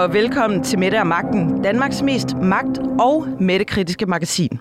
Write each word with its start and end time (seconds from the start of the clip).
og 0.00 0.14
velkommen 0.14 0.64
til 0.64 0.78
Mette 0.78 1.00
og 1.00 1.06
Magten, 1.06 1.62
Danmarks 1.62 2.02
mest 2.02 2.36
magt- 2.36 2.78
og 3.00 3.28
mættekritiske 3.40 4.06
magasin. 4.06 4.60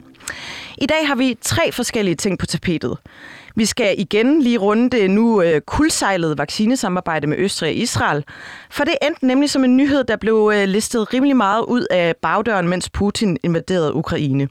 I 0.77 0.85
dag 0.85 1.07
har 1.07 1.15
vi 1.15 1.37
tre 1.41 1.71
forskellige 1.71 2.15
ting 2.15 2.39
på 2.39 2.45
tapetet. 2.45 2.97
Vi 3.55 3.65
skal 3.65 3.95
igen 3.97 4.41
lige 4.41 4.57
runde 4.57 4.89
det 4.97 5.09
nu 5.09 5.41
øh, 5.41 5.61
kuldsejlede 5.61 6.37
vaccinesamarbejde 6.37 7.27
med 7.27 7.37
Østrig 7.37 7.69
og 7.69 7.75
Israel, 7.75 8.23
for 8.69 8.83
det 8.83 8.95
endte 9.01 9.27
nemlig 9.27 9.49
som 9.49 9.63
en 9.63 9.77
nyhed, 9.77 10.03
der 10.03 10.15
blev 10.15 10.51
øh, 10.55 10.67
listet 10.67 11.13
rimelig 11.13 11.37
meget 11.37 11.65
ud 11.65 11.85
af 11.89 12.15
bagdøren, 12.21 12.67
mens 12.67 12.89
Putin 12.89 13.37
invaderede 13.43 13.93
Ukraine. 13.93 14.47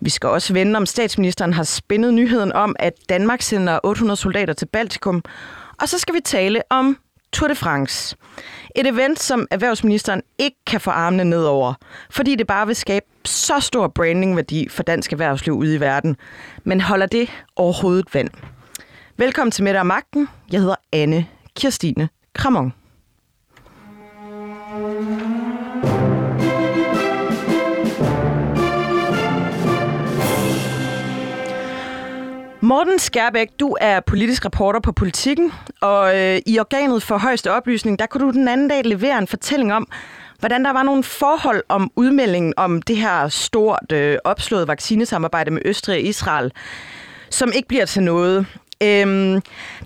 Vi 0.00 0.10
skal 0.10 0.28
også 0.28 0.52
vende, 0.52 0.76
om 0.76 0.86
statsministeren 0.86 1.52
har 1.52 1.64
spændet 1.64 2.14
nyheden 2.14 2.52
om, 2.52 2.76
at 2.78 2.92
Danmark 3.08 3.42
sender 3.42 3.78
800 3.84 4.16
soldater 4.16 4.52
til 4.52 4.66
Baltikum. 4.66 5.22
Og 5.80 5.88
så 5.88 5.98
skal 5.98 6.14
vi 6.14 6.20
tale 6.24 6.62
om 6.70 6.98
Tour 7.32 7.48
de 7.48 7.54
France. 7.54 8.16
Et 8.76 8.86
event, 8.86 9.20
som 9.20 9.46
erhvervsministeren 9.50 10.22
ikke 10.38 10.56
kan 10.66 10.80
få 10.80 10.90
armene 10.90 11.24
nedover, 11.24 11.74
fordi 12.10 12.34
det 12.34 12.46
bare 12.46 12.66
vil 12.66 12.76
skabe 12.76 13.06
så 13.24 13.60
stor 13.60 13.88
brandingværdi 13.88 14.68
for 14.68 14.82
dansk 14.82 15.12
erhvervsliv 15.12 15.54
ude 15.54 15.74
i 15.74 15.80
verden. 15.80 16.16
Men 16.64 16.80
holder 16.80 17.06
det 17.06 17.30
overhovedet 17.56 18.14
vand? 18.14 18.30
Velkommen 19.16 19.50
til 19.50 19.64
Mette 19.64 19.78
og 19.78 19.86
Magten. 19.86 20.28
Jeg 20.52 20.60
hedder 20.60 20.76
Anne 20.92 21.26
Kirstine 21.56 22.08
Kramon. 22.34 22.72
Morten 32.68 32.98
Skærbæk, 32.98 33.48
du 33.60 33.76
er 33.80 34.00
politisk 34.00 34.44
reporter 34.44 34.80
på 34.80 34.92
Politiken, 34.92 35.52
og 35.80 36.16
øh, 36.16 36.38
i 36.46 36.58
organet 36.58 37.02
for 37.02 37.18
højeste 37.18 37.52
oplysning, 37.52 37.98
der 37.98 38.06
kunne 38.06 38.24
du 38.26 38.30
den 38.30 38.48
anden 38.48 38.68
dag 38.68 38.84
levere 38.84 39.18
en 39.18 39.26
fortælling 39.26 39.74
om, 39.74 39.88
hvordan 40.38 40.64
der 40.64 40.72
var 40.72 40.82
nogle 40.82 41.02
forhold 41.02 41.62
om 41.68 41.90
udmeldingen 41.96 42.54
om 42.56 42.82
det 42.82 42.96
her 42.96 43.28
stort 43.28 43.92
øh, 43.92 44.18
opslået 44.24 44.68
vaccinesamarbejde 44.68 45.50
med 45.50 45.62
Østrig 45.64 45.96
og 45.96 46.02
Israel, 46.02 46.52
som 47.30 47.52
ikke 47.54 47.68
bliver 47.68 47.84
til 47.84 48.02
noget. 48.02 48.46
Øhm, 48.82 49.42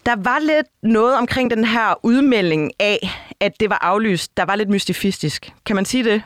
der 0.07 0.17
var 0.17 0.39
lidt 0.39 0.67
noget 0.83 1.17
omkring 1.17 1.51
den 1.51 1.65
her 1.65 1.99
udmelding 2.03 2.71
af, 2.81 3.11
at 3.41 3.61
det 3.61 3.71
var 3.71 3.79
aflyst, 3.81 4.37
der 4.37 4.45
var 4.45 4.57
lidt 4.57 4.69
mystifistisk. 4.69 5.53
Kan 5.67 5.77
man 5.77 5.85
sige 5.85 6.05
det? 6.05 6.23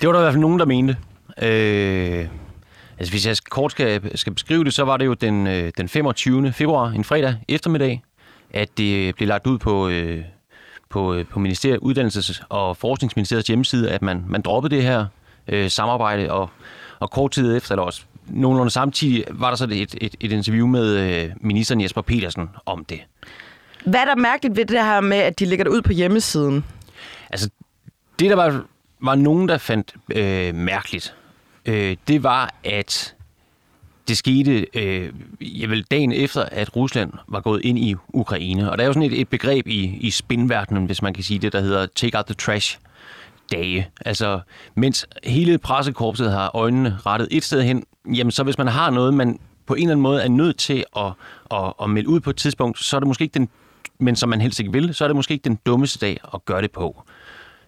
Det 0.00 0.06
var 0.06 0.12
der 0.12 0.20
i 0.20 0.22
hvert 0.22 0.32
fald 0.32 0.40
nogen, 0.40 0.58
der 0.58 0.66
mente. 0.66 0.96
Øh, 1.42 2.28
altså 2.98 3.12
hvis 3.12 3.26
jeg 3.26 3.36
kort 3.50 3.70
skal, 3.70 4.18
skal 4.18 4.32
beskrive 4.32 4.64
det, 4.64 4.74
så 4.74 4.84
var 4.84 4.96
det 4.96 5.06
jo 5.06 5.14
den, 5.14 5.46
øh, 5.46 5.72
den 5.76 5.88
25. 5.88 6.52
februar, 6.52 6.88
en 6.88 7.04
fredag 7.04 7.36
eftermiddag, 7.48 8.02
at 8.50 8.68
det 8.78 9.14
blev 9.14 9.28
lagt 9.28 9.46
ud 9.46 9.58
på, 9.58 9.88
øh, 9.88 10.24
på, 10.88 11.14
øh, 11.14 11.26
på 11.26 11.38
Ministeriet, 11.38 11.78
Uddannelses- 11.78 12.42
og 12.48 12.76
Forskningsministeriets 12.76 13.48
hjemmeside, 13.48 13.90
at 13.90 14.02
man, 14.02 14.24
man 14.28 14.42
droppede 14.42 14.76
det 14.76 14.82
her 14.82 15.06
øh, 15.48 15.70
samarbejde, 15.70 16.30
og, 16.30 16.50
og 16.98 17.10
kort 17.10 17.30
tid 17.30 17.56
efter, 17.56 17.72
eller 17.72 17.82
også 17.82 18.02
nogenlunde 18.26 18.70
samtidig, 18.70 19.24
var 19.30 19.48
der 19.48 19.56
så 19.56 19.64
et, 19.64 19.94
et, 20.00 20.14
et 20.20 20.32
interview 20.32 20.66
med 20.66 20.96
øh, 20.96 21.30
ministeren 21.40 21.80
Jesper 21.80 22.02
Petersen 22.02 22.50
om 22.66 22.84
det. 22.84 23.00
Hvad 23.84 24.00
er 24.00 24.04
der 24.04 24.16
mærkeligt 24.16 24.56
ved 24.56 24.64
det 24.64 24.84
her 24.84 25.00
med, 25.00 25.16
at 25.16 25.38
de 25.38 25.44
lægger 25.44 25.64
det 25.64 25.70
ud 25.70 25.82
på 25.82 25.92
hjemmesiden? 25.92 26.64
Altså, 27.30 27.50
det 28.18 28.30
der 28.30 28.36
var, 28.36 28.64
var 29.00 29.14
nogen, 29.14 29.48
der 29.48 29.58
fandt 29.58 29.94
øh, 30.14 30.54
mærkeligt, 30.54 31.14
øh, 31.68 31.96
det 32.08 32.22
var, 32.22 32.54
at 32.64 33.14
det 34.08 34.16
skete 34.16 34.66
øh, 34.74 35.12
jeg 35.40 35.70
vil, 35.70 35.84
dagen 35.90 36.12
efter, 36.12 36.42
at 36.42 36.76
Rusland 36.76 37.12
var 37.28 37.40
gået 37.40 37.64
ind 37.64 37.78
i 37.78 37.94
Ukraine. 38.08 38.70
Og 38.70 38.78
der 38.78 38.84
er 38.84 38.86
jo 38.86 38.92
sådan 38.92 39.10
et, 39.12 39.20
et 39.20 39.28
begreb 39.28 39.66
i, 39.66 39.98
i 40.00 40.10
spinverdenen, 40.10 40.86
hvis 40.86 41.02
man 41.02 41.14
kan 41.14 41.24
sige 41.24 41.38
det, 41.38 41.52
der 41.52 41.60
hedder 41.60 41.86
take 41.86 42.18
out 42.18 42.26
the 42.26 42.34
trash 42.34 42.78
dage. 43.52 43.88
Altså, 44.06 44.40
mens 44.74 45.06
hele 45.24 45.58
pressekorpset 45.58 46.30
har 46.32 46.50
øjnene 46.54 46.98
rettet 47.06 47.28
et 47.30 47.44
sted 47.44 47.62
hen, 47.62 47.84
jamen 48.14 48.30
så 48.30 48.42
hvis 48.42 48.58
man 48.58 48.68
har 48.68 48.90
noget, 48.90 49.14
man 49.14 49.38
på 49.66 49.74
en 49.74 49.82
eller 49.82 49.92
anden 49.92 50.02
måde 50.02 50.22
er 50.22 50.28
nødt 50.28 50.58
til 50.58 50.84
at, 50.96 51.12
at, 51.50 51.72
at 51.82 51.90
melde 51.90 52.08
ud 52.08 52.20
på 52.20 52.30
et 52.30 52.36
tidspunkt, 52.36 52.78
så 52.78 52.96
er 52.96 53.00
det 53.00 53.06
måske 53.06 53.22
ikke 53.22 53.34
den, 53.34 53.48
men 53.98 54.16
som 54.16 54.28
man 54.28 54.40
helst 54.40 54.60
ikke 54.60 54.72
vil, 54.72 54.94
så 54.94 55.04
er 55.04 55.08
det 55.08 55.16
måske 55.16 55.32
ikke 55.32 55.44
den 55.44 55.58
dummeste 55.66 55.98
dag 56.06 56.20
at 56.34 56.44
gøre 56.44 56.62
det 56.62 56.70
på. 56.70 57.02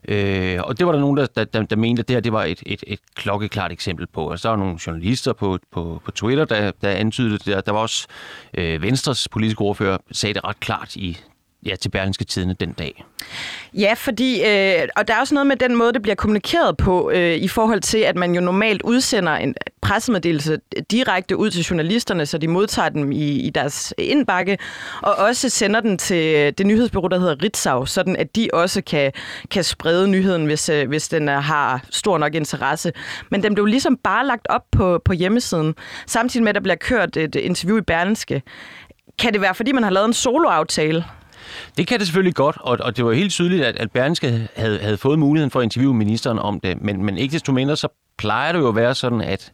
Øh, 0.08 0.58
og 0.64 0.78
det 0.78 0.86
var 0.86 0.92
der 0.92 1.00
nogen, 1.00 1.16
der, 1.16 1.26
der, 1.26 1.44
der, 1.44 1.62
der 1.62 1.76
mente, 1.76 2.00
at 2.00 2.08
det 2.08 2.16
her 2.16 2.20
det 2.20 2.32
var 2.32 2.44
et, 2.44 2.62
et, 2.66 2.84
et 2.86 3.00
klokkeklart 3.14 3.72
eksempel 3.72 4.06
på. 4.06 4.30
Og 4.30 4.38
så 4.38 4.48
var 4.48 4.56
nogle 4.56 4.78
journalister 4.86 5.32
på, 5.32 5.58
på, 5.72 6.02
på 6.04 6.10
Twitter, 6.10 6.44
der, 6.44 6.72
der 6.82 6.90
antydede 6.90 7.38
det. 7.38 7.46
Der, 7.46 7.60
der 7.60 7.72
var 7.72 7.78
også 7.78 8.06
øh, 8.54 8.82
Venstres 8.82 9.28
politiske 9.28 9.60
ordfører, 9.60 9.98
sagde 10.12 10.34
det 10.34 10.44
ret 10.44 10.60
klart 10.60 10.96
i 10.96 11.18
ja, 11.66 11.76
til 11.76 11.88
Berlingske 11.88 12.24
Tidene 12.24 12.54
den 12.60 12.72
dag. 12.72 13.04
Ja, 13.74 13.94
fordi, 13.96 14.42
øh, 14.42 14.88
og 14.96 15.08
der 15.08 15.14
er 15.14 15.20
også 15.20 15.34
noget 15.34 15.46
med 15.46 15.56
den 15.56 15.76
måde, 15.76 15.92
det 15.92 16.02
bliver 16.02 16.14
kommunikeret 16.14 16.76
på, 16.76 17.10
øh, 17.10 17.36
i 17.36 17.48
forhold 17.48 17.80
til, 17.80 17.98
at 17.98 18.16
man 18.16 18.34
jo 18.34 18.40
normalt 18.40 18.82
udsender 18.82 19.32
en 19.32 19.54
pressemeddelelse 19.82 20.58
direkte 20.90 21.36
ud 21.36 21.50
til 21.50 21.62
journalisterne, 21.62 22.26
så 22.26 22.38
de 22.38 22.48
modtager 22.48 22.88
dem 22.88 23.12
i, 23.12 23.30
i 23.30 23.50
deres 23.50 23.94
indbakke, 23.98 24.58
og 25.02 25.14
også 25.14 25.48
sender 25.48 25.80
den 25.80 25.98
til 25.98 26.58
det 26.58 26.66
nyhedsbureau, 26.66 27.08
der 27.08 27.18
hedder 27.18 27.42
Ritzau, 27.42 27.86
sådan 27.86 28.16
at 28.16 28.36
de 28.36 28.48
også 28.52 28.82
kan, 28.82 29.12
kan 29.50 29.64
sprede 29.64 30.08
nyheden, 30.08 30.46
hvis, 30.46 30.68
øh, 30.68 30.88
hvis 30.88 31.08
den 31.08 31.28
er, 31.28 31.40
har 31.40 31.84
stor 31.90 32.18
nok 32.18 32.34
interesse. 32.34 32.92
Men 33.30 33.42
den 33.42 33.54
blev 33.54 33.66
ligesom 33.66 33.96
bare 33.96 34.26
lagt 34.26 34.46
op 34.48 34.64
på, 34.72 35.02
på 35.04 35.12
hjemmesiden, 35.12 35.74
samtidig 36.06 36.44
med, 36.44 36.48
at 36.48 36.54
der 36.54 36.60
bliver 36.60 36.76
kørt 36.76 37.16
et 37.16 37.34
interview 37.34 37.78
i 37.78 37.80
Berlingske. 37.80 38.42
Kan 39.18 39.32
det 39.32 39.40
være, 39.40 39.54
fordi 39.54 39.72
man 39.72 39.82
har 39.82 39.90
lavet 39.90 40.06
en 40.06 40.12
soloaftale? 40.12 41.04
Det 41.78 41.86
kan 41.86 41.98
det 41.98 42.06
selvfølgelig 42.06 42.34
godt, 42.34 42.56
og, 42.60 42.78
og 42.80 42.96
det 42.96 43.04
var 43.04 43.12
helt 43.12 43.32
tydeligt, 43.32 43.64
at, 43.64 43.76
at 43.76 43.90
Berlingske 43.90 44.48
havde, 44.56 44.78
havde 44.78 44.96
fået 44.96 45.18
muligheden 45.18 45.50
for 45.50 45.60
at 45.60 45.64
interviewe 45.64 45.94
ministeren 45.94 46.38
om 46.38 46.60
det, 46.60 46.82
men, 46.82 47.04
men 47.04 47.18
ikke 47.18 47.32
desto 47.32 47.52
mindre, 47.52 47.76
så 47.76 47.88
plejer 48.18 48.52
det 48.52 48.58
jo 48.58 48.68
at 48.68 48.76
være 48.76 48.94
sådan, 48.94 49.20
at 49.20 49.52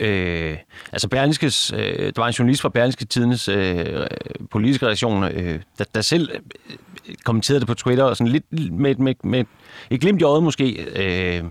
Øh, 0.00 0.56
altså 0.92 1.08
Berlingskes, 1.08 1.72
øh, 1.72 2.12
der 2.16 2.20
var 2.20 2.26
en 2.26 2.32
journalist 2.32 2.62
fra 2.62 2.68
Berlingske 2.68 3.04
Tidens 3.04 3.48
øh, 3.48 4.06
politiske 4.50 4.86
redaktion, 4.86 5.24
øh, 5.24 5.60
der, 5.78 5.84
der 5.94 6.00
selv 6.00 6.30
øh, 6.34 7.14
kommenterede 7.24 7.60
det 7.60 7.68
på 7.68 7.74
Twitter, 7.74 8.04
og 8.04 8.16
sådan 8.16 8.32
lidt 8.32 8.72
med, 8.72 8.94
med, 8.94 9.14
med 9.24 9.44
et 9.90 10.00
glimt 10.00 10.20
i 10.20 10.24
øjet 10.24 10.42
måske, 10.42 10.86
øh, 10.96 11.44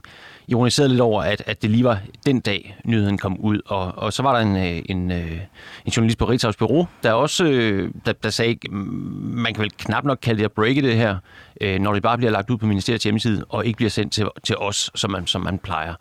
ironiserede 0.52 0.90
lidt 0.90 1.02
over, 1.02 1.24
at, 1.24 1.44
at 1.46 1.62
det 1.62 1.70
lige 1.70 1.84
var 1.84 2.00
den 2.26 2.40
dag, 2.40 2.78
nyheden 2.86 3.18
kom 3.18 3.38
ud. 3.40 3.60
Og, 3.66 3.94
og 3.98 4.14
så 4.14 4.24
var 4.24 4.34
der 4.34 4.40
en, 4.40 4.58
øh, 4.58 4.82
en, 4.86 5.12
øh, 5.12 5.32
en 5.86 5.92
journalist 5.98 6.18
på 6.18 6.26
Ritzau's 6.26 6.58
Bureau, 6.60 6.88
der 7.04 7.14
også 7.14 7.46
øh, 7.46 7.92
der, 8.06 8.14
der 8.14 8.30
sagde, 8.30 8.58
mm, 8.70 8.78
man 9.34 9.54
kan 9.54 9.62
vel 9.62 9.72
knap 9.72 10.04
nok 10.04 10.18
kalde 10.22 10.38
det 10.38 10.46
at 10.46 10.52
breake 10.52 10.82
det 10.82 10.96
her, 10.96 11.18
når 11.80 11.94
det 11.94 12.04
bare 12.04 12.18
bliver 12.18 12.32
lagt 12.32 12.50
ud 12.50 12.58
på 12.58 12.66
ministeriets 12.66 13.04
hjemmeside, 13.04 13.46
og 13.50 13.66
ikke 13.66 13.78
bliver 13.78 13.90
sendt 13.90 14.14
til, 14.14 14.28
til 14.44 14.58
os, 14.58 14.92
som 14.96 15.12
man, 15.12 15.28
som 15.28 15.42
man 15.42 15.60
plejer. 15.60 15.94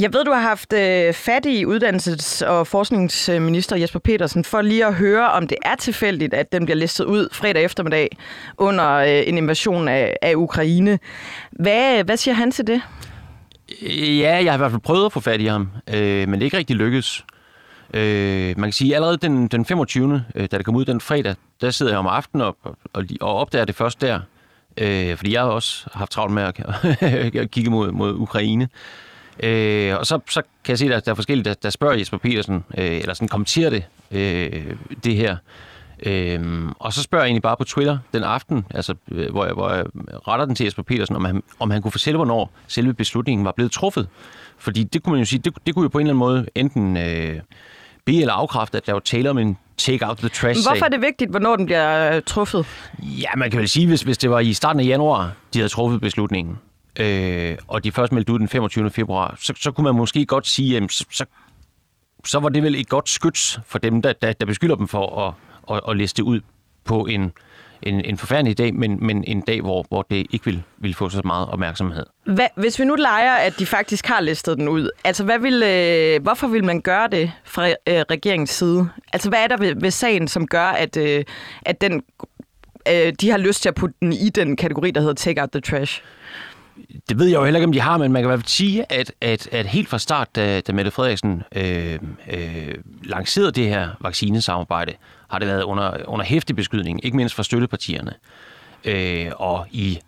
Jeg 0.00 0.12
ved, 0.12 0.24
du 0.24 0.32
har 0.32 0.40
haft 0.40 0.74
fat 1.16 1.46
i 1.46 1.64
uddannelses- 1.64 2.46
og 2.46 2.66
forskningsminister 2.66 3.76
Jesper 3.76 3.98
Petersen, 3.98 4.44
for 4.44 4.62
lige 4.62 4.86
at 4.86 4.94
høre, 4.94 5.30
om 5.30 5.48
det 5.48 5.58
er 5.62 5.74
tilfældigt, 5.74 6.34
at 6.34 6.52
den 6.52 6.64
bliver 6.64 6.76
listet 6.76 7.04
ud 7.04 7.28
fredag 7.32 7.64
eftermiddag 7.64 8.16
under 8.58 8.98
en 9.00 9.38
invasion 9.38 9.88
af, 9.88 10.16
af 10.22 10.34
Ukraine. 10.34 10.98
Hvad, 11.52 12.04
hvad 12.04 12.16
siger 12.16 12.34
han 12.34 12.50
til 12.50 12.66
det? 12.66 12.82
Ja, 13.82 14.44
jeg 14.44 14.52
har 14.52 14.54
i 14.54 14.56
hvert 14.56 14.70
fald 14.70 14.82
prøvet 14.82 15.06
at 15.06 15.12
få 15.12 15.20
fat 15.20 15.40
i 15.40 15.46
ham, 15.46 15.68
øh, 15.94 16.28
men 16.28 16.32
det 16.32 16.40
er 16.40 16.44
ikke 16.44 16.56
rigtig 16.56 16.76
lykkedes. 16.76 17.24
Øh, 17.94 18.58
man 18.58 18.68
kan 18.68 18.72
sige, 18.72 18.90
at 18.90 18.94
allerede 18.94 19.16
den, 19.16 19.48
den 19.48 19.64
25. 19.64 20.24
Øh, 20.34 20.48
da 20.52 20.56
det 20.56 20.64
kom 20.64 20.76
ud 20.76 20.84
den 20.84 21.00
fredag, 21.00 21.34
der 21.60 21.70
sidder 21.70 21.92
jeg 21.92 21.98
om 21.98 22.06
aftenen 22.06 22.46
og, 22.46 22.56
og, 22.92 23.04
og 23.20 23.36
opdager 23.36 23.64
det 23.64 23.74
først 23.74 24.00
der. 24.00 24.20
Øh, 24.76 25.16
fordi 25.16 25.32
jeg 25.32 25.40
har 25.40 25.48
også 25.48 25.88
haft 25.92 26.10
travlt 26.10 26.34
med 26.34 26.42
at, 26.42 26.60
at 27.42 27.50
kigge 27.50 27.70
mod, 27.70 27.92
mod 27.92 28.14
Ukraine. 28.14 28.68
Øh, 29.42 29.96
og 29.98 30.06
så, 30.06 30.20
så 30.30 30.42
kan 30.64 30.70
jeg 30.72 30.78
se, 30.78 30.94
at 30.94 31.04
der 31.04 31.10
er 31.10 31.14
forskellige, 31.14 31.44
der, 31.44 31.54
der 31.54 31.70
spørger 31.70 31.96
Jesper 31.96 32.18
Petersen, 32.18 32.64
øh, 32.78 32.96
eller 32.96 33.14
sådan 33.14 33.28
kommenterer 33.28 33.70
det, 33.70 33.84
øh, 34.10 34.76
det 35.04 35.16
her. 35.16 35.36
Øhm, 36.02 36.72
og 36.78 36.92
så 36.92 37.02
spørger 37.02 37.24
jeg 37.24 37.28
egentlig 37.28 37.42
bare 37.42 37.56
på 37.56 37.64
Twitter 37.64 37.98
den 38.12 38.22
aften, 38.22 38.66
altså, 38.70 38.94
øh, 39.10 39.30
hvor, 39.30 39.44
jeg, 39.44 39.54
hvor 39.54 39.70
jeg 39.70 39.84
retter 40.28 40.44
den 40.46 40.54
til 40.54 40.64
Jesper 40.64 40.82
Petersen, 40.82 41.16
om 41.16 41.24
han, 41.24 41.42
om 41.58 41.70
han 41.70 41.82
kunne 41.82 41.92
fortælle, 41.92 42.16
hvornår 42.16 42.52
selve 42.66 42.94
beslutningen 42.94 43.44
var 43.44 43.52
blevet 43.52 43.72
truffet. 43.72 44.08
Fordi 44.58 44.84
det 44.84 45.02
kunne 45.02 45.10
man 45.10 45.18
jo 45.18 45.24
sige, 45.24 45.38
det, 45.38 45.54
det 45.66 45.74
kunne 45.74 45.82
jo 45.82 45.88
på 45.88 45.98
en 45.98 46.06
eller 46.06 46.12
anden 46.14 46.18
måde 46.18 46.46
enten 46.54 46.96
øh, 46.96 47.40
bede 48.06 48.20
eller 48.20 48.34
afkræfte, 48.34 48.78
at 48.78 48.86
der 48.86 48.92
var 48.92 49.00
tale 49.00 49.30
om 49.30 49.38
en 49.38 49.58
take 49.76 50.06
out 50.06 50.18
the 50.18 50.28
trash 50.28 50.68
Hvorfor 50.68 50.84
er 50.84 50.88
det 50.88 51.00
vigtigt, 51.00 51.30
hvornår 51.30 51.56
den 51.56 51.66
bliver 51.66 52.16
øh, 52.16 52.22
truffet? 52.26 52.66
Ja, 52.98 53.28
man 53.36 53.50
kan 53.50 53.60
vel 53.60 53.68
sige, 53.68 53.86
hvis, 53.86 54.02
hvis 54.02 54.18
det 54.18 54.30
var 54.30 54.40
i 54.40 54.52
starten 54.52 54.80
af 54.80 54.84
januar, 54.84 55.32
de 55.54 55.58
havde 55.58 55.68
truffet 55.68 56.00
beslutningen, 56.00 56.58
øh, 57.00 57.56
og 57.68 57.84
de 57.84 57.92
først 57.92 58.12
meldte 58.12 58.32
ud 58.32 58.38
den 58.38 58.48
25. 58.48 58.90
februar, 58.90 59.36
så, 59.40 59.52
så 59.56 59.70
kunne 59.70 59.84
man 59.84 59.94
måske 59.94 60.26
godt 60.26 60.46
sige, 60.46 60.76
at 60.76 60.92
så, 60.92 61.04
så, 61.10 61.24
så 62.24 62.38
var 62.40 62.48
det 62.48 62.62
vel 62.62 62.74
et 62.74 62.88
godt 62.88 63.08
skyts 63.08 63.60
for 63.66 63.78
dem, 63.78 64.02
der, 64.02 64.12
der, 64.12 64.32
der 64.32 64.46
beskylder 64.46 64.74
dem 64.74 64.88
for 64.88 65.26
at 65.26 65.34
at, 65.70 65.80
at 65.88 65.96
liste 65.96 66.24
ud 66.24 66.40
på 66.84 67.06
en, 67.06 67.32
en, 67.82 68.04
en 68.04 68.18
forfærdelig 68.18 68.58
dag, 68.58 68.74
men, 68.74 69.06
men 69.06 69.24
en 69.24 69.40
dag, 69.40 69.60
hvor, 69.60 69.86
hvor 69.88 70.06
det 70.10 70.26
ikke 70.30 70.44
vil, 70.44 70.62
vil 70.78 70.94
få 70.94 71.08
så 71.08 71.22
meget 71.24 71.48
opmærksomhed. 71.48 72.06
Hvad, 72.24 72.46
hvis 72.56 72.78
vi 72.78 72.84
nu 72.84 72.94
leger, 72.94 73.34
at 73.34 73.58
de 73.58 73.66
faktisk 73.66 74.06
har 74.06 74.20
listet 74.20 74.58
den 74.58 74.68
ud, 74.68 74.90
altså 75.04 75.24
hvad 75.24 75.38
vil, 75.38 75.62
øh, 75.62 76.22
hvorfor 76.22 76.46
vil 76.46 76.64
man 76.64 76.80
gøre 76.80 77.08
det 77.08 77.32
fra 77.44 77.68
øh, 77.68 77.74
regeringens 77.86 78.50
side? 78.50 78.88
Altså 79.12 79.28
hvad 79.28 79.38
er 79.38 79.46
der 79.46 79.56
ved, 79.56 79.74
ved 79.80 79.90
sagen, 79.90 80.28
som 80.28 80.46
gør, 80.46 80.66
at, 80.66 80.96
øh, 80.96 81.24
at 81.62 81.80
den, 81.80 82.02
øh, 82.92 83.12
de 83.20 83.30
har 83.30 83.38
lyst 83.38 83.62
til 83.62 83.68
at 83.68 83.74
putte 83.74 83.94
den 84.00 84.12
i 84.12 84.28
den 84.28 84.56
kategori, 84.56 84.90
der 84.90 85.00
hedder 85.00 85.14
take 85.14 85.40
out 85.40 85.50
the 85.50 85.60
trash? 85.60 86.02
Det 87.08 87.18
ved 87.18 87.26
jeg 87.26 87.36
jo 87.36 87.44
heller 87.44 87.58
ikke, 87.58 87.66
om 87.66 87.72
de 87.72 87.80
har, 87.80 87.98
men 87.98 88.12
man 88.12 88.22
kan 88.22 88.26
i 88.26 88.30
hvert 88.30 88.40
fald 88.40 88.48
sige, 88.48 88.92
at, 88.92 89.12
at, 89.20 89.48
at 89.52 89.66
helt 89.66 89.88
fra 89.88 89.98
start, 89.98 90.36
da, 90.36 90.60
da 90.60 90.72
Mette 90.72 90.90
Frederiksen 90.90 91.42
øh, 91.54 91.98
øh, 92.32 92.74
lancerede 93.02 93.52
det 93.52 93.68
her 93.68 93.88
vaccinesamarbejde, 94.00 94.92
har 95.28 95.38
det 95.38 95.48
været 95.48 95.62
under, 95.62 95.96
under 96.06 96.24
hæftig 96.24 96.56
beskydning, 96.56 97.04
ikke 97.04 97.16
mindst 97.16 97.34
fra 97.34 97.42
støttepartierne. 97.42 98.12
Øh, 98.84 99.30
og 99.36 99.66
i 99.70 99.98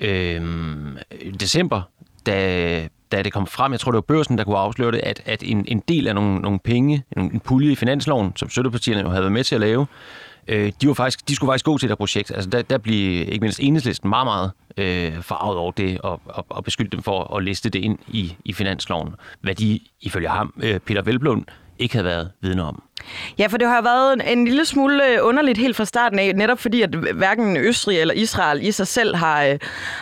øh, 0.00 0.42
december, 1.40 1.82
da, 2.26 2.88
da 3.12 3.22
det 3.22 3.32
kom 3.32 3.46
frem, 3.46 3.72
jeg 3.72 3.80
tror 3.80 3.92
det 3.92 3.96
var 3.96 4.14
børsen, 4.14 4.38
der 4.38 4.44
kunne 4.44 4.58
afsløre 4.58 4.92
det, 4.92 5.00
at, 5.02 5.22
at 5.26 5.42
en, 5.42 5.64
en 5.68 5.82
del 5.88 6.08
af 6.08 6.14
nogle, 6.14 6.40
nogle 6.40 6.58
penge, 6.58 7.04
en, 7.16 7.22
en 7.22 7.40
pulje 7.40 7.72
i 7.72 7.74
finansloven, 7.74 8.32
som 8.36 8.50
støttepartierne 8.50 9.00
jo 9.00 9.08
havde 9.08 9.22
været 9.22 9.32
med 9.32 9.44
til 9.44 9.54
at 9.54 9.60
lave, 9.60 9.80
øh, 9.80 10.27
Øh, 10.48 10.72
de, 10.80 10.88
var 10.88 10.94
faktisk, 10.94 11.28
de 11.28 11.34
skulle 11.34 11.48
faktisk 11.48 11.64
gå 11.64 11.78
til 11.78 11.88
det 11.88 11.98
projekt. 11.98 12.30
Altså 12.30 12.50
der, 12.50 12.62
der 12.62 12.78
blev 12.78 13.20
ikke 13.20 13.40
mindst 13.40 13.60
enhedslisten 13.60 14.08
meget, 14.08 14.26
meget 14.26 14.50
øh, 14.76 15.22
farvet 15.22 15.56
over 15.56 15.72
det, 15.72 16.00
og, 16.00 16.20
og, 16.24 16.46
og 16.48 16.64
beskyldte 16.64 16.96
dem 16.96 17.02
for 17.02 17.36
at 17.36 17.44
liste 17.44 17.70
det 17.70 17.78
ind 17.78 17.98
i, 18.08 18.36
i 18.44 18.52
finansloven, 18.52 19.14
hvad 19.40 19.54
de 19.54 19.80
ifølge 20.00 20.28
ham, 20.28 20.54
øh, 20.62 20.78
Peter 20.78 21.02
Velblund, 21.02 21.44
ikke 21.78 21.94
havde 21.94 22.04
været 22.04 22.30
vidne 22.40 22.62
om. 22.62 22.82
Ja, 23.38 23.46
for 23.46 23.56
det 23.56 23.68
har 23.68 23.82
været 23.82 24.12
en, 24.12 24.38
en 24.38 24.44
lille 24.44 24.64
smule 24.64 25.12
øh, 25.12 25.18
underligt 25.22 25.58
helt 25.58 25.76
fra 25.76 25.84
starten 25.84 26.18
af, 26.18 26.34
netop 26.34 26.58
fordi, 26.58 26.82
at 26.82 26.94
hverken 26.94 27.56
Østrig 27.56 27.98
eller 28.00 28.14
Israel 28.14 28.66
i 28.66 28.72
sig 28.72 28.86
selv 28.86 29.16
har, 29.16 29.44
øh, 29.44 29.58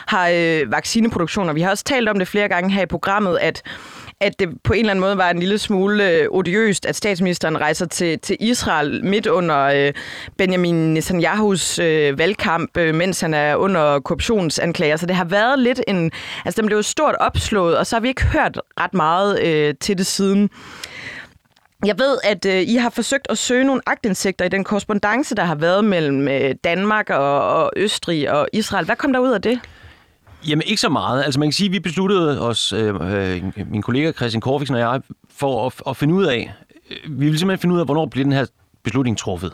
har 0.06 0.64
vaccineproduktioner. 0.70 1.52
Vi 1.52 1.60
har 1.60 1.70
også 1.70 1.84
talt 1.84 2.08
om 2.08 2.18
det 2.18 2.28
flere 2.28 2.48
gange 2.48 2.70
her 2.70 2.82
i 2.82 2.86
programmet, 2.86 3.38
at 3.40 3.62
at 4.20 4.40
det 4.40 4.48
på 4.62 4.72
en 4.72 4.78
eller 4.78 4.90
anden 4.90 5.00
måde 5.00 5.16
var 5.16 5.30
en 5.30 5.38
lille 5.38 5.58
smule 5.58 6.10
øh, 6.10 6.28
odiøst, 6.30 6.86
at 6.86 6.96
statsministeren 6.96 7.60
rejser 7.60 7.86
til, 7.86 8.18
til 8.18 8.36
Israel 8.40 9.04
midt 9.04 9.26
under 9.26 9.58
øh, 9.58 9.92
Benjamin 10.38 10.94
Netanyahus 10.94 11.78
øh, 11.78 12.18
valgkamp, 12.18 12.76
øh, 12.76 12.94
mens 12.94 13.20
han 13.20 13.34
er 13.34 13.56
under 13.56 14.00
korruptionsanklager. 14.00 14.96
Så 14.96 15.06
det 15.06 15.16
har 15.16 15.24
været 15.24 15.58
lidt 15.58 15.80
en... 15.88 16.10
Altså, 16.44 16.60
den 16.60 16.66
blev 16.66 16.82
stort 16.82 17.14
opslået, 17.14 17.78
og 17.78 17.86
så 17.86 17.96
har 17.96 18.00
vi 18.00 18.08
ikke 18.08 18.24
hørt 18.24 18.60
ret 18.80 18.94
meget 18.94 19.42
øh, 19.42 19.74
til 19.80 19.98
det 19.98 20.06
siden. 20.06 20.50
Jeg 21.84 21.98
ved, 21.98 22.18
at 22.24 22.46
øh, 22.46 22.62
I 22.62 22.76
har 22.76 22.90
forsøgt 22.90 23.26
at 23.30 23.38
søge 23.38 23.64
nogle 23.64 23.82
agtindsigter 23.86 24.44
i 24.44 24.48
den 24.48 24.64
korrespondence, 24.64 25.34
der 25.34 25.44
har 25.44 25.54
været 25.54 25.84
mellem 25.84 26.28
øh, 26.28 26.54
Danmark 26.64 27.10
og, 27.10 27.54
og 27.62 27.72
Østrig 27.76 28.30
og 28.30 28.48
Israel. 28.52 28.84
Hvad 28.84 28.96
kom 28.96 29.12
der 29.12 29.20
ud 29.20 29.32
af 29.32 29.42
det? 29.42 29.60
Jamen 30.48 30.62
ikke 30.66 30.80
så 30.80 30.88
meget. 30.88 31.24
Altså 31.24 31.40
man 31.40 31.48
kan 31.48 31.52
sige, 31.52 31.66
at 31.66 31.72
vi 31.72 31.80
besluttede 31.80 32.40
os, 32.40 32.72
øh, 32.72 32.94
øh, 33.00 33.42
min 33.70 33.82
kollega 33.82 34.12
Christian 34.12 34.40
Korfiksen 34.40 34.74
og 34.74 34.80
jeg, 34.80 35.00
for 35.30 35.66
at, 35.66 35.72
at 35.88 35.96
finde 35.96 36.14
ud 36.14 36.24
af, 36.24 36.52
øh, 36.90 36.96
vi 37.04 37.24
ville 37.24 37.38
simpelthen 37.38 37.60
finde 37.60 37.74
ud 37.74 37.80
af, 37.80 37.86
hvornår 37.86 38.06
bliver 38.06 38.24
den 38.24 38.32
her 38.32 38.46
beslutning 38.82 39.18
truffet. 39.18 39.52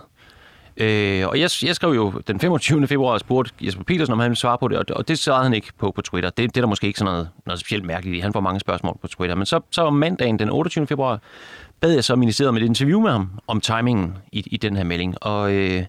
Øh, 0.76 1.28
og 1.28 1.40
jeg, 1.40 1.50
jeg 1.62 1.74
skrev 1.74 1.90
jo 1.90 2.12
den 2.26 2.40
25. 2.40 2.86
februar 2.86 3.12
og 3.12 3.20
spurgte 3.20 3.52
Jesper 3.60 3.84
Petersen, 3.84 4.12
om 4.12 4.18
han 4.18 4.30
ville 4.30 4.38
svare 4.38 4.58
på 4.58 4.68
det, 4.68 4.78
og, 4.78 4.84
og 4.96 5.08
det 5.08 5.18
svarede 5.18 5.44
han 5.44 5.54
ikke 5.54 5.68
på 5.78 5.90
på 5.90 6.02
Twitter. 6.02 6.30
Det, 6.30 6.54
det 6.54 6.56
er 6.56 6.60
der 6.60 6.68
måske 6.68 6.86
ikke 6.86 6.98
sådan 6.98 7.12
noget, 7.12 7.28
noget 7.46 7.60
specielt 7.60 7.84
mærkeligt 7.84 8.16
i. 8.16 8.20
Han 8.20 8.32
får 8.32 8.40
mange 8.40 8.60
spørgsmål 8.60 8.98
på 9.02 9.08
Twitter. 9.08 9.36
Men 9.36 9.46
så, 9.46 9.60
så 9.70 9.82
om 9.82 9.94
mandagen 9.94 10.38
den 10.38 10.50
28. 10.50 10.86
februar 10.86 11.20
bad 11.80 11.92
jeg 11.92 12.04
så 12.04 12.16
ministeriet 12.16 12.54
med 12.54 12.62
et 12.62 12.66
interview 12.66 13.00
med 13.00 13.10
ham 13.10 13.30
om 13.46 13.60
timingen 13.60 14.18
i, 14.32 14.44
i 14.46 14.56
den 14.56 14.76
her 14.76 14.84
melding. 14.84 15.16
Og, 15.20 15.52
øh, 15.52 15.84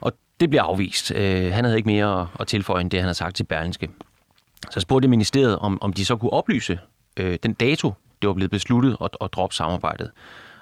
og 0.00 0.12
det 0.40 0.50
bliver 0.50 0.62
afvist. 0.62 1.12
Øh, 1.16 1.52
han 1.52 1.64
havde 1.64 1.76
ikke 1.76 1.88
mere 1.88 2.28
at 2.40 2.46
tilføje 2.46 2.80
end 2.80 2.90
det, 2.90 3.00
han 3.00 3.06
har 3.06 3.14
sagt 3.14 3.36
til 3.36 3.44
Berlingske. 3.44 3.88
Så 4.70 4.80
spurgte 4.80 5.08
ministeriet, 5.08 5.58
om, 5.58 5.82
om 5.82 5.92
de 5.92 6.04
så 6.04 6.16
kunne 6.16 6.32
oplyse 6.32 6.78
øh, 7.16 7.38
den 7.42 7.52
dato, 7.52 7.94
det 8.22 8.28
var 8.28 8.34
blevet 8.34 8.50
besluttet 8.50 8.96
at, 9.04 9.16
at 9.20 9.32
droppe 9.32 9.54
samarbejdet. 9.54 10.10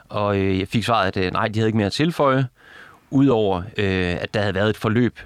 Og 0.08 0.38
øh, 0.38 0.58
jeg 0.58 0.68
fik 0.68 0.84
svaret, 0.84 1.16
at 1.16 1.26
øh, 1.26 1.32
nej, 1.32 1.48
de 1.48 1.58
havde 1.58 1.68
ikke 1.68 1.76
mere 1.76 1.86
at 1.86 1.92
tilføje, 1.92 2.46
udover 3.10 3.62
øh, 3.76 4.16
at 4.20 4.34
der 4.34 4.40
havde 4.40 4.54
været 4.54 4.70
et 4.70 4.76
forløb 4.76 5.20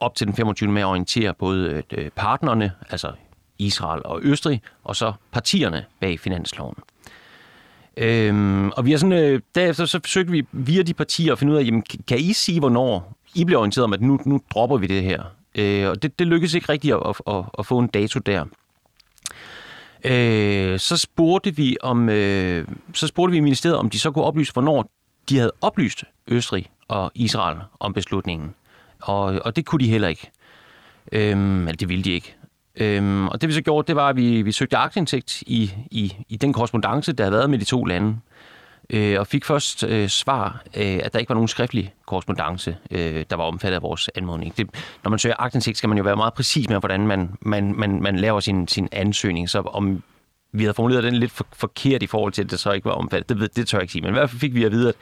op 0.00 0.14
til 0.14 0.26
den 0.26 0.36
25. 0.36 0.70
med 0.70 0.82
at 0.82 0.86
orientere 0.86 1.34
både 1.34 1.82
øh, 1.90 2.10
partnerne, 2.10 2.72
altså 2.90 3.12
Israel 3.58 4.02
og 4.04 4.20
Østrig, 4.22 4.62
og 4.84 4.96
så 4.96 5.12
partierne 5.32 5.84
bag 6.00 6.20
finansloven. 6.20 6.74
Øhm, 7.96 8.70
og 8.70 8.86
vi 8.86 8.90
har 8.90 8.98
sådan, 8.98 9.12
øh, 9.12 9.40
derefter 9.54 9.84
så 9.84 10.00
forsøgte 10.04 10.32
vi 10.32 10.46
via 10.52 10.82
de 10.82 10.94
partier 10.94 11.32
at 11.32 11.38
finde 11.38 11.52
ud 11.52 11.58
af, 11.58 11.64
jamen, 11.64 11.82
kan 12.08 12.18
I 12.18 12.32
sige, 12.32 12.58
hvornår 12.58 13.16
I 13.34 13.44
bliver 13.44 13.58
orienteret 13.58 13.84
om, 13.84 13.92
at 13.92 14.00
nu, 14.00 14.18
nu 14.26 14.40
dropper 14.50 14.76
vi 14.76 14.86
det 14.86 15.02
her? 15.02 15.22
Øh, 15.54 15.88
og 15.88 16.02
det, 16.02 16.18
det 16.18 16.26
lykkedes 16.26 16.54
ikke 16.54 16.72
rigtigt 16.72 16.94
at, 16.94 17.00
at, 17.06 17.34
at, 17.34 17.44
at 17.58 17.66
få 17.66 17.78
en 17.78 17.86
dato 17.86 18.20
der. 18.20 18.44
Øh, 20.04 20.78
så 20.78 20.96
spurgte 20.96 21.56
vi 21.56 21.76
om, 21.82 22.08
øh, 22.08 22.66
så 22.94 23.06
spurgte 23.06 23.30
vi 23.30 23.36
i 23.36 23.40
ministeriet, 23.40 23.78
om 23.78 23.90
de 23.90 23.98
så 23.98 24.10
kunne 24.10 24.24
oplyse, 24.24 24.52
hvornår 24.52 24.90
de 25.28 25.36
havde 25.36 25.52
oplyst 25.60 26.04
Østrig 26.28 26.66
og 26.88 27.12
Israel 27.14 27.58
om 27.80 27.92
beslutningen. 27.92 28.54
Og, 29.00 29.40
og 29.44 29.56
det 29.56 29.66
kunne 29.66 29.84
de 29.84 29.90
heller 29.90 30.08
ikke. 30.08 30.30
Øhm, 31.12 31.60
eller 31.60 31.76
det 31.76 31.88
ville 31.88 32.04
de 32.04 32.10
ikke. 32.10 32.36
Øhm, 32.76 33.28
og 33.28 33.40
det 33.40 33.48
vi 33.48 33.54
så 33.54 33.62
gjorde, 33.62 33.86
det 33.86 33.96
var, 33.96 34.08
at 34.08 34.16
vi, 34.16 34.42
vi 34.42 34.52
søgte 34.52 34.76
aktindsigt 34.76 35.42
i, 35.42 35.72
i, 35.90 36.14
i 36.28 36.36
den 36.36 36.52
korrespondence, 36.52 37.12
der 37.12 37.24
havde 37.24 37.32
været 37.32 37.50
med 37.50 37.58
de 37.58 37.64
to 37.64 37.84
lande 37.84 38.16
øh, 38.90 39.20
og 39.20 39.26
fik 39.26 39.44
først 39.44 39.84
øh, 39.84 40.08
svar, 40.08 40.62
øh, 40.76 41.00
at 41.02 41.12
der 41.12 41.18
ikke 41.18 41.28
var 41.28 41.34
nogen 41.34 41.48
skriftlig 41.48 41.94
korrespondence, 42.06 42.76
øh, 42.90 43.24
der 43.30 43.36
var 43.36 43.44
omfattet 43.44 43.76
af 43.76 43.82
vores 43.82 44.10
anmodning. 44.14 44.56
Det, 44.56 44.70
når 45.04 45.10
man 45.10 45.18
søger 45.18 45.34
agtindsigt, 45.38 45.78
skal 45.78 45.88
man 45.88 45.98
jo 45.98 46.04
være 46.04 46.16
meget 46.16 46.34
præcis 46.34 46.68
med, 46.68 46.78
hvordan 46.78 47.06
man, 47.06 47.30
man, 47.40 47.74
man, 47.78 48.02
man 48.02 48.16
laver 48.16 48.40
sin, 48.40 48.68
sin 48.68 48.88
ansøgning. 48.92 49.50
Så 49.50 49.60
om 49.60 50.02
vi 50.52 50.62
havde 50.62 50.74
formuleret 50.74 51.04
den 51.04 51.14
lidt 51.14 51.32
for, 51.32 51.46
forkert 51.52 52.02
i 52.02 52.06
forhold 52.06 52.32
til, 52.32 52.44
at 52.44 52.50
det 52.50 52.60
så 52.60 52.72
ikke 52.72 52.84
var 52.84 52.92
omfattet, 52.92 53.28
det, 53.28 53.40
ved, 53.40 53.48
det 53.48 53.68
tør 53.68 53.78
jeg 53.78 53.82
ikke 53.82 53.92
sige. 53.92 54.02
Men 54.02 54.10
i 54.10 54.12
hvert 54.12 54.30
fald 54.30 54.40
fik 54.40 54.54
vi 54.54 54.64
at 54.64 54.72
vide, 54.72 54.88
at, 54.88 54.94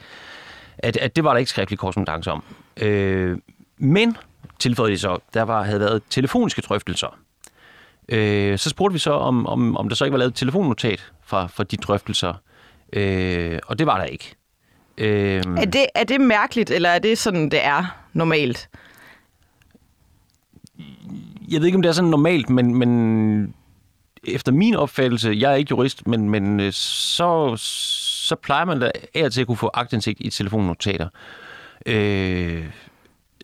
at, 0.77 0.97
at 0.97 1.15
det 1.15 1.23
var 1.23 1.33
der 1.33 1.37
ikke 1.37 1.51
skriftlig 1.51 1.79
korrespondence 1.79 2.31
om. 2.31 2.43
Øh, 2.81 3.37
men, 3.77 4.17
tilføjede 4.59 4.93
de 4.93 4.99
så, 4.99 5.17
der 5.33 5.41
var, 5.41 5.63
havde 5.63 5.79
været 5.79 6.01
telefoniske 6.09 6.61
drøftelser. 6.61 7.17
Øh, 8.09 8.57
så 8.57 8.69
spurgte 8.69 8.93
vi 8.93 8.99
så, 8.99 9.11
om, 9.11 9.47
om, 9.47 9.77
om 9.77 9.89
der 9.89 9.95
så 9.95 10.05
ikke 10.05 10.13
var 10.13 10.19
lavet 10.19 10.31
et 10.31 10.35
telefonnotat 10.35 11.11
fra, 11.23 11.47
fra 11.47 11.63
de 11.63 11.77
drøftelser, 11.77 12.33
Øh, 12.93 13.59
og 13.67 13.79
det 13.79 13.87
var 13.87 13.97
der 13.97 14.05
ikke. 14.05 14.35
Øh, 14.97 15.43
er, 15.57 15.65
det, 15.65 15.85
er 15.95 16.03
det 16.03 16.21
mærkeligt, 16.21 16.71
eller 16.71 16.89
er 16.89 16.99
det 16.99 17.17
sådan, 17.17 17.49
det 17.49 17.65
er 17.65 17.97
normalt? 18.13 18.69
Jeg 21.49 21.59
ved 21.59 21.65
ikke, 21.65 21.75
om 21.75 21.81
det 21.81 21.89
er 21.89 21.93
sådan 21.93 22.09
normalt, 22.09 22.49
men, 22.49 22.75
men 22.75 23.53
efter 24.23 24.51
min 24.51 24.75
opfattelse, 24.75 25.35
jeg 25.37 25.51
er 25.51 25.55
ikke 25.55 25.71
jurist, 25.71 26.07
men, 26.07 26.29
men 26.29 26.59
øh, 26.59 26.73
så, 26.73 27.53
så 27.57 28.35
plejer 28.35 28.65
man 28.65 28.79
da 28.79 28.91
af 29.15 29.31
til 29.31 29.41
at 29.41 29.47
kunne 29.47 29.57
få 29.57 29.69
agtindsigt 29.73 30.21
i 30.21 30.29
telefonnotater. 30.29 31.07
Øh, 31.85 32.65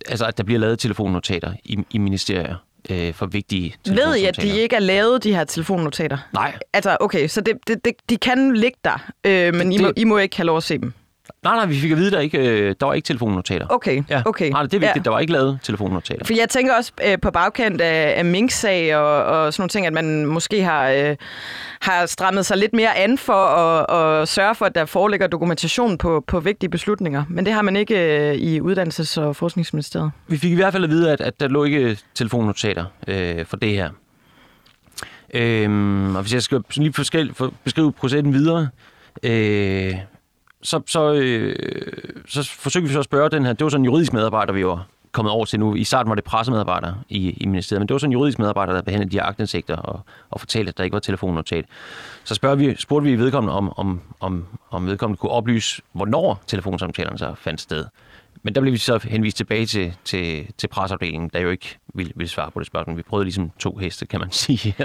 altså, 0.06 0.26
at 0.26 0.38
der 0.38 0.44
bliver 0.44 0.60
lavet 0.60 0.80
telefonnotater 0.80 1.54
i, 1.64 1.80
i 1.90 1.98
ministerier 1.98 2.56
øh, 2.90 3.14
for 3.14 3.26
vigtige 3.26 3.76
Ved 3.88 4.16
I, 4.16 4.26
at 4.26 4.42
de 4.42 4.60
ikke 4.60 4.76
er 4.76 4.80
lavet, 4.80 5.24
de 5.24 5.36
her 5.36 5.44
telefonnotater? 5.44 6.18
Nej. 6.34 6.58
Altså, 6.74 6.98
okay, 7.00 7.28
så 7.28 7.42
det, 7.42 7.58
det, 7.68 7.86
det, 7.86 7.94
de 8.10 8.18
kan 8.18 8.56
ligge 8.56 8.78
der, 8.84 9.12
øh, 9.26 9.56
men 9.56 9.72
det, 9.72 9.80
I, 9.80 9.82
må, 9.82 9.92
I 9.98 10.04
må 10.04 10.18
ikke 10.18 10.38
have 10.38 10.46
lov 10.46 10.58
at 10.58 10.64
se 10.64 10.78
dem? 10.78 10.94
Nej, 11.46 11.56
nej, 11.56 11.66
vi 11.66 11.80
fik 11.80 11.92
at 11.92 11.98
vide, 11.98 12.12
der, 12.12 12.20
ikke, 12.20 12.38
øh, 12.38 12.76
der 12.80 12.86
var 12.86 12.94
ikke 12.94 13.06
telefonnotater. 13.06 13.68
Okay, 13.70 14.04
ja. 14.10 14.22
okay. 14.26 14.50
Nej, 14.50 14.64
det 14.64 14.74
er 14.74 14.80
vigtigt, 14.80 14.96
ja. 14.96 15.02
der 15.02 15.10
var 15.10 15.20
ikke 15.20 15.34
lavet 15.34 15.60
telefonnotater. 15.64 16.26
For 16.26 16.34
jeg 16.34 16.50
tænker 16.50 16.74
også 16.76 16.92
øh, 17.08 17.20
på 17.22 17.32
bagkant 17.32 17.82
af, 17.82 18.14
af 18.18 18.26
Mink-sag 18.26 18.96
og, 18.96 19.24
og 19.24 19.54
sådan 19.54 19.62
nogle 19.62 19.70
ting, 19.70 19.86
at 19.86 19.94
man 19.94 20.26
måske 20.26 20.64
har, 20.64 20.90
øh, 20.90 21.16
har 21.82 22.06
strammet 22.06 22.46
sig 22.46 22.58
lidt 22.58 22.74
mere 22.74 22.98
an 22.98 23.18
for 23.18 23.34
at, 23.34 24.22
at 24.22 24.28
sørge 24.28 24.56
for, 24.56 24.66
at 24.66 24.76
der 24.76 24.86
foreligger 24.86 25.28
dokumentation 25.28 25.98
på, 25.98 26.24
på 26.28 26.40
vigtige 26.40 26.70
beslutninger. 26.70 27.24
Men 27.30 27.46
det 27.46 27.54
har 27.54 27.62
man 27.62 27.76
ikke 27.76 28.30
øh, 28.30 28.36
i 28.36 28.60
Uddannelses- 28.60 29.22
og 29.22 29.36
Forskningsministeriet. 29.36 30.12
Vi 30.28 30.38
fik 30.38 30.52
i 30.52 30.56
hvert 30.56 30.74
fald 30.74 30.84
at 30.84 30.90
vide, 30.90 31.12
at, 31.12 31.22
at 31.22 31.40
der 31.40 31.48
lå 31.48 31.64
ikke 31.64 31.98
telefonnotater 32.16 32.86
øh, 33.08 33.46
for 33.46 33.58
det 33.58 33.70
her. 33.70 33.90
Øhm, 35.34 36.16
og 36.16 36.22
hvis 36.22 36.34
jeg 36.34 36.44
skal 36.44 36.64
lige 36.76 36.94
for 36.94 37.54
beskrive 37.64 37.92
processen 37.92 38.34
videre, 38.34 38.70
øh, 39.24 39.96
så, 40.66 40.82
så, 40.88 41.14
øh, 41.14 41.56
så 42.28 42.50
forsøgte 42.50 42.88
vi 42.88 42.94
så 42.94 43.00
at 43.00 43.06
spørge 43.06 43.30
den 43.30 43.46
her, 43.46 43.54
det 43.54 43.64
var 43.64 43.70
sådan 43.70 43.82
en 43.82 43.86
juridisk 43.86 44.14
medarbejder, 44.14 44.54
vi 44.54 44.66
var 44.66 44.88
kommet 45.12 45.32
over 45.32 45.46
til 45.46 45.60
nu. 45.60 45.76
I 45.76 45.84
starten 45.84 46.10
var 46.10 46.16
det 46.16 46.24
pressemedarbejder 46.24 46.94
i, 47.10 47.30
i 47.30 47.46
ministeriet, 47.46 47.82
men 47.82 47.88
det 47.88 47.94
var 47.94 47.98
sådan 47.98 48.10
en 48.10 48.14
juridisk 48.14 48.40
medarbejder, 48.40 48.74
der 48.74 48.82
behandlede 48.82 49.12
de 49.12 49.18
her 49.18 49.24
agtindsigter 49.24 49.76
og, 49.76 50.00
og 50.30 50.40
fortalte, 50.40 50.70
at 50.70 50.78
der 50.78 50.84
ikke 50.84 50.94
var 50.94 51.00
telefonnotat. 51.00 51.66
Så 52.24 52.36
spørger 52.36 52.56
vi, 52.56 52.76
spurgte 52.76 53.10
vi 53.10 53.16
vedkommende, 53.16 53.54
om, 53.54 53.74
om, 53.78 54.02
om, 54.20 54.46
om 54.72 54.88
vedkommende 54.88 55.20
kunne 55.20 55.32
oplyse, 55.32 55.82
hvornår 55.92 56.42
telefonsamtalerne 56.48 57.18
så 57.18 57.34
fandt 57.36 57.62
sted. 57.62 57.86
Men 58.46 58.56
der 58.56 58.62
blev 58.62 58.74
vi 58.74 58.78
så 58.78 59.00
henvist 59.04 59.38
tilbage 59.38 59.66
til, 59.66 59.94
til, 60.04 60.48
til 60.58 60.68
presseafdelingen, 60.68 61.30
der 61.34 61.40
jo 61.40 61.50
ikke 61.50 61.78
ville, 61.94 62.12
ville 62.16 62.30
svare 62.30 62.52
på 62.52 62.60
det 62.60 62.68
spørgsmål. 62.68 62.98
Vi 62.98 63.02
prøvede 63.02 63.26
ligesom 63.26 63.52
to 63.60 63.76
heste, 63.76 64.06
kan 64.06 64.20
man 64.20 64.32
sige. 64.44 64.76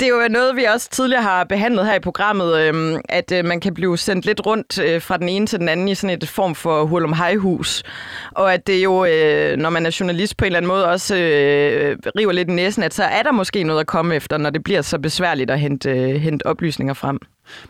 det 0.00 0.08
er 0.08 0.22
jo 0.22 0.28
noget, 0.30 0.56
vi 0.56 0.64
også 0.64 0.90
tidligere 0.90 1.22
har 1.22 1.44
behandlet 1.44 1.86
her 1.86 1.94
i 1.94 2.00
programmet, 2.00 2.58
øhm, 2.58 3.00
at 3.08 3.32
øh, 3.32 3.44
man 3.44 3.60
kan 3.60 3.74
blive 3.74 3.98
sendt 3.98 4.26
lidt 4.26 4.46
rundt 4.46 4.78
øh, 4.78 5.02
fra 5.02 5.16
den 5.16 5.28
ene 5.28 5.46
til 5.46 5.58
den 5.58 5.68
anden 5.68 5.88
i 5.88 5.94
sådan 5.94 6.18
et 6.22 6.28
form 6.28 6.54
for 6.54 6.84
hul 6.84 7.04
om 7.04 7.12
hejhus. 7.12 7.82
Og 8.30 8.54
at 8.54 8.66
det 8.66 8.84
jo, 8.84 9.04
øh, 9.04 9.56
når 9.56 9.70
man 9.70 9.86
er 9.86 9.96
journalist 10.00 10.36
på 10.36 10.44
en 10.44 10.46
eller 10.46 10.56
anden 10.56 10.68
måde, 10.68 10.86
også 10.86 11.16
øh, 11.16 11.96
river 12.18 12.32
lidt 12.32 12.48
i 12.48 12.52
næsen, 12.52 12.82
at 12.82 12.94
så 12.94 13.04
er 13.04 13.22
der 13.22 13.32
måske 13.32 13.62
noget 13.62 13.80
at 13.80 13.86
komme 13.86 14.14
efter, 14.14 14.38
når 14.38 14.50
det 14.50 14.64
bliver 14.64 14.82
så 14.82 14.98
besværligt 14.98 15.50
at 15.50 15.60
hente, 15.60 15.90
øh, 15.90 16.20
hente 16.20 16.46
oplysninger 16.46 16.94
frem. 16.94 17.18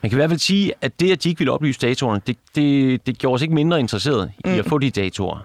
Man 0.03 0.11
kan 0.11 0.17
i 0.17 0.21
hvert 0.21 0.31
fald 0.31 0.41
sige, 0.41 0.73
at 0.81 1.01
det, 1.01 1.13
at 1.13 1.25
de 1.25 1.29
ikke 1.29 1.39
ville 1.39 1.53
oplyse 1.53 1.81
datoerne, 1.81 2.21
det, 2.27 2.37
det, 2.55 3.07
det 3.07 3.19
gjorde 3.19 3.35
os 3.35 3.43
ikke 3.43 3.55
mindre 3.55 3.81
interesseret 3.81 4.31
i 4.39 4.49
mm. 4.49 4.59
at 4.59 4.67
få 4.67 4.79
de 4.79 4.91
datorer. 4.91 5.39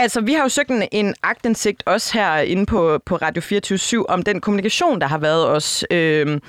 Altså, 0.00 0.20
vi 0.20 0.32
har 0.32 0.42
jo 0.42 0.48
søgt 0.48 0.70
en, 0.70 0.88
en 0.92 1.14
agtindsigt 1.22 1.82
også 1.86 2.12
her 2.14 2.36
inde 2.36 2.66
på, 2.66 2.98
på 3.06 3.16
Radio 3.16 3.42
24 3.42 4.10
om 4.10 4.22
den 4.22 4.40
kommunikation, 4.40 5.00
der 5.00 5.06
har 5.06 5.18
været 5.18 5.46
os. 5.48 5.84
Øhm, 5.90 6.42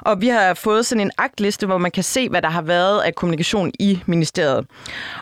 og 0.00 0.20
vi 0.20 0.28
har 0.28 0.54
fået 0.54 0.86
sådan 0.86 1.00
en 1.00 1.10
agtliste, 1.18 1.66
hvor 1.66 1.78
man 1.78 1.90
kan 1.90 2.02
se, 2.02 2.28
hvad 2.28 2.42
der 2.42 2.48
har 2.48 2.62
været 2.62 3.00
af 3.00 3.14
kommunikation 3.14 3.72
i 3.78 4.02
ministeriet. 4.06 4.66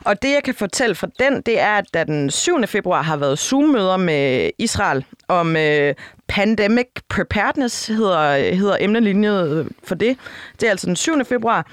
Og 0.00 0.22
det, 0.22 0.28
jeg 0.28 0.42
kan 0.44 0.54
fortælle 0.54 0.94
fra 0.94 1.08
den, 1.18 1.42
det 1.46 1.60
er, 1.60 1.72
at 1.72 1.84
der 1.94 2.04
den 2.04 2.30
7. 2.30 2.66
februar 2.66 3.02
har 3.02 3.16
været 3.16 3.38
Zoom-møder 3.38 3.96
med 3.96 4.50
Israel 4.58 5.04
om 5.28 5.56
øh, 5.56 5.94
Pandemic 6.28 6.88
Preparedness, 7.08 7.86
hedder, 7.86 8.54
hedder 8.54 8.76
emnelinjet 8.80 9.68
for 9.84 9.94
det. 9.94 10.16
Det 10.60 10.66
er 10.66 10.70
altså 10.70 10.86
den 10.86 10.96
7. 10.96 11.24
februar. 11.24 11.66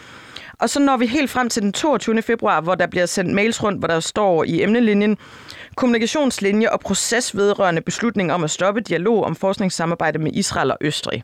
Og 0.59 0.69
så 0.69 0.79
når 0.79 0.97
vi 0.97 1.05
helt 1.05 1.29
frem 1.29 1.49
til 1.49 1.61
den 1.63 1.73
22. 1.73 2.21
februar, 2.21 2.61
hvor 2.61 2.75
der 2.75 2.87
bliver 2.87 3.05
sendt 3.05 3.33
mails 3.33 3.63
rundt, 3.63 3.79
hvor 3.79 3.87
der 3.87 3.99
står 3.99 4.43
i 4.43 4.63
emnelinjen, 4.63 5.17
kommunikationslinje 5.77 6.72
og 6.72 6.79
proces 6.79 7.36
vedrørende 7.36 7.81
beslutning 7.81 8.34
om 8.34 8.43
at 8.43 8.51
stoppe 8.51 8.81
dialog 8.81 9.24
om 9.24 9.36
forskningssamarbejde 9.36 10.19
med 10.19 10.31
Israel 10.34 10.72
og 10.72 10.77
Østrig. 10.81 11.24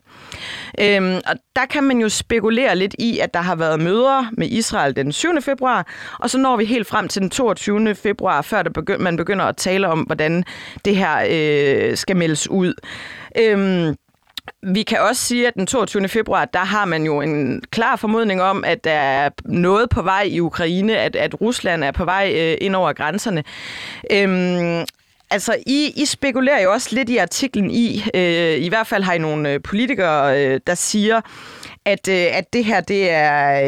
Øhm, 0.80 1.20
og 1.26 1.34
der 1.56 1.66
kan 1.70 1.84
man 1.84 1.98
jo 1.98 2.08
spekulere 2.08 2.76
lidt 2.76 2.94
i, 2.98 3.18
at 3.18 3.34
der 3.34 3.40
har 3.40 3.56
været 3.56 3.80
møder 3.80 4.30
med 4.32 4.48
Israel 4.48 4.96
den 4.96 5.12
7. 5.12 5.42
februar, 5.42 5.86
og 6.20 6.30
så 6.30 6.38
når 6.38 6.56
vi 6.56 6.64
helt 6.64 6.86
frem 6.86 7.08
til 7.08 7.22
den 7.22 7.30
22. 7.30 7.94
februar, 7.94 8.42
før 8.42 8.62
der 8.62 8.70
begy- 8.78 8.98
man 8.98 9.16
begynder 9.16 9.44
at 9.44 9.56
tale 9.56 9.88
om, 9.88 10.00
hvordan 10.00 10.44
det 10.84 10.96
her 10.96 11.26
øh, 11.30 11.96
skal 11.96 12.16
meldes 12.16 12.50
ud. 12.50 12.74
Øhm, 13.38 13.96
vi 14.62 14.82
kan 14.82 15.00
også 15.00 15.22
sige, 15.22 15.46
at 15.46 15.54
den 15.54 15.66
22. 15.66 16.08
februar, 16.08 16.44
der 16.44 16.64
har 16.64 16.84
man 16.84 17.04
jo 17.04 17.20
en 17.20 17.62
klar 17.70 17.96
formodning 17.96 18.42
om, 18.42 18.64
at 18.64 18.84
der 18.84 18.90
er 18.92 19.30
noget 19.44 19.90
på 19.90 20.02
vej 20.02 20.22
i 20.22 20.40
Ukraine, 20.40 20.98
at, 20.98 21.16
at 21.16 21.40
Rusland 21.40 21.84
er 21.84 21.90
på 21.90 22.04
vej 22.04 22.32
øh, 22.36 22.56
ind 22.60 22.76
over 22.76 22.92
grænserne. 22.92 23.44
Øhm, 24.10 24.84
Altså, 25.30 25.56
I, 25.66 25.92
I 25.96 26.04
spekulerer 26.04 26.62
jo 26.62 26.72
også 26.72 26.88
lidt 26.92 27.10
i 27.10 27.16
artiklen 27.16 27.70
i, 27.70 28.04
øh, 28.14 28.58
i 28.58 28.68
hvert 28.68 28.86
fald 28.86 29.02
har 29.02 29.12
I 29.12 29.18
nogle 29.18 29.50
øh, 29.50 29.62
politikere, 29.62 30.44
øh, 30.44 30.60
der 30.66 30.74
siger, 30.74 31.20
at, 31.84 32.08
øh, 32.08 32.26
at 32.36 32.52
det 32.52 32.64
her, 32.64 32.80
det 32.80 33.10
er 33.10 33.60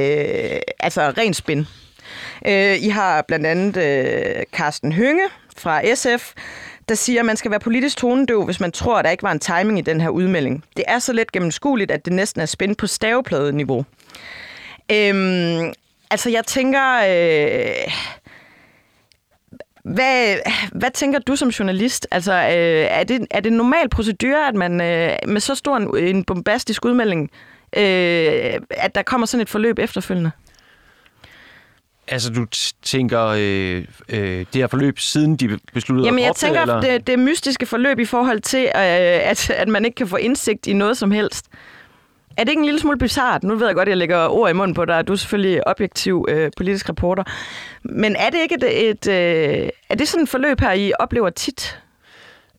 øh, 0.54 0.61
altså 0.80 1.12
rent 1.18 1.37
spin. 1.37 1.66
Øh, 2.47 2.83
I 2.83 2.88
har 2.88 3.23
blandt 3.23 3.47
andet 3.47 3.76
øh, 3.76 4.42
Carsten 4.52 4.92
Hønge 4.92 5.25
fra 5.56 5.95
SF, 5.95 6.33
der 6.88 6.95
siger, 6.95 7.21
at 7.21 7.26
man 7.26 7.37
skal 7.37 7.50
være 7.50 7.61
politisk 7.61 7.97
tonedøv, 7.97 8.45
hvis 8.45 8.61
man 8.61 8.73
tror, 8.73 8.99
at 8.99 9.05
der 9.05 9.11
ikke 9.11 9.23
var 9.23 9.33
en 9.33 9.40
timing 9.40 9.78
i 9.78 9.83
den 9.83 10.00
her 10.00 10.09
udmelding. 10.09 10.64
Det 10.76 10.85
er 10.88 10.99
så 10.99 11.12
let 11.12 11.33
gennemskueligt, 11.33 11.90
at 11.90 12.05
det 12.05 12.12
næsten 12.12 12.43
er 12.43 12.47
spændt 12.47 12.78
på 12.78 12.87
stavepladeniveau. 12.87 13.85
Øhm, 14.93 15.73
altså, 16.11 16.31
jeg 16.31 16.45
tænker... 16.47 16.97
Øh, 16.97 17.93
hvad, 19.95 20.37
hvad 20.73 20.90
tænker 20.90 21.19
du 21.19 21.37
som 21.37 21.49
journalist? 21.49 22.07
Altså, 22.11 22.33
øh, 22.33 22.87
er, 22.90 23.05
det, 23.05 23.26
er 23.31 23.40
det 23.40 23.50
en 23.50 23.57
normal 23.57 23.88
procedure, 23.88 24.49
at 24.49 24.55
man 24.55 24.81
øh, 24.81 25.12
med 25.26 25.40
så 25.40 25.55
stor 25.55 25.76
en, 25.76 25.97
en 25.97 26.25
bombastisk 26.25 26.85
udmelding, 26.85 27.31
øh, 27.76 28.61
at 28.71 28.95
der 28.95 29.02
kommer 29.02 29.26
sådan 29.26 29.43
et 29.43 29.49
forløb 29.49 29.78
efterfølgende? 29.78 30.31
Altså, 32.09 32.33
du 32.33 32.47
tænker 32.83 33.25
øh, 33.27 33.85
øh, 34.09 34.39
det 34.39 34.47
her 34.55 34.67
forløb, 34.67 34.99
siden 34.99 35.37
de 35.37 35.59
besluttede 35.73 36.07
Jamen, 36.07 36.19
at 36.19 36.25
jeg 36.25 36.29
droppe 36.29 36.41
tænker, 36.41 36.65
det, 36.65 36.85
eller? 36.85 36.99
det, 36.99 37.07
det 37.07 37.19
mystiske 37.19 37.67
forløb 37.67 37.99
i 37.99 38.05
forhold 38.05 38.41
til, 38.41 38.65
øh, 38.65 38.71
at, 38.75 39.51
at 39.51 39.69
man 39.69 39.85
ikke 39.85 39.95
kan 39.95 40.09
få 40.09 40.17
indsigt 40.17 40.67
i 40.67 40.73
noget 40.73 40.97
som 40.97 41.11
helst. 41.11 41.47
Er 42.37 42.45
det 42.45 42.51
ikke 42.51 42.61
en 42.61 42.65
lille 42.65 42.81
smule 42.81 42.99
bizart? 42.99 43.43
Nu 43.43 43.55
ved 43.55 43.67
jeg 43.67 43.75
godt, 43.75 43.89
at 43.89 43.91
jeg 43.91 43.97
lægger 43.97 44.29
ord 44.29 44.51
i 44.51 44.53
munden 44.53 44.75
på 44.75 44.85
dig, 44.85 45.07
du 45.07 45.13
er 45.13 45.17
selvfølgelig 45.17 45.69
objektiv 45.69 46.27
øh, 46.29 46.51
politisk 46.57 46.89
reporter. 46.89 47.23
Men 47.83 48.17
er 48.17 48.31
det 48.31 48.39
ikke 48.39 48.55
et, 48.55 48.91
et 48.91 49.09
øh, 49.09 49.69
er 49.89 49.95
det 49.95 50.09
sådan 50.09 50.23
et 50.23 50.29
forløb 50.29 50.61
her, 50.61 50.73
I 50.73 50.93
oplever 50.99 51.31
tit? 51.31 51.81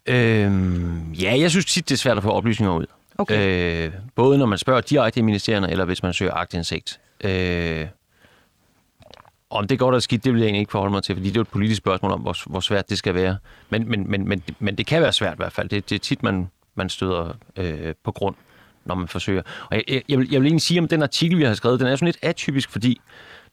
Øhm, 0.05 1.11
ja, 1.11 1.39
jeg 1.39 1.49
synes 1.51 1.65
tit, 1.65 1.89
det 1.89 1.95
er 1.95 1.99
svært 1.99 2.17
at 2.17 2.23
få 2.23 2.29
oplysninger 2.29 2.75
ud. 2.75 2.85
Okay. 3.17 3.85
Øh, 3.85 3.91
både 4.15 4.37
når 4.37 4.45
man 4.45 4.57
spørger 4.57 4.81
direkte 4.81 5.19
i 5.19 5.23
ministerierne, 5.23 5.71
eller 5.71 5.85
hvis 5.85 6.03
man 6.03 6.13
søger 6.13 6.33
agtindsigt. 6.33 6.99
Øh, 7.23 7.85
om 9.49 9.67
det 9.67 9.75
er 9.75 9.79
godt 9.79 9.93
eller 9.93 9.99
skidt, 9.99 10.23
det 10.23 10.33
vil 10.33 10.39
jeg 10.39 10.45
egentlig 10.45 10.59
ikke 10.59 10.71
forholde 10.71 10.91
mig 10.91 11.03
til, 11.03 11.15
fordi 11.15 11.27
det 11.27 11.35
er 11.35 11.39
jo 11.39 11.41
et 11.41 11.47
politisk 11.47 11.77
spørgsmål 11.77 12.11
om, 12.11 12.21
hvor, 12.21 12.49
hvor 12.49 12.59
svært 12.59 12.89
det 12.89 12.97
skal 12.97 13.13
være. 13.13 13.37
Men, 13.69 13.89
men, 13.89 14.11
men, 14.11 14.27
men, 14.27 14.43
men 14.59 14.75
det 14.75 14.85
kan 14.85 15.01
være 15.01 15.13
svært 15.13 15.33
i 15.33 15.37
hvert 15.37 15.51
fald. 15.51 15.69
Det, 15.69 15.89
det 15.89 15.95
er 15.95 15.99
tit, 15.99 16.23
man, 16.23 16.49
man 16.75 16.89
støder 16.89 17.33
øh, 17.57 17.93
på 18.03 18.11
grund, 18.11 18.35
når 18.85 18.95
man 18.95 19.07
forsøger. 19.07 19.41
Og 19.69 19.75
jeg, 19.75 20.01
jeg, 20.09 20.19
vil, 20.19 20.29
jeg 20.31 20.41
vil 20.41 20.47
egentlig 20.47 20.61
sige 20.61 20.79
om 20.79 20.87
den 20.87 21.03
artikel, 21.03 21.37
vi 21.37 21.43
har 21.43 21.53
skrevet, 21.53 21.79
den 21.79 21.87
er 21.87 21.95
sådan 21.95 22.05
lidt 22.05 22.17
atypisk, 22.21 22.71
fordi 22.71 23.01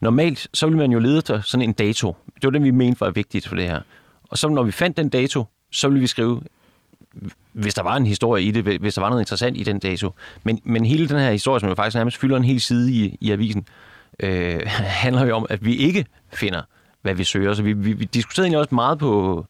normalt, 0.01 0.49
så 0.55 0.67
vil 0.67 0.77
man 0.77 0.93
jo 0.93 0.99
lede 0.99 1.21
til 1.21 1.43
sådan 1.45 1.69
en 1.69 1.73
dato. 1.73 2.17
Det 2.35 2.45
var 2.45 2.51
det, 2.51 2.63
vi 2.63 2.71
mente 2.71 3.01
var 3.01 3.11
vigtigt 3.11 3.49
for 3.49 3.57
det 3.57 3.65
her. 3.65 3.81
Og 4.31 4.39
så 4.39 4.49
når 4.49 4.63
vi 4.63 4.73
fandt 4.73 4.97
den 4.97 5.09
dato, 5.09 5.45
så 5.73 5.89
ville 5.89 6.01
vi 6.01 6.07
skrive, 6.07 6.43
hvis 7.53 7.75
der 7.75 7.83
var 7.83 7.97
en 7.97 8.07
historie 8.07 8.45
i 8.45 8.51
det, 8.51 8.81
hvis 8.81 8.95
der 8.95 9.01
var 9.01 9.09
noget 9.09 9.23
interessant 9.23 9.57
i 9.57 9.63
den 9.63 9.79
dato. 9.79 10.11
Men, 10.45 10.61
men 10.65 10.85
hele 10.85 11.09
den 11.09 11.19
her 11.19 11.31
historie, 11.31 11.61
som 11.61 11.69
jo 11.69 11.75
faktisk 11.75 11.95
nærmest 11.95 12.17
fylder 12.17 12.37
en 12.37 12.45
hel 12.45 12.61
side 12.61 12.93
i, 12.93 13.19
i 13.21 13.31
avisen, 13.31 13.67
øh, 13.69 13.94
handler 15.03 15.27
jo 15.27 15.37
om, 15.37 15.47
at 15.51 15.65
vi 15.65 15.77
ikke 15.77 16.07
finder, 16.33 16.63
hvad 17.03 17.15
vi 17.15 17.25
søger. 17.25 17.55
Så 17.55 17.63
vi, 17.63 17.73
vi, 17.73 17.93
vi 17.93 18.05
diskuterede 18.05 18.47
egentlig 18.47 18.59
også 18.59 18.75
meget 18.75 18.99
på, 18.99 19.45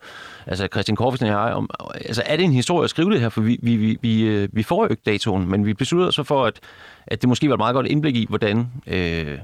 altså 0.46 0.68
Christian 0.72 0.96
Korfisen 0.96 1.26
og 1.26 1.32
jeg, 1.46 1.54
om, 1.54 1.70
altså 1.94 2.22
er 2.26 2.36
det 2.36 2.44
en 2.44 2.52
historie 2.52 2.84
at 2.84 2.90
skrive 2.90 3.10
det 3.10 3.20
her, 3.20 3.28
for 3.28 3.40
vi, 3.40 3.58
vi, 3.62 3.76
vi, 3.76 3.98
vi, 4.02 4.22
øh, 4.22 4.64
får 4.64 4.84
jo 4.84 4.90
ikke 4.90 5.02
datoen, 5.06 5.48
men 5.48 5.66
vi 5.66 5.74
besluttede 5.74 6.12
så 6.12 6.22
for, 6.22 6.44
at, 6.44 6.60
at 7.06 7.20
det 7.20 7.28
måske 7.28 7.48
var 7.48 7.54
et 7.54 7.58
meget 7.58 7.74
godt 7.74 7.86
indblik 7.86 8.16
i, 8.16 8.26
hvordan 8.28 8.66
øh, 8.86 9.38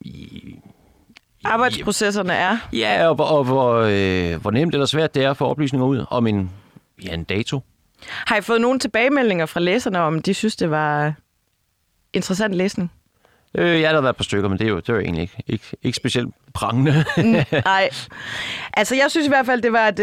i, 0.00 0.58
Arbejdsprocesserne 1.44 2.32
er. 2.32 2.58
Ja, 2.72 3.08
og, 3.08 3.38
og 3.38 3.44
hvor, 3.44 3.74
øh, 3.74 4.40
hvor 4.40 4.50
nemt 4.50 4.74
eller 4.74 4.86
svært 4.86 5.14
det 5.14 5.24
er 5.24 5.30
at 5.30 5.36
få 5.36 5.46
oplysninger 5.46 5.86
ud 5.86 6.04
om 6.10 6.26
en, 6.26 6.50
ja, 7.04 7.14
en 7.14 7.24
dato. 7.24 7.60
Har 8.06 8.36
I 8.36 8.40
fået 8.40 8.60
nogle 8.60 8.78
tilbagemeldinger 8.78 9.46
fra 9.46 9.60
læserne 9.60 9.98
om, 9.98 10.22
de 10.22 10.34
synes, 10.34 10.56
det 10.56 10.70
var 10.70 11.14
interessant 12.12 12.54
læsning? 12.54 12.92
Øh, 13.58 13.80
jeg 13.80 13.90
har 13.90 14.00
været 14.00 14.16
på 14.16 14.22
stykker, 14.22 14.48
men 14.48 14.58
det 14.58 14.64
er 14.64 14.68
jo, 14.68 14.76
det 14.76 14.88
er 14.88 14.92
jo 14.92 15.00
egentlig 15.00 15.22
ikke, 15.22 15.42
ikke, 15.46 15.64
ikke 15.82 15.96
specielt 15.96 16.34
prangende. 16.54 17.04
Nej. 17.64 17.88
Altså, 18.72 18.94
jeg 18.94 19.06
synes 19.10 19.26
i 19.26 19.30
hvert 19.30 19.46
fald, 19.46 19.62
det 19.62 19.72
var 19.72 19.88
et 19.88 20.00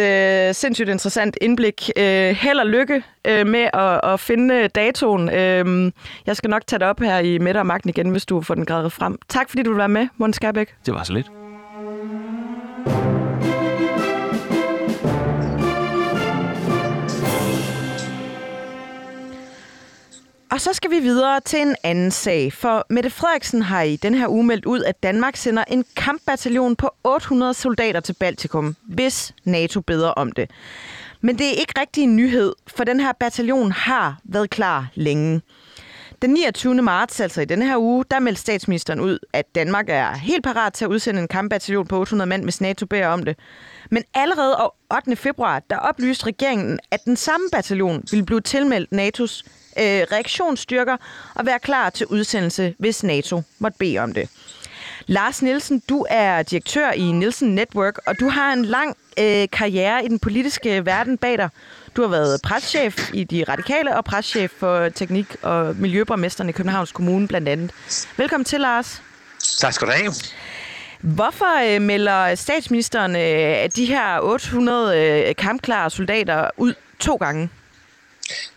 øh, 0.50 0.54
sindssygt 0.54 0.90
interessant 0.90 1.38
indblik. 1.42 1.90
Øh, 1.98 2.30
held 2.36 2.60
og 2.60 2.66
lykke 2.68 3.04
øh, 3.28 3.48
med 3.48 3.70
at, 3.74 4.14
at 4.14 4.20
finde 4.20 4.68
datoen. 4.68 5.30
Øh, 5.30 5.92
jeg 6.26 6.36
skal 6.38 6.50
nok 6.50 6.68
tage 6.68 6.80
det 6.80 6.88
op 6.88 7.00
her 7.00 7.20
i 7.20 7.38
Mette 7.38 7.58
og 7.58 7.66
Magten 7.66 7.90
igen, 7.90 8.10
hvis 8.10 8.26
du 8.26 8.42
får 8.42 8.56
den 8.56 8.66
gradet 8.66 8.92
frem. 8.92 9.18
Tak 9.30 9.50
fordi 9.50 9.64
du 9.64 9.70
vil 9.70 9.78
være 9.78 9.90
med, 9.90 10.08
Måns 10.18 10.36
Skærbæk. 10.36 10.76
det 10.86 10.94
var 10.94 11.04
så 11.04 11.14
lidt. 11.14 11.28
Og 20.54 20.62
så 20.62 20.74
skal 20.74 20.92
vi 20.92 21.00
videre 21.00 21.40
til 21.40 21.62
en 21.62 21.76
anden 21.84 22.12
sag, 22.12 22.54
for 22.54 22.86
Mette 22.90 23.10
Frederiksen 23.10 23.62
har 23.62 23.82
i 23.82 23.96
den 23.96 24.16
her 24.16 24.28
uge 24.28 24.44
meldt 24.44 24.66
ud, 24.66 24.84
at 24.84 25.04
Danmark 25.04 25.36
sender 25.36 25.64
en 25.68 25.86
kampbataljon 25.96 26.76
på 26.76 26.90
800 27.04 27.54
soldater 27.54 28.00
til 28.00 28.14
Baltikum, 28.14 28.76
hvis 28.84 29.34
NATO 29.44 29.82
beder 29.82 30.10
om 30.10 30.32
det. 30.32 30.52
Men 31.22 31.38
det 31.38 31.48
er 31.48 31.52
ikke 31.52 31.74
rigtig 31.80 32.04
en 32.04 32.16
nyhed, 32.16 32.54
for 32.68 32.84
den 32.84 33.00
her 33.00 33.12
bataljon 33.20 33.72
har 33.72 34.20
været 34.24 34.50
klar 34.50 34.88
længe. 34.94 35.42
Den 36.22 36.30
29. 36.30 36.82
marts, 36.82 37.20
altså 37.20 37.42
i 37.42 37.46
denne 37.46 37.66
her 37.66 37.78
uge, 37.78 38.06
der 38.12 38.20
meldte 38.20 38.42
statsministeren 38.42 39.00
ud, 39.00 39.20
at 39.34 39.56
Danmark 39.56 39.86
er 39.90 40.14
helt 40.14 40.44
parat 40.44 40.74
til 40.74 40.86
at 40.86 40.92
udsende 40.92 41.22
en 41.22 41.28
kampbataljon 41.28 41.88
på 41.88 42.00
800 42.00 42.30
mand, 42.30 42.44
hvis 42.44 42.62
NATO 42.62 42.86
beder 42.86 43.08
om 43.08 43.24
det. 43.24 43.40
Men 43.92 44.04
allerede 44.14 44.72
8. 44.96 45.16
februar, 45.16 45.60
der 45.70 45.78
oplyste 45.78 46.26
regeringen, 46.26 46.80
at 46.92 47.06
den 47.06 47.16
samme 47.16 47.46
bataljon 47.52 48.04
ville 48.12 48.26
blive 48.26 48.42
tilmeldt 48.42 48.90
NATO's 48.94 49.63
øh, 49.78 49.84
reaktionsstyrker 50.12 50.98
og 51.36 51.46
være 51.46 51.60
klar 51.60 51.90
til 51.90 52.08
udsendelse, 52.08 52.76
hvis 52.80 53.04
NATO 53.04 53.42
måtte 53.60 53.78
bede 53.78 54.00
om 54.00 54.14
det. 54.14 54.30
Lars 55.08 55.42
Nielsen, 55.42 55.82
du 55.90 56.06
er 56.10 56.44
direktør 56.44 56.92
i 56.92 57.02
Nielsen 57.02 57.56
Network, 57.56 57.98
og 58.06 58.20
du 58.20 58.30
har 58.30 58.54
en 58.54 58.66
lang 58.66 58.98
øh, 59.20 59.48
karriere 59.52 60.06
i 60.06 60.08
den 60.08 60.20
politiske 60.20 60.86
verden 60.86 61.18
bag 61.18 61.38
dig. 61.38 61.50
Du 61.96 62.02
har 62.02 62.10
været 62.10 62.42
preschef 62.42 63.10
i 63.14 63.24
De 63.24 63.44
Radikale 63.44 63.98
og 63.98 64.06
preschef 64.06 64.52
for 64.60 64.90
teknik- 64.90 65.36
og 65.42 65.76
miljøborgmesteren 65.76 66.50
i 66.50 66.52
Københavns 66.52 66.92
Kommune 66.92 67.28
blandt 67.28 67.50
andet. 67.50 67.72
Velkommen 68.18 68.46
til, 68.46 68.60
Lars. 68.60 69.02
Tak 69.60 69.74
skal 69.74 69.88
du 69.88 69.94
have. 69.94 70.14
Hvorfor 71.02 71.76
øh, 71.76 71.82
melder 71.82 72.36
statsministeren 72.36 73.16
øh, 73.16 73.70
de 73.76 73.86
her 73.86 74.20
800 74.22 75.28
øh, 75.30 75.36
kampklare 75.36 75.90
soldater 75.90 76.50
ud 76.58 76.74
to 77.00 77.16
gange? 77.16 77.50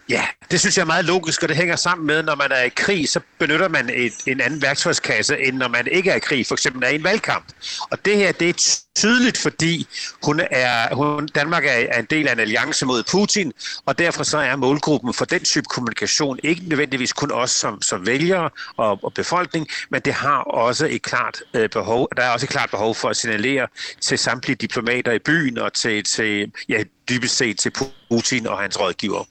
Ja, 0.08 0.26
Det 0.50 0.60
synes 0.60 0.76
jeg 0.76 0.82
er 0.82 0.86
meget 0.86 1.04
logisk, 1.04 1.42
og 1.42 1.48
det 1.48 1.56
hænger 1.56 1.76
sammen 1.76 2.06
med, 2.06 2.22
når 2.22 2.34
man 2.34 2.52
er 2.52 2.62
i 2.62 2.68
krig, 2.68 3.08
så 3.08 3.20
benytter 3.38 3.68
man 3.68 3.90
et, 3.90 4.12
en 4.26 4.40
anden 4.40 4.62
værktøjskasse, 4.62 5.38
end 5.38 5.56
når 5.56 5.68
man 5.68 5.88
ikke 5.92 6.10
er 6.10 6.14
i 6.14 6.18
krig, 6.18 6.46
for 6.46 6.54
eksempel 6.54 6.82
er 6.84 6.88
i 6.88 6.94
en 6.94 7.04
valgkamp. 7.04 7.44
Og 7.90 8.04
det 8.04 8.16
her, 8.16 8.32
det 8.32 8.48
er 8.48 8.80
tydeligt, 8.96 9.38
fordi 9.38 9.86
hun 10.24 10.40
er, 10.50 10.94
hun, 10.94 11.26
Danmark 11.26 11.64
er, 11.64 11.70
er 11.70 11.98
en 11.98 12.06
del 12.10 12.28
af 12.28 12.32
en 12.32 12.40
alliance 12.40 12.86
mod 12.86 13.02
Putin, 13.10 13.52
og 13.86 13.98
derfor 13.98 14.22
så 14.22 14.38
er 14.38 14.56
målgruppen 14.56 15.14
for 15.14 15.24
den 15.24 15.44
type 15.44 15.64
kommunikation 15.64 16.38
ikke 16.42 16.62
nødvendigvis 16.68 17.12
kun 17.12 17.32
os 17.32 17.50
som, 17.50 17.82
som 17.82 18.06
vælgere 18.06 18.50
og, 18.76 19.04
og 19.04 19.14
befolkning, 19.14 19.68
men 19.90 20.00
det 20.00 20.12
har 20.12 20.38
også 20.38 20.86
et 20.86 21.02
klart 21.02 21.42
øh, 21.54 21.68
behov, 21.68 22.08
der 22.16 22.22
er 22.22 22.30
også 22.30 22.46
et 22.46 22.50
klart 22.50 22.70
behov 22.70 22.94
for 22.94 23.08
at 23.08 23.16
signalere 23.16 23.66
til 24.00 24.18
samtlige 24.18 24.56
diplomater 24.56 25.12
i 25.12 25.18
byen 25.18 25.58
og 25.58 25.72
til, 25.72 26.04
til 26.04 26.52
ja, 26.68 26.82
dybest 27.08 27.36
set 27.36 27.58
til 27.58 27.72
Putin 28.10 28.46
og 28.46 28.58
hans 28.58 28.80
rådgiver. 28.80 29.24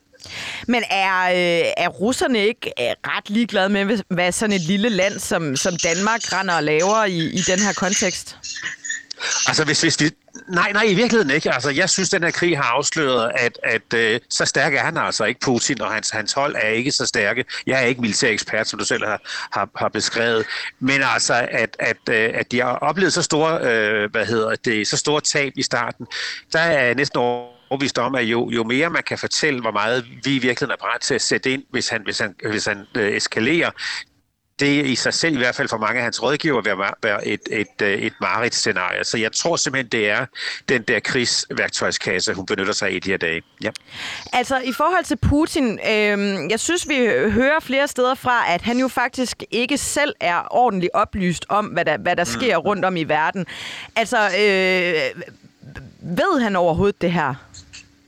Men 0.67 0.83
er, 0.89 1.23
øh, 1.29 1.71
er 1.77 1.87
russerne 1.87 2.47
ikke 2.47 2.71
øh, 2.79 2.85
ret 3.07 3.29
ligeglade 3.29 3.69
med, 3.69 3.99
hvad 4.09 4.31
sådan 4.31 4.55
et 4.55 4.61
lille 4.61 4.89
land 4.89 5.19
som, 5.19 5.55
som 5.55 5.73
Danmark 5.83 6.21
render 6.33 6.53
og 6.53 6.63
laver 6.63 7.05
i, 7.05 7.17
i 7.17 7.39
den 7.47 7.59
her 7.59 7.73
kontekst? 7.73 8.37
Altså, 9.47 9.65
hvis, 9.65 9.81
hvis 9.81 10.01
vi... 10.01 10.11
Nej, 10.47 10.71
nej, 10.71 10.83
i 10.83 10.93
virkeligheden 10.93 11.29
ikke. 11.29 11.53
Altså, 11.53 11.69
jeg 11.69 11.89
synes, 11.89 12.09
den 12.09 12.23
her 12.23 12.31
krig 12.31 12.57
har 12.57 12.63
afsløret, 12.63 13.31
at, 13.35 13.59
at 13.63 13.93
øh, 13.93 14.19
så 14.29 14.45
stærk 14.45 14.73
er 14.73 14.79
han 14.79 14.97
altså 14.97 15.25
ikke, 15.25 15.39
Putin, 15.39 15.81
og 15.81 15.93
hans, 15.93 16.09
hans 16.09 16.33
hold 16.33 16.55
er 16.55 16.67
ikke 16.67 16.91
så 16.91 17.05
stærke. 17.05 17.45
Jeg 17.67 17.81
er 17.81 17.85
ikke 17.85 18.01
militær 18.01 18.29
ekspert, 18.29 18.67
som 18.67 18.79
du 18.79 18.85
selv 18.85 19.05
har, 19.05 19.21
har, 19.51 19.69
har 19.75 19.87
beskrevet. 19.87 20.45
Men 20.79 21.01
altså, 21.03 21.47
at, 21.51 21.77
at, 21.79 21.97
øh, 22.09 22.31
at 22.33 22.51
de 22.51 22.61
har 22.61 22.75
oplevet 22.75 23.13
så 23.13 23.21
store, 23.21 23.61
øh, 23.61 24.11
hvad 24.11 24.25
hedder 24.25 24.55
det, 24.55 24.87
så 24.87 24.97
store 24.97 25.21
tab 25.21 25.53
i 25.55 25.63
starten, 25.63 26.07
der 26.53 26.59
er 26.59 26.93
næsten 26.93 27.19
over 27.19 27.54
overbevist 27.75 27.97
om, 27.97 28.15
at 28.15 28.23
jo, 28.23 28.49
jo 28.51 28.63
mere 28.63 28.89
man 28.89 29.03
kan 29.03 29.17
fortælle, 29.17 29.61
hvor 29.61 29.71
meget 29.71 30.05
vi 30.23 30.35
i 30.35 30.39
virkeligheden 30.39 30.71
er 30.71 30.77
parat 30.81 31.01
til 31.01 31.15
at 31.15 31.21
sætte 31.21 31.51
ind, 31.51 31.63
hvis 31.71 31.89
han, 31.89 32.01
hvis 32.03 32.19
han, 32.19 32.35
hvis 32.49 32.65
han 32.65 32.85
øh, 32.97 33.13
eskalerer, 33.13 33.71
det 34.59 34.85
i 34.85 34.95
sig 34.95 35.13
selv, 35.13 35.35
i 35.35 35.37
hvert 35.37 35.55
fald 35.55 35.67
for 35.69 35.77
mange 35.77 35.97
af 35.97 36.03
hans 36.03 36.23
rådgiver, 36.23 36.61
vil 36.61 36.73
være 37.03 37.27
et, 37.27 37.39
et, 37.51 37.67
et, 37.81 38.05
et 38.05 38.13
mareridt-scenarie. 38.21 39.03
Så 39.03 39.17
jeg 39.17 39.31
tror 39.31 39.55
simpelthen, 39.55 39.91
det 39.91 40.09
er 40.09 40.25
den 40.69 40.81
der 40.81 40.99
krigsværktøjskasse, 40.99 42.33
hun 42.33 42.45
benytter 42.45 42.73
sig 42.73 42.87
af 42.87 42.93
i 42.93 42.99
de 42.99 43.09
her 43.09 43.17
dage. 43.17 43.41
Ja. 43.63 43.69
Altså, 44.33 44.59
i 44.59 44.73
forhold 44.73 45.05
til 45.05 45.17
Putin, 45.17 45.79
øh, 45.79 46.17
jeg 46.49 46.59
synes, 46.59 46.89
vi 46.89 46.95
hører 47.31 47.59
flere 47.59 47.87
steder 47.87 48.15
fra, 48.15 48.53
at 48.53 48.61
han 48.61 48.77
jo 48.77 48.87
faktisk 48.87 49.43
ikke 49.51 49.77
selv 49.77 50.13
er 50.19 50.41
ordentligt 50.51 50.91
oplyst 50.93 51.45
om, 51.49 51.65
hvad 51.65 51.85
der, 51.85 51.97
hvad 51.97 52.15
der 52.15 52.23
sker 52.23 52.59
mm. 52.59 52.65
rundt 52.65 52.85
om 52.85 52.97
i 52.97 53.03
verden. 53.03 53.45
Altså, 53.95 54.17
øh, 54.17 55.23
ved 56.01 56.41
han 56.41 56.55
overhovedet 56.55 57.01
det 57.01 57.11
her? 57.11 57.33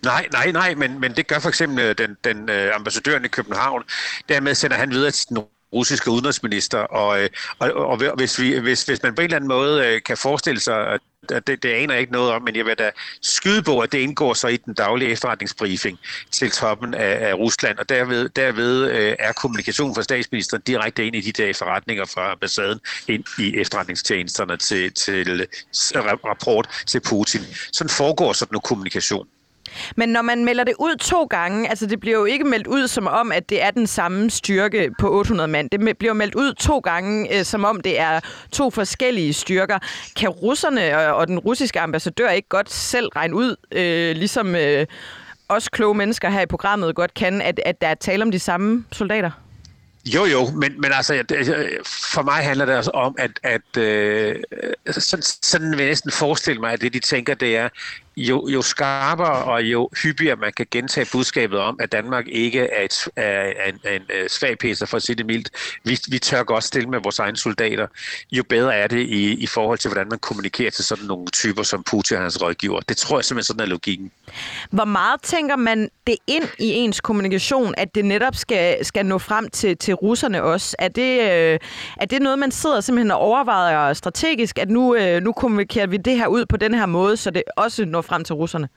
Nej, 0.04 0.28
nej, 0.32 0.52
nej, 0.52 0.76
men, 0.76 1.00
men 1.00 1.16
det 1.16 1.28
gør 1.28 1.40
for 1.40 1.50
eksempel 1.50 1.80
øh, 1.80 1.98
den, 1.98 2.18
den 2.24 2.50
øh, 2.50 2.76
ambassadøren 2.76 3.26
i 3.26 3.28
København. 3.28 3.84
Dermed 4.30 4.56
sender 4.56 4.78
han 4.78 4.92
videre 4.92 5.12
til 5.12 5.30
den 5.30 5.38
russiske 5.74 6.12
udenrigsminister, 6.12 6.80
og, 6.80 7.22
øh, 7.22 7.30
og, 7.60 7.74
og 7.74 8.16
hvis, 8.16 8.40
vi, 8.40 8.58
hvis, 8.60 8.84
hvis 8.84 9.04
man 9.04 9.16
på 9.16 9.22
en 9.22 9.26
eller 9.26 9.36
anden 9.36 9.48
måde 9.48 9.86
øh, 9.86 10.02
kan 10.04 10.18
forestille 10.18 10.60
sig, 10.60 10.88
at 11.30 11.48
det, 11.48 11.64
det 11.64 11.70
aner 11.70 11.94
jeg 11.94 12.02
ikke 12.02 12.14
noget 12.14 12.32
om, 12.32 12.42
men 12.42 12.56
jeg 12.56 12.66
vil 12.66 12.76
da 12.78 12.92
skyde 13.22 13.64
på, 13.64 13.80
at 13.80 13.92
det 13.92 13.98
indgår 13.98 14.34
så 14.34 14.48
i 14.48 14.58
den 14.58 14.74
daglige 14.74 15.12
efterretningsbriefing 15.12 16.00
til 16.32 16.52
toppen 16.52 16.94
af, 16.94 17.30
af 17.30 17.34
Rusland, 17.34 17.78
og 17.78 17.90
derved, 17.90 18.30
derved 18.30 18.92
øh, 18.92 19.16
er 19.20 19.34
kommunikation 19.34 19.96
fra 19.96 20.04
statsministeren 20.04 20.64
direkte 20.68 21.08
ind 21.08 21.16
i 21.16 21.22
de 21.22 21.32
der 21.32 21.46
efterretninger 21.46 22.06
fra 22.06 22.32
ambassaden 22.32 22.80
ind 23.08 23.24
i 23.40 23.58
efterretningstjenesterne 23.58 24.58
til, 24.58 24.94
til 24.94 25.42
øh, 25.42 26.06
rapport 26.26 26.84
til 26.88 27.00
Putin. 27.00 27.42
Sådan 27.74 27.90
foregår 27.90 28.34
sådan 28.34 28.52
noget 28.52 28.64
kommunikation. 28.64 29.28
Men 29.96 30.10
når 30.10 30.22
man 30.22 30.46
melder 30.46 30.64
det 30.64 30.74
ud 30.80 30.96
to 30.96 31.24
gange, 31.24 31.70
altså 31.70 31.86
det 31.86 32.00
bliver 32.00 32.18
jo 32.18 32.26
ikke 32.26 32.44
meldt 32.44 32.68
ud 32.68 32.88
som 32.88 33.08
om, 33.08 33.32
at 33.32 33.50
det 33.50 33.64
er 33.64 33.72
den 33.72 33.88
samme 33.88 34.30
styrke 34.30 34.90
på 35.00 35.12
800 35.12 35.48
mand. 35.48 35.70
Det 35.70 35.98
bliver 35.98 36.14
meldt 36.14 36.36
ud 36.36 36.54
to 36.54 36.80
gange, 36.80 37.38
øh, 37.38 37.46
som 37.46 37.66
om 37.66 37.82
det 37.82 38.00
er 38.00 38.20
to 38.52 38.70
forskellige 38.70 39.34
styrker. 39.34 39.80
Kan 40.16 40.30
russerne 40.30 40.98
og 41.14 41.28
den 41.28 41.40
russiske 41.40 41.80
ambassadør 41.80 42.30
ikke 42.30 42.50
godt 42.50 42.72
selv 42.72 43.08
regne 43.08 43.36
ud, 43.36 43.56
øh, 43.72 44.16
ligesom 44.16 44.56
øh, 44.56 44.86
os 45.50 45.70
kloge 45.70 45.96
mennesker 45.96 46.30
her 46.30 46.42
i 46.42 46.46
programmet 46.46 46.96
godt 46.96 47.14
kan, 47.14 47.42
at, 47.42 47.60
at 47.66 47.82
der 47.82 47.88
er 47.88 47.96
tale 47.96 48.24
om 48.24 48.32
de 48.32 48.40
samme 48.40 48.86
soldater? 48.92 49.32
Jo, 50.06 50.26
jo, 50.26 50.46
men, 50.52 50.82
men 50.82 50.92
altså, 50.94 51.14
for 51.86 52.22
mig 52.22 52.44
handler 52.44 52.66
det 52.66 52.74
altså 52.74 52.92
om, 52.92 53.16
at, 53.20 53.32
at 53.44 53.78
øh, 53.78 54.36
sådan, 54.92 55.24
sådan 55.24 55.72
vil 55.72 55.80
jeg 55.80 55.88
næsten 55.88 56.12
forestille 56.12 56.62
mig, 56.62 56.74
at 56.74 56.82
det 56.82 56.94
de 56.94 57.00
tænker, 57.00 57.34
det 57.34 57.58
er, 57.58 57.70
jo, 58.18 58.48
jo 58.48 58.62
skarpere 58.62 59.44
og 59.44 59.64
jo 59.64 59.90
hyppigere 60.04 60.36
man 60.36 60.54
kan 60.58 60.66
gentage 60.72 61.08
budskabet 61.12 61.60
om, 61.60 61.78
at 61.80 61.92
Danmark 61.92 62.28
ikke 62.28 62.60
er, 62.60 62.84
et, 62.86 63.08
er 63.16 63.70
en, 63.70 63.94
en, 63.94 64.02
en 64.02 64.30
svag 64.30 64.58
pæser, 64.58 64.86
for 64.86 64.98
at 64.98 65.04
sige 65.04 65.16
det 65.16 65.26
mildt. 65.26 65.50
Vi, 65.84 66.00
vi 66.08 66.20
tør 66.20 66.44
godt 66.44 66.64
stille 66.64 66.90
med 66.90 67.00
vores 67.04 67.20
egne 67.20 67.38
soldater. 67.38 67.88
Jo 68.32 68.44
bedre 68.50 68.76
er 68.76 68.88
det 68.88 69.00
i, 69.00 69.34
i 69.34 69.48
forhold 69.48 69.78
til, 69.78 69.90
hvordan 69.90 70.10
man 70.10 70.20
kommunikerer 70.20 70.72
til 70.72 70.86
sådan 70.86 71.06
nogle 71.06 71.26
typer 71.28 71.64
som 71.64 71.84
Putin 71.84 72.18
og 72.18 72.24
hans 72.24 72.42
rådgiver. 72.42 72.80
Det 72.80 72.98
tror 72.98 73.18
jeg 73.18 73.26
simpelthen 73.26 73.48
sådan 73.48 73.62
er 73.62 73.66
logikken. 73.66 74.12
Hvor 74.72 74.86
meget 74.86 75.22
tænker 75.22 75.56
man 75.56 75.90
det 76.08 76.16
ind 76.28 76.44
i 76.60 76.74
ens 76.74 77.02
kommunikation, 77.02 77.74
at 77.78 77.96
det 77.96 78.06
netop 78.06 78.36
skal, 78.36 78.86
skal 78.86 79.06
nå 79.06 79.18
frem 79.18 79.50
til, 79.50 79.78
til 79.78 79.94
russerne 79.94 80.44
også? 80.44 80.76
Er 80.80 80.88
det, 80.88 81.22
øh, 81.22 81.60
er 81.98 82.06
det 82.06 82.22
noget, 82.22 82.40
man 82.40 82.52
sidder 82.52 82.82
simpelthen 82.82 83.12
og 83.12 83.18
overvejer 83.18 83.94
strategisk, 83.94 84.60
at 84.60 84.70
nu, 84.70 84.96
øh, 84.96 85.24
nu 85.24 85.32
kommunikerer 85.32 85.88
vi 85.88 85.98
det 85.98 86.18
her 86.18 86.28
ud 86.28 86.46
på 86.46 86.58
den 86.58 86.74
her 86.74 86.86
måde, 86.86 87.18
så 87.18 87.32
det 87.32 87.44
også 87.58 87.86
når 87.86 88.02
frem 88.08 88.24
til 88.24 88.36
russerne? 88.36 88.70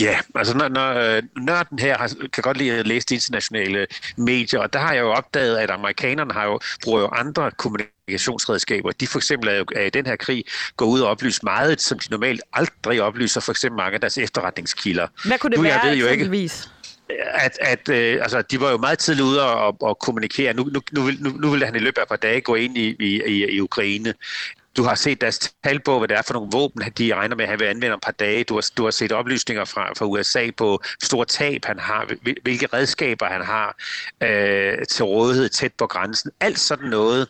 Ja, 0.00 0.18
altså 0.34 0.56
når, 0.56 0.68
når 0.68 0.94
øh, 0.94 1.22
nørden 1.38 1.78
her 1.78 1.98
har, 1.98 2.12
kan 2.32 2.42
godt 2.42 2.56
lide 2.56 2.72
at 2.72 2.86
læse 2.86 3.06
de 3.06 3.14
internationale 3.14 3.86
medier, 4.16 4.60
og 4.60 4.72
der 4.72 4.78
har 4.78 4.92
jeg 4.92 5.00
jo 5.00 5.10
opdaget, 5.10 5.56
at 5.56 5.70
amerikanerne 5.70 6.32
har 6.32 6.44
jo, 6.44 6.60
bruger 6.84 7.00
jo 7.00 7.08
andre 7.08 7.50
kommunikationsredskaber. 7.50 8.90
De 8.90 9.06
for 9.06 9.18
eksempel 9.18 9.48
er, 9.48 9.54
jo, 9.54 9.64
er 9.76 9.82
i 9.84 9.90
den 9.90 10.06
her 10.06 10.16
krig 10.16 10.44
går 10.76 10.86
ud 10.86 11.00
og 11.00 11.10
oplyser 11.10 11.40
meget, 11.44 11.80
som 11.80 11.98
de 11.98 12.10
normalt 12.10 12.40
aldrig 12.52 13.02
oplyser, 13.02 13.40
for 13.40 13.52
eksempel 13.52 13.76
mange 13.76 13.94
af 13.94 14.00
deres 14.00 14.18
efterretningskilder. 14.18 15.06
Hvad 15.26 15.38
kunne 15.38 15.50
det 15.50 15.58
nu, 15.58 15.62
være 15.62 15.80
jeg 15.82 15.90
ved 15.90 15.98
jo? 15.98 16.06
Ikke, 16.06 16.50
at, 17.34 17.58
at 17.60 17.88
øh, 17.88 18.22
altså, 18.22 18.42
de 18.42 18.60
var 18.60 18.70
jo 18.70 18.76
meget 18.76 18.98
tidligt 18.98 19.24
ude 19.24 19.42
og, 19.42 19.76
og 19.82 19.98
kommunikere. 19.98 20.54
Nu, 20.54 20.64
nu, 20.64 20.80
nu, 20.92 21.02
vil, 21.02 21.16
nu, 21.20 21.30
nu 21.30 21.50
vil 21.50 21.64
han 21.64 21.76
i 21.76 21.78
løbet 21.78 21.98
af 21.98 22.02
et 22.02 22.08
par 22.08 22.16
dage 22.16 22.40
gå 22.40 22.54
ind 22.54 22.78
i, 22.78 22.96
i, 23.00 23.44
i 23.44 23.60
Ukraine. 23.60 24.14
Du 24.76 24.82
har 24.82 24.94
set 24.94 25.20
deres 25.20 25.54
tal 25.64 25.80
på, 25.80 25.98
hvad 25.98 26.08
det 26.08 26.16
er 26.16 26.22
for 26.22 26.34
nogle 26.34 26.48
våben, 26.52 26.82
de 26.98 27.14
regner 27.14 27.36
med 27.36 27.44
at 27.44 27.48
have 27.48 27.70
anvendt 27.70 27.92
om 27.92 27.96
et 27.98 28.02
par 28.02 28.12
dage. 28.12 28.44
Du 28.44 28.54
har, 28.54 28.70
du 28.76 28.84
har 28.84 28.90
set 28.90 29.12
oplysninger 29.12 29.64
fra, 29.64 29.92
fra 29.98 30.06
USA 30.06 30.50
på 30.56 30.82
store 31.02 31.24
tab, 31.24 31.64
han 31.64 31.78
har, 31.78 32.10
hvilke 32.42 32.66
redskaber 32.66 33.26
han 33.26 33.42
har 33.42 33.76
øh, 34.22 34.86
til 34.86 35.04
rådighed 35.04 35.48
tæt 35.48 35.72
på 35.72 35.86
grænsen. 35.86 36.30
Alt 36.40 36.58
sådan 36.58 36.88
noget 36.88 37.28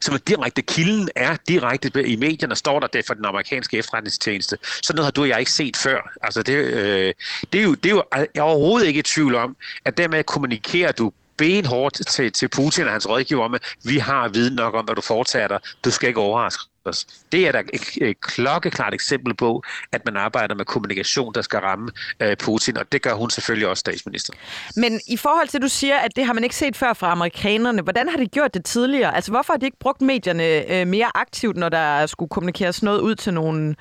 som 0.00 0.14
er 0.14 0.18
direkte 0.18 0.62
kilden 0.62 1.08
er 1.16 1.36
direkte 1.48 2.06
i 2.06 2.16
medierne, 2.16 2.56
står 2.56 2.80
der 2.80 2.86
det 2.86 3.06
for 3.06 3.14
den 3.14 3.24
amerikanske 3.24 3.78
efterretningstjeneste. 3.78 4.58
Sådan 4.82 4.96
noget 4.96 5.06
har 5.06 5.10
du 5.10 5.22
og 5.22 5.28
jeg 5.28 5.38
ikke 5.38 5.52
set 5.52 5.76
før. 5.76 6.12
Altså 6.22 6.42
det, 6.42 6.54
øh, 6.54 7.14
det, 7.52 7.58
er 7.60 7.64
jo, 7.64 7.74
det 7.74 7.86
er 7.86 7.90
jo 7.90 8.02
øh, 8.16 8.26
jeg 8.34 8.40
er 8.40 8.42
overhovedet 8.42 8.86
ikke 8.86 8.98
i 8.98 9.02
tvivl 9.02 9.34
om, 9.34 9.56
at 9.84 9.96
dermed 9.96 10.24
kommunikerer 10.24 10.92
du 10.92 11.12
benhårdt 11.40 12.06
til, 12.06 12.32
til 12.32 12.48
Putin 12.48 12.84
og 12.84 12.92
hans 12.92 13.08
rådgiver 13.08 13.44
om, 13.44 13.54
at 13.54 13.62
vi 13.84 13.98
har 13.98 14.28
viden 14.28 14.54
nok 14.54 14.74
om, 14.74 14.84
hvad 14.84 14.94
du 14.94 15.00
foretager 15.00 15.48
dig. 15.48 15.58
Du 15.84 15.90
skal 15.90 16.08
ikke 16.08 16.20
overraske 16.20 16.62
os. 16.84 17.06
Det 17.32 17.48
er 17.48 17.52
da 17.52 17.62
et, 17.72 17.82
et 18.02 18.20
klokkeklart 18.20 18.94
eksempel 18.94 19.34
på, 19.34 19.62
at 19.92 20.04
man 20.04 20.16
arbejder 20.16 20.54
med 20.54 20.64
kommunikation, 20.64 21.34
der 21.34 21.42
skal 21.42 21.58
ramme 21.58 21.90
øh, 22.20 22.36
Putin, 22.36 22.76
og 22.76 22.92
det 22.92 23.02
gør 23.02 23.14
hun 23.14 23.30
selvfølgelig 23.30 23.68
også, 23.68 23.80
statsminister. 23.80 24.32
Men 24.76 25.00
i 25.06 25.16
forhold 25.16 25.48
til, 25.48 25.58
at 25.58 25.62
du 25.62 25.68
siger, 25.68 25.96
at 25.96 26.16
det 26.16 26.26
har 26.26 26.32
man 26.32 26.44
ikke 26.44 26.56
set 26.56 26.76
før 26.76 26.92
fra 26.92 27.12
amerikanerne, 27.12 27.82
hvordan 27.82 28.08
har 28.08 28.16
de 28.16 28.26
gjort 28.26 28.54
det 28.54 28.64
tidligere? 28.64 29.14
Altså, 29.14 29.30
hvorfor 29.30 29.52
har 29.52 29.58
de 29.58 29.66
ikke 29.66 29.78
brugt 29.80 30.00
medierne 30.00 30.72
øh, 30.72 30.86
mere 30.86 31.10
aktivt, 31.14 31.56
når 31.56 31.68
der 31.68 32.06
skulle 32.06 32.28
kommunikeres 32.28 32.82
noget 32.82 33.00
ud 33.00 33.14
til 33.14 33.34
nogle, 33.34 33.76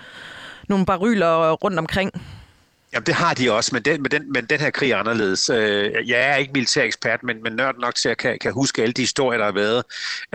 nogle 0.70 0.86
baryler 0.86 1.52
rundt 1.52 1.80
omkring? 1.80 2.12
Jamen, 2.94 3.06
det 3.06 3.16
har 3.16 3.34
de 3.34 3.52
også, 3.52 3.70
men 3.74 3.82
den, 3.82 4.02
men 4.02 4.12
den, 4.12 4.34
men 4.34 4.46
den 4.46 4.60
her 4.60 4.70
krig 4.70 4.92
er 4.92 4.98
anderledes. 4.98 5.50
Øh, 5.50 6.10
jeg 6.10 6.22
er 6.22 6.36
ikke 6.36 6.54
militær 6.54 6.84
ekspert, 6.84 7.24
men, 7.24 7.44
men 7.44 7.54
nørd 7.54 7.76
nok 7.80 7.96
til 7.96 8.10
at 8.10 8.18
kan, 8.18 8.40
kan 8.40 8.54
huske 8.54 8.82
alle 8.82 8.94
de 8.94 9.02
historier, 9.02 9.38
der 9.38 9.46
har 9.46 9.52
været. 9.52 9.84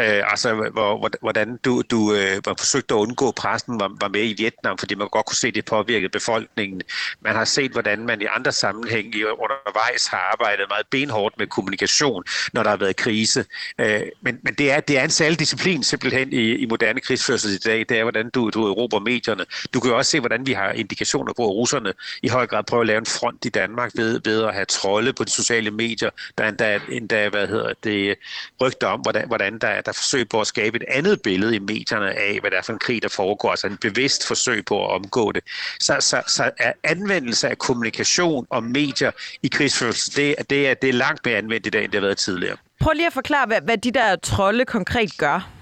Øh, 0.00 0.30
altså, 0.30 0.54
hvor, 0.72 1.10
hvordan 1.20 1.56
du, 1.64 1.82
du 1.90 2.14
øh, 2.14 2.46
var 2.46 2.54
forsøgt 2.58 2.90
at 2.90 2.94
undgå, 2.94 3.32
pressen 3.32 3.80
var, 3.80 3.96
var 4.00 4.08
med 4.08 4.20
i 4.20 4.34
Vietnam, 4.38 4.78
fordi 4.78 4.94
man 4.94 5.08
godt 5.08 5.26
kunne 5.26 5.36
se, 5.36 5.48
at 5.48 5.54
det 5.54 5.64
påvirkede 5.64 6.10
befolkningen. 6.10 6.82
Man 7.20 7.34
har 7.34 7.44
set, 7.44 7.72
hvordan 7.72 8.06
man 8.06 8.22
i 8.22 8.24
andre 8.36 8.52
sammenhænge 8.52 9.26
undervejs 9.26 10.06
har 10.06 10.30
arbejdet 10.32 10.66
meget 10.68 10.86
benhårdt 10.90 11.38
med 11.38 11.46
kommunikation, 11.46 12.24
når 12.52 12.62
der 12.62 12.70
har 12.70 12.76
været 12.76 12.96
krise. 12.96 13.44
Øh, 13.78 14.02
men 14.20 14.38
men 14.42 14.54
det, 14.54 14.72
er, 14.72 14.80
det 14.80 14.98
er 14.98 15.04
en 15.04 15.10
særlig 15.10 15.38
disciplin 15.38 15.82
simpelthen 15.82 16.32
i, 16.32 16.54
i 16.54 16.66
moderne 16.66 17.00
krigsførsel 17.00 17.54
i 17.54 17.58
dag. 17.58 17.78
Det 17.88 17.98
er, 17.98 18.02
hvordan 18.02 18.30
du, 18.30 18.50
du 18.50 18.66
erobrer 18.66 19.00
medierne. 19.00 19.44
Du 19.74 19.80
kan 19.80 19.90
jo 19.90 19.96
også 19.96 20.10
se, 20.10 20.20
hvordan 20.20 20.46
vi 20.46 20.52
har 20.52 20.70
indikationer 20.70 21.32
på, 21.32 21.42
at 21.42 21.50
russerne 21.50 21.92
i 22.22 22.28
høj 22.28 22.43
høj 22.44 22.48
grad 22.48 22.64
prøve 22.64 22.80
at 22.80 22.86
lave 22.86 22.98
en 22.98 23.06
front 23.06 23.44
i 23.44 23.48
Danmark 23.48 23.90
ved, 23.94 24.20
ved 24.24 24.44
at 24.44 24.54
have 24.54 24.64
trolde 24.64 25.12
på 25.12 25.24
de 25.24 25.30
sociale 25.30 25.70
medier. 25.70 26.10
Der 26.38 26.44
er 26.44 26.48
endda, 26.48 26.80
endda 26.88 27.28
hvad 27.28 27.46
hedder 27.48 27.72
det, 27.84 28.16
rygter 28.60 28.86
om, 28.86 29.00
hvordan, 29.00 29.26
hvordan 29.26 29.58
der, 29.58 29.80
der 29.80 29.92
forsøg 29.92 30.28
på 30.28 30.40
at 30.40 30.46
skabe 30.46 30.76
et 30.76 30.84
andet 30.88 31.22
billede 31.22 31.56
i 31.56 31.58
medierne 31.58 32.10
af, 32.10 32.38
hvad 32.40 32.50
der 32.50 32.58
er 32.58 32.62
for 32.62 32.72
en 32.72 32.78
krig, 32.78 33.02
der 33.02 33.08
foregår. 33.08 33.50
Altså 33.50 33.66
en 33.66 33.76
bevidst 33.76 34.26
forsøg 34.26 34.64
på 34.64 34.84
at 34.86 34.90
omgå 34.90 35.32
det. 35.32 35.44
Så, 35.80 35.96
så, 36.00 36.22
så 36.26 36.50
er 36.58 36.72
anvendelse 36.84 37.48
af 37.48 37.58
kommunikation 37.58 38.46
og 38.50 38.62
medier 38.62 39.10
i 39.42 39.48
krigsførelse, 39.48 40.10
det, 40.16 40.50
det, 40.50 40.68
er, 40.68 40.74
det 40.74 40.88
er 40.88 40.92
langt 40.92 41.26
mere 41.26 41.36
anvendt 41.36 41.66
i 41.66 41.70
dag, 41.70 41.84
end 41.84 41.92
det 41.92 42.00
har 42.00 42.06
været 42.06 42.18
tidligere. 42.18 42.56
Prøv 42.80 42.92
lige 42.92 43.06
at 43.06 43.12
forklare, 43.12 43.46
hvad, 43.46 43.60
hvad 43.60 43.78
de 43.78 43.90
der 43.90 44.16
trolde 44.16 44.64
konkret 44.64 45.18
gør. 45.18 45.53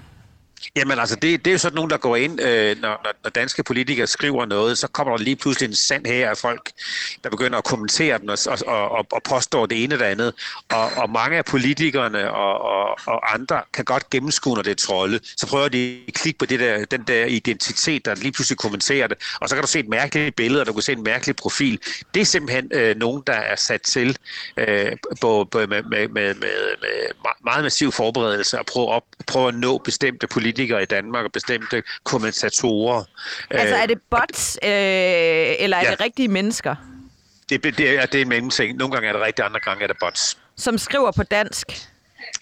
Jamen 0.77 0.99
altså, 0.99 1.17
det, 1.17 1.45
det 1.45 1.51
er 1.51 1.53
jo 1.53 1.59
sådan 1.59 1.75
nogen, 1.75 1.91
der 1.91 1.97
går 1.97 2.17
ind, 2.17 2.41
øh, 2.41 2.81
når, 2.81 3.07
når 3.23 3.31
danske 3.31 3.63
politikere 3.63 4.07
skriver 4.07 4.47
noget, 4.47 4.79
så 4.79 4.89
kommer 4.89 5.17
der 5.17 5.25
lige 5.25 5.37
pludselig 5.37 5.69
en 5.69 5.75
sand 5.75 6.07
her 6.07 6.31
af 6.31 6.37
folk, 6.37 6.71
der 7.25 7.31
begynder 7.31 7.59
at 7.59 7.65
kommentere 7.65 8.19
den 8.19 8.31
og, 8.31 8.39
og, 8.67 8.91
og, 8.91 9.07
og 9.13 9.23
påstår 9.23 9.67
det 9.67 9.85
ene 9.85 9.95
eller 9.95 10.07
andet. 10.07 10.35
Og, 10.69 10.91
og 10.97 11.11
mange 11.11 11.37
af 11.39 11.45
politikerne 11.45 12.31
og, 12.31 12.61
og, 12.61 12.99
og 13.07 13.35
andre 13.35 13.61
kan 13.73 13.85
godt 13.85 14.11
gennemskue, 14.11 14.55
når 14.55 14.63
det 14.63 14.71
er 14.71 14.87
trolde. 14.87 15.21
Så 15.37 15.47
prøver 15.47 15.69
de 15.69 15.99
at 16.09 16.15
klikke 16.15 16.39
på 16.39 16.47
det 16.47 16.61
der, 16.61 16.85
den 16.85 17.03
der 17.03 17.25
identitet, 17.25 18.05
der 18.05 18.15
lige 18.15 18.33
pludselig 18.33 18.59
kommenterer 18.59 19.07
det, 19.07 19.19
og 19.41 19.49
så 19.49 19.55
kan 19.55 19.63
du 19.63 19.69
se 19.69 19.79
et 19.79 19.89
mærkeligt 19.89 20.37
billede, 20.37 20.61
og 20.61 20.67
du 20.67 20.73
kan 20.73 20.83
se 20.83 20.93
en 20.93 21.03
mærkelig 21.03 21.37
profil. 21.37 21.81
Det 22.15 22.21
er 22.21 22.25
simpelthen 22.25 22.71
øh, 22.75 22.97
nogen, 22.97 23.23
der 23.27 23.33
er 23.33 23.57
sat 23.57 23.83
til 23.83 24.19
øh, 24.57 24.93
på, 25.21 25.49
på, 25.51 25.59
med, 25.59 25.67
med, 25.67 25.83
med, 25.83 26.09
med, 26.09 26.35
med 26.35 27.25
meget 27.45 27.63
massiv 27.63 27.93
forberedelse 27.93 28.59
at 28.59 28.67
prøve, 28.67 28.89
op, 28.89 29.05
prøve 29.27 29.49
at 29.49 29.55
nå 29.55 29.79
bestemte 29.79 30.27
politikere 30.27 30.52
politikere 30.53 30.83
i 30.83 30.87
Danmark 30.87 31.25
og 31.25 31.33
bestemte 31.33 31.83
kommentatorer. 32.05 33.05
Altså 33.51 33.77
er 33.77 33.87
det 33.87 33.99
bots, 34.11 34.59
øh, 34.63 34.71
eller 34.71 35.77
er 35.77 35.85
ja. 35.85 35.91
det 35.91 36.01
rigtige 36.01 36.29
mennesker? 36.29 36.75
Det, 37.49 37.65
det, 37.65 37.81
er, 37.81 38.07
det 38.07 38.19
er 38.19 38.23
en 38.23 38.29
mellemting. 38.29 38.77
Nogle 38.77 38.93
gange 38.95 39.09
er 39.09 39.13
det 39.13 39.23
rigtigt, 39.23 39.47
andre 39.47 39.61
gange 39.61 39.83
er 39.83 39.87
det 39.87 39.97
bots. 40.01 40.39
Som 40.57 40.79
skriver 40.79 41.13
på 41.13 41.23
dansk? 41.23 41.67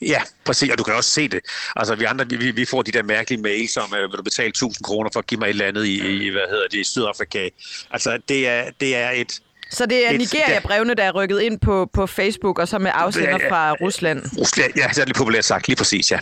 Ja, 0.03 0.23
præcis, 0.45 0.71
og 0.71 0.79
du 0.79 0.83
kan 0.83 0.95
også 0.95 1.11
se 1.11 1.29
det. 1.29 1.41
Altså, 1.77 1.95
vi 1.95 2.05
andre, 2.05 2.29
vi, 2.29 2.51
vi 2.51 2.65
får 2.65 2.83
de 2.83 2.93
der 2.93 3.03
mærkelige 3.03 3.43
mails 3.43 3.77
om, 3.77 3.95
øh, 3.95 4.11
vil 4.11 4.19
du 4.19 4.23
betale 4.23 4.49
1000 4.49 4.85
kroner 4.85 5.11
for 5.13 5.21
at 5.21 5.27
give 5.27 5.41
mig 5.41 5.47
et 5.47 5.51
eller 5.51 5.67
andet 5.67 5.85
i, 5.87 6.27
i 6.27 6.29
hvad 6.29 6.49
hedder 6.51 6.69
det, 6.71 6.79
i 6.79 6.85
Sydafrika. 6.85 7.49
Altså, 7.91 8.19
det 8.29 8.49
er, 8.49 8.71
det 8.81 8.97
er 8.97 9.11
et, 9.11 9.41
så 9.71 9.87
det 9.87 10.09
er 10.09 10.19
Nigeria-brevene, 10.19 10.95
der 10.95 11.03
er 11.05 11.13
rykket 11.13 11.41
ind 11.41 11.59
på, 11.59 11.91
på 11.93 12.07
Facebook, 12.07 12.59
og 12.59 12.69
så 12.69 12.79
med 12.79 12.91
afsender 12.95 13.39
fra 13.49 13.73
Rusland? 13.73 14.23
Rusland, 14.39 14.73
ja, 14.77 14.87
det 14.89 14.99
er 14.99 15.05
lidt 15.05 15.17
populært 15.17 15.45
sagt, 15.45 15.69
lige 15.69 15.77
præcis, 15.77 16.11
ja. 16.13 16.19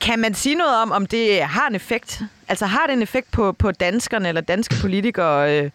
Kan 0.00 0.18
man 0.18 0.34
sige 0.34 0.54
noget 0.54 0.76
om, 0.82 0.92
om 0.92 1.06
det 1.06 1.42
har 1.42 1.68
en 1.68 1.74
effekt? 1.74 2.20
Altså 2.48 2.66
har 2.66 2.86
det 2.86 2.92
en 2.92 3.02
effekt 3.02 3.30
på, 3.30 3.52
på 3.52 3.72
danskerne 3.72 4.28
eller 4.28 4.40
danske 4.40 4.74
politikere? 4.80 5.58
Øh, 5.58 5.70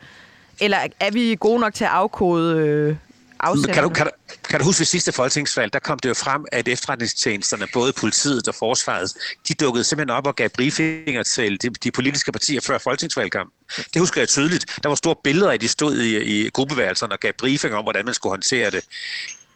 eller 0.59 0.77
er 0.99 1.11
vi 1.11 1.37
gode 1.39 1.59
nok 1.59 1.73
til 1.73 1.83
at 1.83 1.89
afkode 1.89 2.57
øh, 2.57 2.95
afsender. 3.43 3.73
Kan 3.73 3.83
du, 3.83 3.89
kan, 3.89 4.05
du, 4.05 4.11
kan 4.49 4.59
du 4.59 4.65
huske 4.65 4.79
ved 4.79 4.85
sidste 4.85 5.11
folketingsvalg, 5.11 5.73
der 5.73 5.79
kom 5.79 5.99
det 5.99 6.09
jo 6.09 6.13
frem, 6.13 6.45
at 6.51 6.67
efterretningstjenesterne, 6.67 7.67
både 7.73 7.93
politiet 7.93 8.47
og 8.47 8.55
forsvaret, 8.55 9.13
de 9.47 9.53
dukkede 9.53 9.83
simpelthen 9.83 10.17
op 10.17 10.27
og 10.27 10.35
gav 10.35 10.49
briefinger 10.49 11.23
til 11.23 11.61
de, 11.61 11.69
de 11.69 11.91
politiske 11.91 12.31
partier 12.31 12.61
før 12.61 12.77
folketingsvalgkampen. 12.77 13.53
Det 13.93 13.99
husker 13.99 14.21
jeg 14.21 14.29
tydeligt. 14.29 14.65
Der 14.83 14.89
var 14.89 14.95
store 14.95 15.15
billeder 15.23 15.51
af, 15.51 15.59
de 15.59 15.67
stod 15.67 15.97
i, 15.97 16.17
i 16.23 16.49
gruppeværelserne 16.49 17.13
og 17.13 17.19
gav 17.19 17.33
briefinger 17.37 17.77
om, 17.77 17.83
hvordan 17.83 18.05
man 18.05 18.13
skulle 18.13 18.31
håndtere 18.31 18.71
det. 18.71 18.83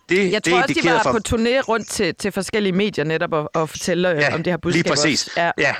Det, 0.10 0.32
jeg 0.32 0.46
det 0.46 0.54
tror 0.54 0.62
også, 0.62 0.74
de 0.84 0.90
var 0.90 1.04
for... 1.04 1.12
på 1.12 1.20
turné 1.30 1.60
rundt 1.60 1.90
til, 1.90 2.16
til 2.16 2.32
forskellige 2.32 2.74
medier 2.74 3.04
netop 3.04 3.34
og, 3.34 3.52
og 3.54 3.70
fortælle 3.70 4.10
ja, 4.10 4.34
om 4.34 4.44
det 4.44 4.54
her 4.54 4.58
budskab 4.58 4.84
lige 4.84 4.94
præcis. 4.94 5.30
Ja. 5.38 5.52
ja. 5.58 5.76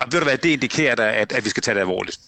Og 0.00 0.12
ved 0.12 0.20
du 0.20 0.24
hvad, 0.24 0.38
det 0.38 0.48
indikerer, 0.48 1.12
at, 1.12 1.32
at 1.32 1.44
vi 1.44 1.50
skal 1.50 1.62
tage 1.62 1.74
det 1.74 1.80
alvorligt. 1.80 2.18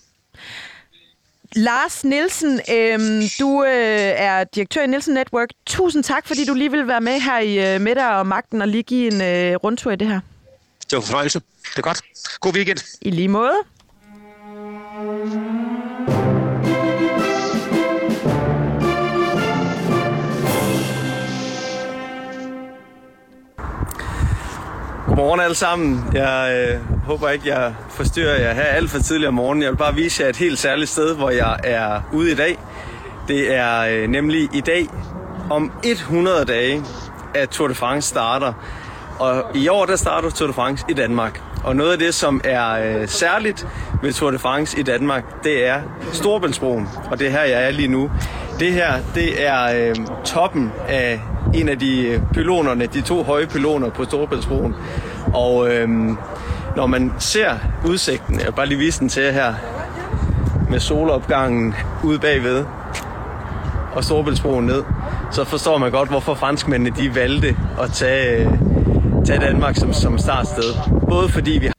Lars 1.57 2.05
Nielsen, 2.05 2.61
øhm, 2.73 3.23
du 3.41 3.65
øh, 3.65 3.71
er 4.17 4.45
direktør 4.45 4.83
i 4.83 4.87
Nielsen 4.87 5.15
Network. 5.15 5.49
Tusind 5.67 6.05
tak, 6.05 6.27
fordi 6.27 6.45
du 6.45 6.55
lige 6.55 6.71
vil 6.71 6.89
være 6.89 7.01
med 7.01 7.21
her 7.21 7.39
i 7.39 7.75
øh, 7.75 7.81
Middag 7.81 8.09
og 8.09 8.27
Magten 8.27 8.63
og 8.63 8.69
lige 8.69 8.83
give 8.83 9.13
en 9.13 9.23
øh, 9.23 9.57
rundtur 9.57 9.91
i 9.91 9.97
det 9.97 10.09
her. 10.09 10.21
Det 10.91 10.97
var 10.97 11.01
fornøjelse. 11.01 11.41
Det 11.63 11.79
er 11.79 11.83
godt. 11.83 12.03
God 12.41 12.55
weekend. 12.55 12.79
I 13.03 13.11
lige 13.11 13.29
måde. 13.29 13.55
Godmorgen 25.13 25.41
alle 25.41 25.55
sammen. 25.55 26.05
Jeg 26.13 26.69
øh, 26.71 27.05
håber 27.05 27.29
ikke, 27.29 27.49
jeg 27.49 27.75
forstyrrer 27.89 28.41
jer 28.41 28.55
her 28.55 28.63
alt 28.63 28.91
for 28.91 28.99
tidligt 28.99 29.29
om 29.29 29.35
morgenen. 29.35 29.63
Jeg 29.63 29.71
vil 29.71 29.77
bare 29.77 29.95
vise 29.95 30.23
jer 30.23 30.29
et 30.29 30.37
helt 30.37 30.59
særligt 30.59 30.91
sted, 30.91 31.17
hvor 31.17 31.31
jeg 31.31 31.61
er 31.65 32.01
ude 32.13 32.33
i 32.33 32.35
dag. 32.35 32.59
Det 33.29 33.55
er 33.55 33.81
øh, 33.81 34.09
nemlig 34.09 34.49
i 34.55 34.61
dag 34.61 34.89
om 35.51 35.73
100 35.85 36.45
dage, 36.45 36.83
at 37.35 37.49
Tour 37.49 37.69
de 37.69 37.75
France 37.75 38.09
starter. 38.09 38.53
Og 39.19 39.45
i 39.55 39.69
år, 39.69 39.87
der 39.87 39.97
starter 39.97 40.31
Tour 40.31 40.47
de 40.47 40.55
France 40.55 40.85
i 40.89 40.93
Danmark. 40.93 41.43
Og 41.65 41.77
noget 41.77 41.93
af 41.93 41.99
det, 41.99 42.15
som 42.15 42.41
er 42.45 42.71
øh, 42.71 43.09
særligt 43.09 43.67
ved 44.03 44.13
Tour 44.13 44.31
de 44.31 44.39
France 44.39 44.81
i 44.81 44.83
Danmark, 44.83 45.45
det 45.45 45.67
er 45.67 45.81
Storbæltsbroen. 46.13 46.89
Og 47.11 47.19
det 47.19 47.27
er 47.27 47.31
her, 47.31 47.43
jeg 47.43 47.65
er 47.65 47.71
lige 47.71 47.89
nu. 47.89 48.11
Det 48.61 48.73
her, 48.73 48.93
det 49.15 49.47
er 49.47 49.89
øh, 49.89 49.97
toppen 50.25 50.73
af 50.89 51.21
en 51.55 51.69
af 51.69 51.79
de 51.79 52.23
pylonerne, 52.35 52.87
de 52.87 53.01
to 53.01 53.23
høje 53.23 53.47
pyloner 53.47 53.91
på 53.91 54.05
Storebæltsbroen. 54.05 54.75
Og 55.35 55.75
øhm, 55.75 56.17
når 56.77 56.87
man 56.87 57.13
ser 57.19 57.51
udsigten, 57.89 58.39
jeg 58.39 58.47
vil 58.47 58.53
bare 58.53 58.67
lige 58.67 58.79
vise 58.79 59.01
den 59.01 59.09
til 59.09 59.33
her, 59.33 59.55
med 60.71 60.81
solopgangen 60.81 61.75
ude 62.05 62.19
bagved 62.19 62.65
og 63.95 64.05
Storebæltsbroen 64.05 64.67
ned, 64.67 64.83
så 65.31 65.45
forstår 65.45 65.79
man 65.79 65.91
godt, 65.91 66.09
hvorfor 66.09 66.35
franskmændene 66.35 66.97
de 66.97 67.15
valgte 67.15 67.57
at 67.83 67.91
tage, 67.93 68.47
øh, 68.47 68.53
tage 69.25 69.41
Danmark 69.41 69.77
som, 69.77 69.93
som 69.93 70.19
startsted. 70.19 70.65
Både 71.09 71.29
fordi 71.29 71.51
vi 71.51 71.71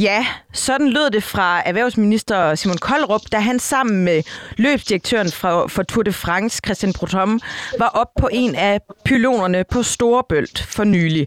Ja, 0.00 0.26
sådan 0.52 0.88
lød 0.88 1.10
det 1.10 1.22
fra 1.22 1.62
erhvervsminister 1.66 2.54
Simon 2.54 2.78
Koldrup, 2.78 3.20
da 3.32 3.38
han 3.38 3.58
sammen 3.58 4.04
med 4.04 4.22
løbsdirektøren 4.56 5.32
fra, 5.32 5.66
for 5.66 5.82
Tour 5.82 6.02
de 6.02 6.12
France, 6.12 6.60
Christian 6.64 6.92
Protom, 6.92 7.40
var 7.78 7.86
op 7.86 8.06
på 8.20 8.28
en 8.32 8.54
af 8.54 8.80
pylonerne 9.04 9.64
på 9.70 9.82
Storebølt 9.82 10.62
for 10.68 10.84
nylig. 10.84 11.26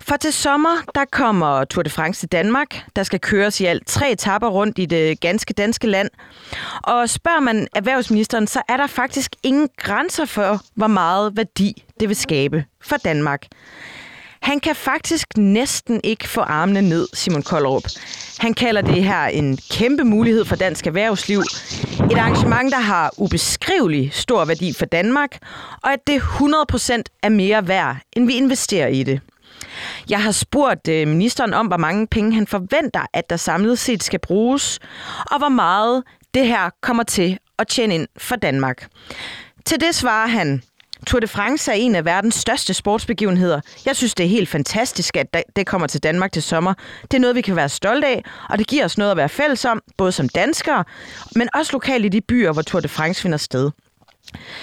For 0.00 0.16
til 0.16 0.32
sommer, 0.32 0.76
der 0.94 1.04
kommer 1.04 1.64
Tour 1.64 1.82
de 1.82 1.90
France 1.90 2.20
til 2.20 2.28
Danmark. 2.32 2.84
Der 2.96 3.02
skal 3.02 3.20
køres 3.20 3.60
i 3.60 3.64
alt 3.64 3.86
tre 3.86 4.12
etapper 4.12 4.48
rundt 4.48 4.78
i 4.78 4.86
det 4.86 5.20
ganske 5.20 5.54
danske 5.54 5.86
land. 5.86 6.10
Og 6.82 7.10
spørger 7.10 7.40
man 7.40 7.68
erhvervsministeren, 7.74 8.46
så 8.46 8.62
er 8.68 8.76
der 8.76 8.86
faktisk 8.86 9.30
ingen 9.42 9.68
grænser 9.76 10.24
for, 10.24 10.60
hvor 10.74 10.86
meget 10.86 11.36
værdi 11.36 11.84
det 12.00 12.08
vil 12.08 12.16
skabe 12.16 12.64
for 12.82 12.96
Danmark. 12.96 13.46
Han 14.46 14.60
kan 14.60 14.76
faktisk 14.76 15.26
næsten 15.36 16.00
ikke 16.04 16.28
få 16.28 16.40
armene 16.40 16.82
ned, 16.82 17.08
Simon 17.12 17.42
Koldrup. 17.42 17.82
Han 18.38 18.54
kalder 18.54 18.80
det 18.80 19.04
her 19.04 19.24
en 19.24 19.58
kæmpe 19.70 20.04
mulighed 20.04 20.44
for 20.44 20.56
dansk 20.56 20.86
erhvervsliv. 20.86 21.38
Et 22.10 22.18
arrangement, 22.18 22.72
der 22.72 22.78
har 22.78 23.14
ubeskrivelig 23.16 24.10
stor 24.12 24.44
værdi 24.44 24.72
for 24.72 24.86
Danmark, 24.86 25.38
og 25.82 25.92
at 25.92 26.06
det 26.06 26.20
100% 26.20 27.02
er 27.22 27.28
mere 27.28 27.68
værd, 27.68 27.96
end 28.12 28.26
vi 28.26 28.32
investerer 28.32 28.88
i 28.88 29.02
det. 29.02 29.20
Jeg 30.10 30.22
har 30.22 30.32
spurgt 30.32 30.88
øh, 30.88 31.08
ministeren 31.08 31.54
om, 31.54 31.66
hvor 31.66 31.76
mange 31.76 32.06
penge 32.06 32.34
han 32.34 32.46
forventer, 32.46 33.06
at 33.12 33.30
der 33.30 33.36
samlet 33.36 33.78
set 33.78 34.02
skal 34.02 34.20
bruges, 34.20 34.78
og 35.30 35.38
hvor 35.38 35.48
meget 35.48 36.02
det 36.34 36.46
her 36.46 36.70
kommer 36.82 37.02
til 37.02 37.38
at 37.58 37.68
tjene 37.68 37.94
ind 37.94 38.08
for 38.18 38.36
Danmark. 38.36 38.88
Til 39.64 39.80
det 39.80 39.94
svarer 39.94 40.28
han, 40.28 40.62
Tour 41.06 41.20
de 41.20 41.28
France 41.28 41.70
er 41.70 41.74
en 41.74 41.94
af 41.94 42.04
verdens 42.04 42.34
største 42.34 42.74
sportsbegivenheder. 42.74 43.60
Jeg 43.86 43.96
synes, 43.96 44.14
det 44.14 44.24
er 44.24 44.30
helt 44.30 44.48
fantastisk, 44.48 45.16
at 45.16 45.44
det 45.56 45.66
kommer 45.66 45.86
til 45.86 46.02
Danmark 46.02 46.32
til 46.32 46.42
sommer. 46.42 46.74
Det 47.02 47.14
er 47.14 47.18
noget, 47.18 47.36
vi 47.36 47.40
kan 47.40 47.56
være 47.56 47.68
stolte 47.68 48.06
af, 48.06 48.24
og 48.50 48.58
det 48.58 48.66
giver 48.66 48.84
os 48.84 48.98
noget 48.98 49.10
at 49.10 49.16
være 49.16 49.28
fælles 49.28 49.64
om, 49.64 49.82
både 49.96 50.12
som 50.12 50.28
danskere, 50.28 50.84
men 51.36 51.48
også 51.54 51.72
lokalt 51.72 52.04
i 52.04 52.08
de 52.08 52.20
byer, 52.20 52.52
hvor 52.52 52.62
Tour 52.62 52.80
de 52.80 52.88
France 52.88 53.22
finder 53.22 53.38
sted. 53.38 53.70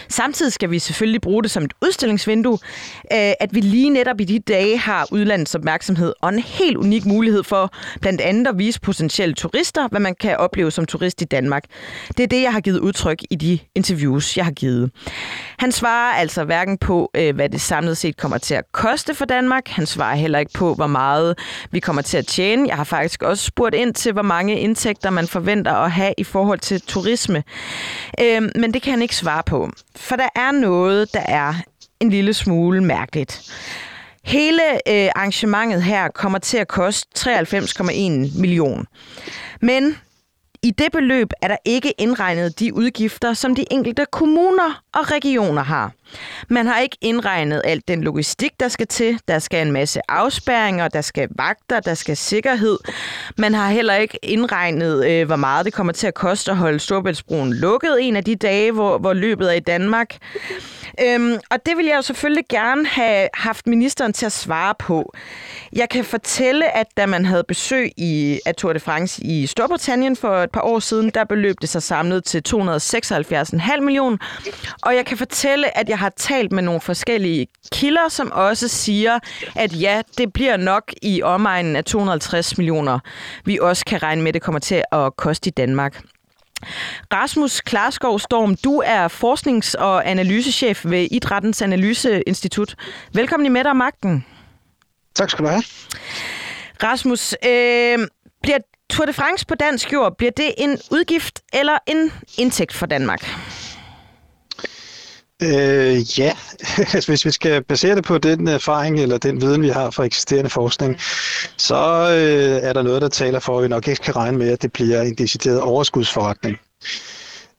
Samtidig 0.10 0.54
skal 0.54 0.71
vi 0.71 0.80
selvfølgelig 0.80 1.21
bruge 1.21 1.43
det 1.43 1.52
som 1.52 1.63
et 1.63 1.73
udstillingsvindue, 1.86 2.58
øh, 3.13 3.34
at 3.39 3.49
vi 3.52 3.60
lige 3.60 3.89
netop 3.89 4.21
i 4.21 4.23
de 4.23 4.39
dage 4.39 4.78
har 4.78 5.08
udlandets 5.12 5.56
opmærksomhed 5.56 6.13
og 6.21 6.30
en 6.30 6.39
helt 6.39 6.78
unik 6.78 7.06
mulighed 7.06 7.43
for 7.43 7.73
blandt 8.02 8.21
andet 8.21 8.47
at 8.47 8.58
vise 8.58 8.82
potentielle 8.82 9.36
turister, 9.36 9.88
hvad 9.88 9.99
man 9.99 10.15
kan 10.19 10.38
opleve 10.38 10.71
som 10.71 10.86
turist 10.86 11.21
i 11.21 11.26
Danmark. 11.26 11.63
Det 12.17 12.23
er 12.23 12.28
det, 12.28 12.41
jeg 12.41 12.54
har 12.54 12.60
givet 12.60 12.80
udtryk 12.80 13.23
i 13.30 13.36
de 13.36 13.60
interviews, 13.76 14.38
jeg 14.38 14.45
har 14.45 14.52
givet. 14.52 14.91
Han 15.58 15.71
svarer 15.71 16.13
altså 16.13 16.43
hverken 16.43 16.78
på, 16.78 17.12
øh, 17.15 17.36
hvad 17.36 17.49
det 17.49 17.62
samlet 17.62 17.97
set 17.97 18.17
kommer 18.17 18.38
til 18.38 18.54
at 18.56 18.71
koste 18.71 19.15
for 19.15 19.26
Danmark. 19.26 19.67
Han 19.67 19.86
svarer 19.86 20.15
heller 20.15 20.39
ikke 20.39 20.54
på, 20.54 20.73
hvor 20.73 20.88
meget 20.88 21.38
vi 21.71 21.80
kommer 21.80 22.02
til 22.02 22.17
at 22.17 22.28
tjene. 22.28 22.67
Jeg 22.67 22.76
har 22.76 22.84
faktisk 22.84 23.23
også 23.23 23.43
spurgt 23.43 23.76
ind 23.76 23.93
til, 23.93 24.13
hvor 24.13 24.21
mange 24.21 24.60
indtægter 24.60 25.10
man 25.10 25.28
forventer 25.28 25.73
at 25.73 25.91
have 25.91 26.13
i 26.17 26.23
forhold 26.23 26.60
til 26.60 26.82
turisme. 26.82 27.43
Øh, 28.21 28.41
men 28.56 28.73
det 28.73 28.82
kan 28.82 28.91
han 28.91 29.02
ikke 29.02 29.15
svare 29.15 29.43
på. 29.45 29.52
For 29.95 30.15
der 30.15 30.29
er 30.35 30.51
noget, 30.51 31.13
der 31.13 31.19
er 31.19 31.53
en 31.99 32.09
lille 32.09 32.33
smule 32.33 32.83
mærkeligt. 32.83 33.51
Hele 34.23 34.61
øh, 34.73 35.09
arrangementet 35.15 35.83
her 35.83 36.07
kommer 36.07 36.39
til 36.39 36.57
at 36.57 36.67
koste 36.67 37.09
93,1 37.19 38.39
million. 38.39 38.87
Men 39.61 39.97
i 40.63 40.71
det 40.71 40.91
beløb 40.91 41.30
er 41.41 41.47
der 41.47 41.58
ikke 41.65 41.93
indregnet 41.97 42.60
de 42.60 42.73
udgifter, 42.73 43.34
som 43.34 43.56
de 43.56 43.65
enkelte 43.71 44.06
kommuner 44.12 44.84
og 44.93 45.12
regioner 45.12 45.63
har. 45.63 45.91
Man 46.49 46.67
har 46.67 46.80
ikke 46.80 46.97
indregnet 47.02 47.62
alt 47.63 47.88
den 47.88 48.04
logistik, 48.04 48.52
der 48.60 48.67
skal 48.67 48.88
til. 48.88 49.19
Der 49.28 49.39
skal 49.39 49.67
en 49.67 49.73
masse 49.73 50.12
afspærringer, 50.12 50.88
der 50.88 51.02
skal 51.02 51.28
vagter, 51.38 51.80
der 51.80 51.93
skal 51.93 52.17
sikkerhed. 52.17 52.78
Man 53.38 53.54
har 53.54 53.69
heller 53.69 53.95
ikke 53.95 54.19
indregnet, 54.23 55.06
øh, 55.10 55.26
hvor 55.26 55.36
meget 55.36 55.65
det 55.65 55.73
kommer 55.73 55.93
til 55.93 56.08
at 56.08 56.13
koste 56.13 56.52
at 56.52 56.58
holde 56.58 56.80
Storbæltsbroen 56.80 57.54
lukket 57.54 57.97
en 58.02 58.15
af 58.15 58.23
de 58.23 58.36
dage, 58.36 58.71
hvor, 58.71 58.97
hvor 58.97 59.13
løbet 59.13 59.49
er 59.49 59.54
i 59.54 59.60
Danmark. 59.60 60.17
Øhm, 61.02 61.38
og 61.52 61.65
det 61.65 61.78
vil 61.78 61.86
jeg 61.86 61.95
jo 61.95 62.02
selvfølgelig 62.02 62.45
gerne 62.49 62.88
have 62.88 63.30
haft 63.34 63.67
ministeren 63.67 64.13
til 64.13 64.26
at 64.26 64.32
svare 64.32 64.76
på. 64.80 65.13
Jeg 65.73 65.89
kan 65.89 66.04
fortælle, 66.04 66.78
at 66.78 66.88
da 66.97 67.06
man 67.06 67.26
havde 67.26 67.43
besøg 67.47 67.91
i, 67.97 68.39
af 68.45 68.56
Tour 68.56 68.73
de 68.73 68.80
France 68.80 69.23
i 69.23 69.47
Storbritannien 69.47 70.15
for 70.15 70.38
et 70.38 70.52
par 70.53 70.61
år 70.61 70.79
siden, 70.79 71.09
der 71.09 71.23
beløb 71.23 71.55
det 71.61 71.69
sig 71.69 71.83
samlet 71.83 72.23
til 72.23 72.41
276,5 72.49 73.79
millioner. 73.79 74.17
Og 74.81 74.95
jeg 74.95 75.05
kan 75.05 75.17
fortælle, 75.17 75.77
at 75.77 75.89
jeg 75.89 75.99
har 75.99 76.09
talt 76.17 76.51
med 76.51 76.63
nogle 76.63 76.81
forskellige 76.81 77.47
kilder, 77.71 78.09
som 78.09 78.31
også 78.31 78.67
siger, 78.67 79.19
at 79.55 79.81
ja, 79.81 80.01
det 80.17 80.33
bliver 80.33 80.57
nok 80.57 80.93
i 81.01 81.21
omegnen 81.21 81.75
af 81.75 81.83
250 81.83 82.57
millioner, 82.57 82.99
vi 83.45 83.59
også 83.59 83.85
kan 83.85 84.03
regne 84.03 84.21
med, 84.21 84.33
det 84.33 84.41
kommer 84.41 84.59
til 84.59 84.83
at 84.91 85.15
koste 85.15 85.47
i 85.47 85.51
Danmark. 85.51 86.01
Rasmus 87.13 87.61
Klarskov 87.61 88.19
Storm, 88.19 88.55
du 88.55 88.81
er 88.85 89.07
forsknings- 89.07 89.75
og 89.79 90.09
analysechef 90.09 90.85
ved 90.85 91.07
Idrættens 91.11 91.61
Analyseinstitut. 91.61 92.75
Velkommen 93.13 93.45
i 93.45 93.49
Med 93.49 93.65
og 93.65 93.75
Magten. 93.75 94.25
Tak 95.15 95.29
skal 95.29 95.45
du 95.45 95.49
have. 95.49 95.63
Rasmus, 96.83 97.35
øh, 97.45 98.07
bliver 98.41 98.57
Tour 98.89 99.06
de 99.06 99.13
France 99.13 99.46
på 99.46 99.56
dansk 99.56 99.93
jord, 99.93 100.17
bliver 100.17 100.32
det 100.32 100.54
en 100.58 100.78
udgift 100.91 101.39
eller 101.54 101.78
en 101.88 102.12
indtægt 102.38 102.74
for 102.74 102.86
Danmark? 102.86 103.30
Øh, 105.43 106.19
ja, 106.19 106.34
altså, 106.93 107.08
hvis 107.08 107.26
vi 107.26 107.32
skal 107.32 107.63
basere 107.63 107.96
det 107.96 108.04
på 108.04 108.17
den 108.17 108.48
erfaring 108.48 109.00
eller 109.00 109.17
den 109.17 109.41
viden, 109.41 109.62
vi 109.62 109.69
har 109.69 109.91
fra 109.91 110.04
eksisterende 110.04 110.50
forskning, 110.50 111.00
så 111.58 111.76
øh, 112.12 112.69
er 112.69 112.74
der 112.74 112.82
noget, 112.82 113.02
der 113.02 113.10
taler 113.10 113.39
for, 113.39 113.58
at 113.58 113.63
vi 113.63 113.67
nok 113.67 113.88
ikke 113.88 114.02
kan 114.02 114.15
regne 114.15 114.38
med, 114.38 114.50
at 114.52 114.62
det 114.62 114.74
bliver 114.74 115.02
en 115.02 115.15
decideret 115.15 115.62
overskudsforretning. 115.62 116.58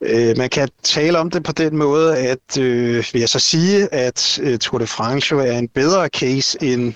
Øh, 0.01 0.37
man 0.37 0.49
kan 0.49 0.69
tale 0.83 1.19
om 1.19 1.29
det 1.29 1.43
på 1.43 1.51
den 1.51 1.77
måde, 1.77 2.17
at 2.17 2.57
øh, 2.59 3.05
vil 3.13 3.19
jeg 3.19 3.29
så 3.29 3.39
sige, 3.39 3.93
at 3.93 4.39
øh, 4.41 4.59
Tour 4.59 4.79
de 4.79 4.87
France 4.87 5.35
er 5.35 5.57
en 5.57 5.67
bedre 5.67 6.07
case 6.07 6.57
end, 6.61 6.93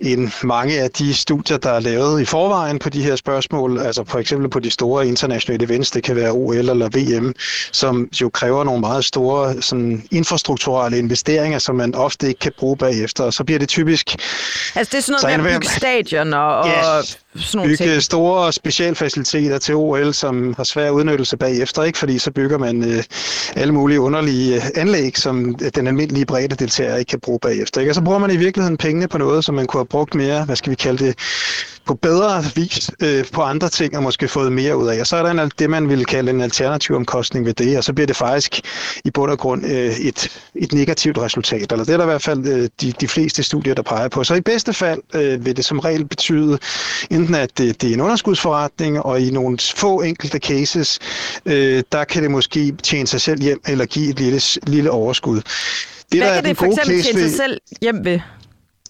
end 0.00 0.30
mange 0.42 0.80
af 0.80 0.90
de 0.90 1.14
studier, 1.14 1.56
der 1.56 1.70
er 1.70 1.80
lavet 1.80 2.20
i 2.20 2.24
forvejen 2.24 2.78
på 2.78 2.88
de 2.88 3.02
her 3.02 3.16
spørgsmål, 3.16 3.78
altså 3.78 4.04
for 4.08 4.18
eksempel 4.18 4.50
på 4.50 4.60
de 4.60 4.70
store 4.70 5.08
internationale 5.08 5.64
events, 5.64 5.90
det 5.90 6.02
kan 6.02 6.16
være 6.16 6.30
OL 6.30 6.56
eller 6.56 6.88
VM, 6.88 7.34
som 7.72 8.08
jo 8.20 8.28
kræver 8.28 8.64
nogle 8.64 8.80
meget 8.80 9.04
store 9.04 9.62
sådan, 9.62 10.04
infrastrukturelle 10.10 10.98
investeringer, 10.98 11.58
som 11.58 11.76
man 11.76 11.94
ofte 11.94 12.28
ikke 12.28 12.40
kan 12.40 12.52
bruge 12.58 12.76
bagefter, 12.76 13.24
og 13.24 13.32
så 13.32 13.44
bliver 13.44 13.58
det 13.58 13.68
typisk... 13.68 14.14
Altså 14.74 14.90
det 14.92 14.98
er 14.98 15.02
sådan 15.02 15.18
noget 15.22 15.40
med 15.40 15.50
at 15.50 15.60
bygge 15.60 15.74
stadion 15.74 16.32
og, 16.32 16.68
yes 16.68 17.18
sådan 17.36 17.58
nogle 17.58 17.70
bygge 17.70 17.92
ting. 17.92 18.02
store 18.02 18.52
specialfaciliteter 18.52 19.58
til 19.58 19.74
OL, 19.74 20.14
som 20.14 20.54
har 20.56 20.64
svær 20.64 20.90
udnyttelse 20.90 21.36
bagefter, 21.36 21.82
ikke? 21.82 21.98
fordi 21.98 22.18
så 22.18 22.30
bygger 22.30 22.58
man 22.58 22.84
øh, 22.84 23.02
alle 23.56 23.74
mulige 23.74 24.00
underlige 24.00 24.62
anlæg, 24.74 25.18
som 25.18 25.54
den 25.54 25.86
almindelige 25.86 26.26
bredde 26.26 26.56
deltager 26.56 26.96
ikke 26.96 27.10
kan 27.10 27.20
bruge 27.20 27.38
bagefter. 27.38 27.80
Ikke? 27.80 27.90
Og 27.90 27.94
så 27.94 28.02
bruger 28.02 28.18
man 28.18 28.30
i 28.30 28.36
virkeligheden 28.36 28.76
pengene 28.76 29.08
på 29.08 29.18
noget, 29.18 29.44
som 29.44 29.54
man 29.54 29.66
kunne 29.66 29.78
have 29.78 29.86
brugt 29.86 30.14
mere, 30.14 30.44
hvad 30.44 30.56
skal 30.56 30.70
vi 30.70 30.74
kalde 30.74 31.04
det, 31.04 31.18
på 31.86 31.94
bedre 31.94 32.44
vis 32.54 32.90
øh, 33.00 33.24
på 33.32 33.42
andre 33.42 33.68
ting 33.68 33.96
og 33.96 34.02
måske 34.02 34.28
fået 34.28 34.52
mere 34.52 34.76
ud 34.76 34.88
af. 34.88 35.00
Og 35.00 35.06
så 35.06 35.16
er 35.16 35.22
der 35.22 35.42
en, 35.42 35.50
det, 35.58 35.70
man 35.70 35.88
ville 35.88 36.04
kalde 36.04 36.30
en 36.30 36.40
alternativ 36.40 36.96
omkostning 36.96 37.46
ved 37.46 37.54
det, 37.54 37.78
og 37.78 37.84
så 37.84 37.92
bliver 37.92 38.06
det 38.06 38.16
faktisk 38.16 38.60
i 39.04 39.10
bund 39.10 39.30
og 39.30 39.38
grund 39.38 39.66
øh, 39.66 39.96
et, 39.96 40.28
et 40.54 40.72
negativt 40.72 41.18
resultat. 41.18 41.72
Eller 41.72 41.84
det 41.84 41.92
er 41.92 41.96
der 41.96 42.04
i 42.04 42.06
hvert 42.06 42.22
fald 42.22 42.48
øh, 42.48 42.68
de, 42.80 42.92
de 43.00 43.08
fleste 43.08 43.42
studier, 43.42 43.74
der 43.74 43.82
peger 43.82 44.08
på. 44.08 44.24
Så 44.24 44.34
i 44.34 44.40
bedste 44.40 44.72
fald 44.72 45.00
øh, 45.14 45.46
vil 45.46 45.56
det 45.56 45.64
som 45.64 45.78
regel 45.78 46.06
betyde 46.06 46.58
enten, 47.10 47.34
at 47.34 47.58
det, 47.58 47.82
det 47.82 47.90
er 47.90 47.94
en 47.94 48.00
underskudsforretning, 48.00 49.02
og 49.02 49.20
i 49.20 49.30
nogle 49.30 49.58
få 49.76 50.00
enkelte 50.00 50.38
cases, 50.38 50.98
øh, 51.46 51.82
der 51.92 52.04
kan 52.04 52.22
det 52.22 52.30
måske 52.30 52.72
tjene 52.82 53.06
sig 53.06 53.20
selv 53.20 53.42
hjem 53.42 53.60
eller 53.66 53.86
give 53.86 54.10
et 54.10 54.20
lille, 54.20 54.40
lille 54.66 54.90
overskud. 54.90 55.40
Det, 56.12 56.20
Hvad 56.20 56.28
der 56.28 56.34
kan 56.34 56.44
det 56.44 56.58
for 56.58 56.66
eksempel 56.66 57.02
tjene 57.02 57.20
sig 57.28 57.36
selv 57.36 57.60
hjem 57.80 58.04
ved? 58.04 58.20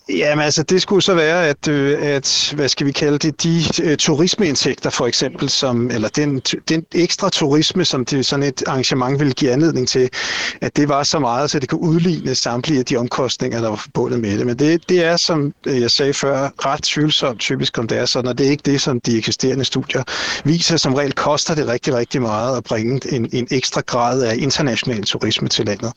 Jamen 0.08 0.44
altså, 0.44 0.62
det 0.62 0.82
skulle 0.82 1.02
så 1.02 1.14
være, 1.14 1.48
at, 1.48 1.68
øh, 1.68 2.02
at 2.02 2.52
hvad 2.56 2.68
skal 2.68 2.86
vi 2.86 2.92
kalde 2.92 3.18
det, 3.18 3.42
de 3.42 3.62
øh, 3.82 3.96
turismeindtægter 3.96 4.90
for 4.90 5.06
eksempel, 5.06 5.48
som, 5.48 5.90
eller 5.90 6.08
den, 6.08 6.40
den 6.68 6.84
ekstra 6.94 7.28
turisme, 7.30 7.84
som 7.84 8.04
det, 8.04 8.26
sådan 8.26 8.42
et 8.42 8.62
arrangement 8.66 9.18
ville 9.18 9.32
give 9.32 9.50
anledning 9.50 9.88
til, 9.88 10.10
at 10.60 10.76
det 10.76 10.88
var 10.88 11.02
så 11.02 11.18
meget, 11.18 11.50
så 11.50 11.58
det 11.58 11.68
kunne 11.68 11.80
udligne 11.80 12.34
samtlige 12.34 12.78
af 12.78 12.84
de 12.84 12.96
omkostninger, 12.96 13.60
der 13.60 13.68
var 13.68 13.76
forbundet 13.76 14.20
med 14.20 14.38
det. 14.38 14.46
Men 14.46 14.58
det, 14.58 14.88
det 14.88 15.04
er, 15.04 15.16
som 15.16 15.54
øh, 15.66 15.80
jeg 15.80 15.90
sagde 15.90 16.14
før, 16.14 16.50
ret 16.58 16.82
tvivlsomt 16.82 17.40
typisk, 17.40 17.78
om 17.78 17.88
det 17.88 17.98
er 17.98 18.06
sådan, 18.06 18.28
og 18.28 18.38
det 18.38 18.46
er 18.46 18.50
ikke 18.50 18.62
det, 18.72 18.80
som 18.80 19.00
de 19.00 19.18
eksisterende 19.18 19.64
studier 19.64 20.02
viser. 20.44 20.76
Som 20.76 20.94
regel 20.94 21.12
koster 21.12 21.54
det 21.54 21.68
rigtig, 21.68 21.94
rigtig 21.94 22.22
meget 22.22 22.56
at 22.56 22.64
bringe 22.64 23.14
en, 23.14 23.28
en 23.32 23.46
ekstra 23.50 23.80
grad 23.86 24.22
af 24.22 24.36
international 24.36 25.02
turisme 25.02 25.48
til 25.48 25.66
landet. 25.66 25.92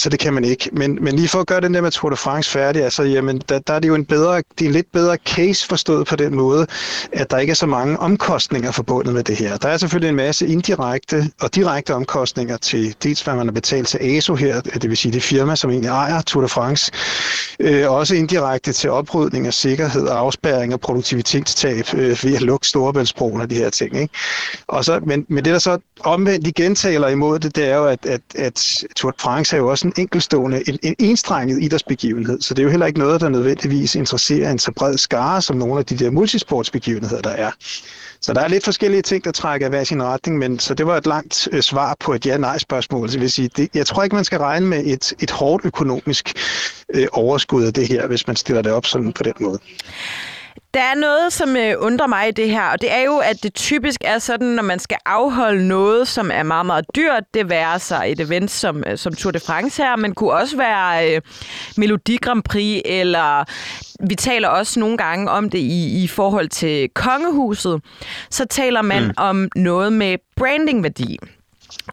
Så 0.00 0.08
det 0.08 0.18
kan 0.18 0.34
man 0.34 0.44
ikke. 0.44 0.70
Men, 0.72 0.98
men 1.00 1.16
lige 1.16 1.28
for 1.28 1.40
at 1.40 1.46
gøre 1.46 1.60
den 1.60 1.74
der 1.74 1.80
med 1.80 1.90
Tour 1.90 2.10
de 2.10 2.16
France 2.16 2.50
færdig, 2.50 2.84
altså 2.84 3.03
Altså, 3.04 3.16
jamen 3.16 3.42
der, 3.48 3.58
der 3.58 3.74
er 3.74 3.78
det 3.78 3.88
jo 3.88 3.94
en, 3.94 4.04
bedre, 4.04 4.36
det 4.36 4.64
er 4.64 4.66
en 4.66 4.72
lidt 4.72 4.92
bedre 4.92 5.16
case 5.26 5.66
forstået 5.66 6.06
på 6.06 6.16
den 6.16 6.34
måde, 6.34 6.66
at 7.12 7.30
der 7.30 7.38
ikke 7.38 7.50
er 7.50 7.54
så 7.54 7.66
mange 7.66 7.98
omkostninger 7.98 8.72
forbundet 8.72 9.14
med 9.14 9.24
det 9.24 9.36
her. 9.36 9.56
Der 9.56 9.68
er 9.68 9.76
selvfølgelig 9.76 10.08
en 10.08 10.16
masse 10.16 10.46
indirekte 10.46 11.30
og 11.40 11.54
direkte 11.54 11.94
omkostninger 11.94 12.56
til 12.56 12.94
dels, 13.02 13.22
hvad 13.22 13.34
man 13.34 13.46
har 13.46 13.52
betalt 13.52 13.88
til 13.88 13.98
ASO 13.98 14.34
her, 14.34 14.60
det 14.60 14.90
vil 14.90 14.96
sige 14.96 15.12
det 15.12 15.22
firma, 15.22 15.56
som 15.56 15.70
egentlig 15.70 15.88
ejer 15.88 16.22
Tour 16.22 16.42
de 16.42 16.48
France, 16.48 16.92
øh, 17.60 17.90
også 17.90 18.14
indirekte 18.14 18.72
til 18.72 18.90
oprydning 18.90 19.46
af 19.46 19.54
sikkerhed 19.54 20.06
og 20.06 20.32
og 20.72 20.80
produktivitetstab 20.80 21.84
øh, 21.94 22.18
ved 22.22 22.34
at 22.34 22.42
lukke 22.42 22.66
Storebæltsbroen 22.66 23.40
og 23.40 23.50
de 23.50 23.54
her 23.54 23.70
ting. 23.70 24.00
Ikke? 24.00 24.14
Og 24.66 24.84
så, 24.84 25.00
men, 25.06 25.26
men 25.28 25.44
det, 25.44 25.52
der 25.52 25.58
så 25.58 25.78
omvendt 26.00 26.46
igen 26.46 26.74
taler 26.74 27.08
imod 27.08 27.38
det, 27.38 27.56
det 27.56 27.64
er 27.64 27.76
jo, 27.76 27.86
at, 27.86 28.06
at, 28.06 28.20
at 28.34 28.84
Tour 28.96 29.10
de 29.10 29.16
France 29.20 29.56
er 29.56 29.60
jo 29.60 29.70
også 29.70 29.86
en 29.86 29.92
enkelstående, 29.98 30.68
en, 30.68 30.78
en 30.82 30.94
enstrenget 30.98 31.62
idrætsbegivenhed, 31.62 32.40
så 32.40 32.54
det 32.54 32.62
er 32.62 32.64
jo 32.64 32.70
heller 32.70 32.86
ikke 32.86 32.93
noget, 32.98 33.20
der 33.20 33.28
nødvendigvis 33.28 33.94
interesserer 33.94 34.50
en 34.50 34.58
så 34.58 34.72
bred 34.76 34.98
skare, 34.98 35.42
som 35.42 35.56
nogle 35.56 35.78
af 35.78 35.86
de 35.86 35.98
der 35.98 36.10
multisportsbegivenheder, 36.10 37.20
der 37.20 37.30
er. 37.30 37.50
Så 38.20 38.32
der 38.32 38.40
er 38.40 38.48
lidt 38.48 38.64
forskellige 38.64 39.02
ting, 39.02 39.24
der 39.24 39.32
trækker 39.32 39.68
hver 39.68 39.84
sin 39.84 40.02
retning, 40.02 40.38
men 40.38 40.58
så 40.58 40.74
det 40.74 40.86
var 40.86 40.96
et 40.96 41.06
langt 41.06 41.48
øh, 41.52 41.62
svar 41.62 41.96
på 42.00 42.12
et 42.12 42.26
ja-nej-spørgsmål. 42.26 43.10
Så 43.10 43.18
vil 43.18 43.30
sige, 43.30 43.50
det, 43.56 43.68
jeg 43.74 43.86
tror 43.86 44.02
ikke, 44.02 44.16
man 44.16 44.24
skal 44.24 44.38
regne 44.38 44.66
med 44.66 44.84
et, 44.86 45.12
et 45.20 45.30
hårdt 45.30 45.64
økonomisk 45.64 46.32
øh, 46.94 47.06
overskud 47.12 47.64
af 47.64 47.72
det 47.72 47.88
her, 47.88 48.06
hvis 48.06 48.26
man 48.26 48.36
stiller 48.36 48.62
det 48.62 48.72
op 48.72 48.86
sådan 48.86 49.12
på 49.12 49.22
den 49.22 49.34
måde. 49.40 49.58
Der 50.74 50.80
er 50.80 50.94
noget, 50.94 51.32
som 51.32 51.56
øh, 51.56 51.74
undrer 51.78 52.06
mig 52.06 52.28
i 52.28 52.30
det 52.30 52.50
her, 52.50 52.62
og 52.62 52.80
det 52.80 52.92
er 52.92 53.00
jo, 53.00 53.18
at 53.18 53.42
det 53.42 53.54
typisk 53.54 54.00
er 54.04 54.18
sådan, 54.18 54.46
når 54.46 54.62
man 54.62 54.78
skal 54.78 54.96
afholde 55.06 55.68
noget, 55.68 56.08
som 56.08 56.30
er 56.30 56.42
meget, 56.42 56.66
meget 56.66 56.84
dyrt, 56.96 57.22
det 57.34 57.50
være 57.50 57.78
sig 57.78 58.04
et 58.12 58.20
event 58.20 58.50
som, 58.50 58.84
øh, 58.86 58.98
som 58.98 59.14
Tour 59.14 59.32
de 59.32 59.40
France 59.40 59.82
her, 59.82 59.96
men 59.96 60.14
kunne 60.14 60.32
også 60.32 60.56
være 60.56 61.14
øh, 61.14 61.20
Melodi 61.76 62.16
Grand 62.16 62.42
Prix, 62.42 62.82
eller 62.84 63.44
vi 64.08 64.14
taler 64.14 64.48
også 64.48 64.80
nogle 64.80 64.96
gange 64.96 65.30
om 65.30 65.50
det 65.50 65.58
i, 65.58 66.04
i 66.04 66.06
forhold 66.06 66.48
til 66.48 66.88
kongehuset, 66.94 67.82
så 68.30 68.44
taler 68.44 68.82
man 68.82 69.04
mm. 69.04 69.14
om 69.16 69.48
noget 69.56 69.92
med 69.92 70.18
brandingværdi. 70.36 71.18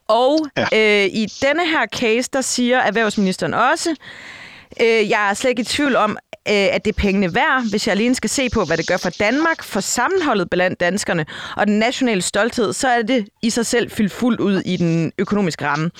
Og 0.07 0.47
ja. 0.57 0.65
øh, 0.73 1.05
i 1.05 1.25
denne 1.41 1.65
her 1.65 1.85
case, 1.95 2.29
der 2.33 2.41
siger 2.41 2.77
erhvervsministeren 2.77 3.53
også, 3.53 3.95
øh, 4.81 5.09
jeg 5.09 5.29
er 5.29 5.33
slet 5.33 5.49
ikke 5.49 5.61
i 5.61 5.65
tvivl 5.65 5.95
om, 5.95 6.17
at 6.45 6.85
det 6.85 6.91
er 6.91 7.01
pengene 7.01 7.35
værd, 7.35 7.69
hvis 7.69 7.87
jeg 7.87 7.93
alene 7.95 8.15
skal 8.15 8.29
se 8.29 8.49
på, 8.49 8.65
hvad 8.65 8.77
det 8.77 8.87
gør 8.87 8.97
for 8.97 9.09
Danmark, 9.09 9.63
for 9.63 9.79
sammenholdet 9.79 10.49
blandt 10.49 10.79
danskerne 10.79 11.25
og 11.57 11.67
den 11.67 11.79
nationale 11.79 12.21
stolthed, 12.21 12.73
så 12.73 12.87
er 12.87 13.01
det 13.01 13.27
i 13.41 13.49
sig 13.49 13.65
selv 13.65 13.91
fyldt 13.91 14.11
fuldt 14.11 14.39
ud 14.39 14.61
i 14.65 14.77
den 14.77 15.11
økonomiske 15.17 15.65
ramme. 15.65 15.91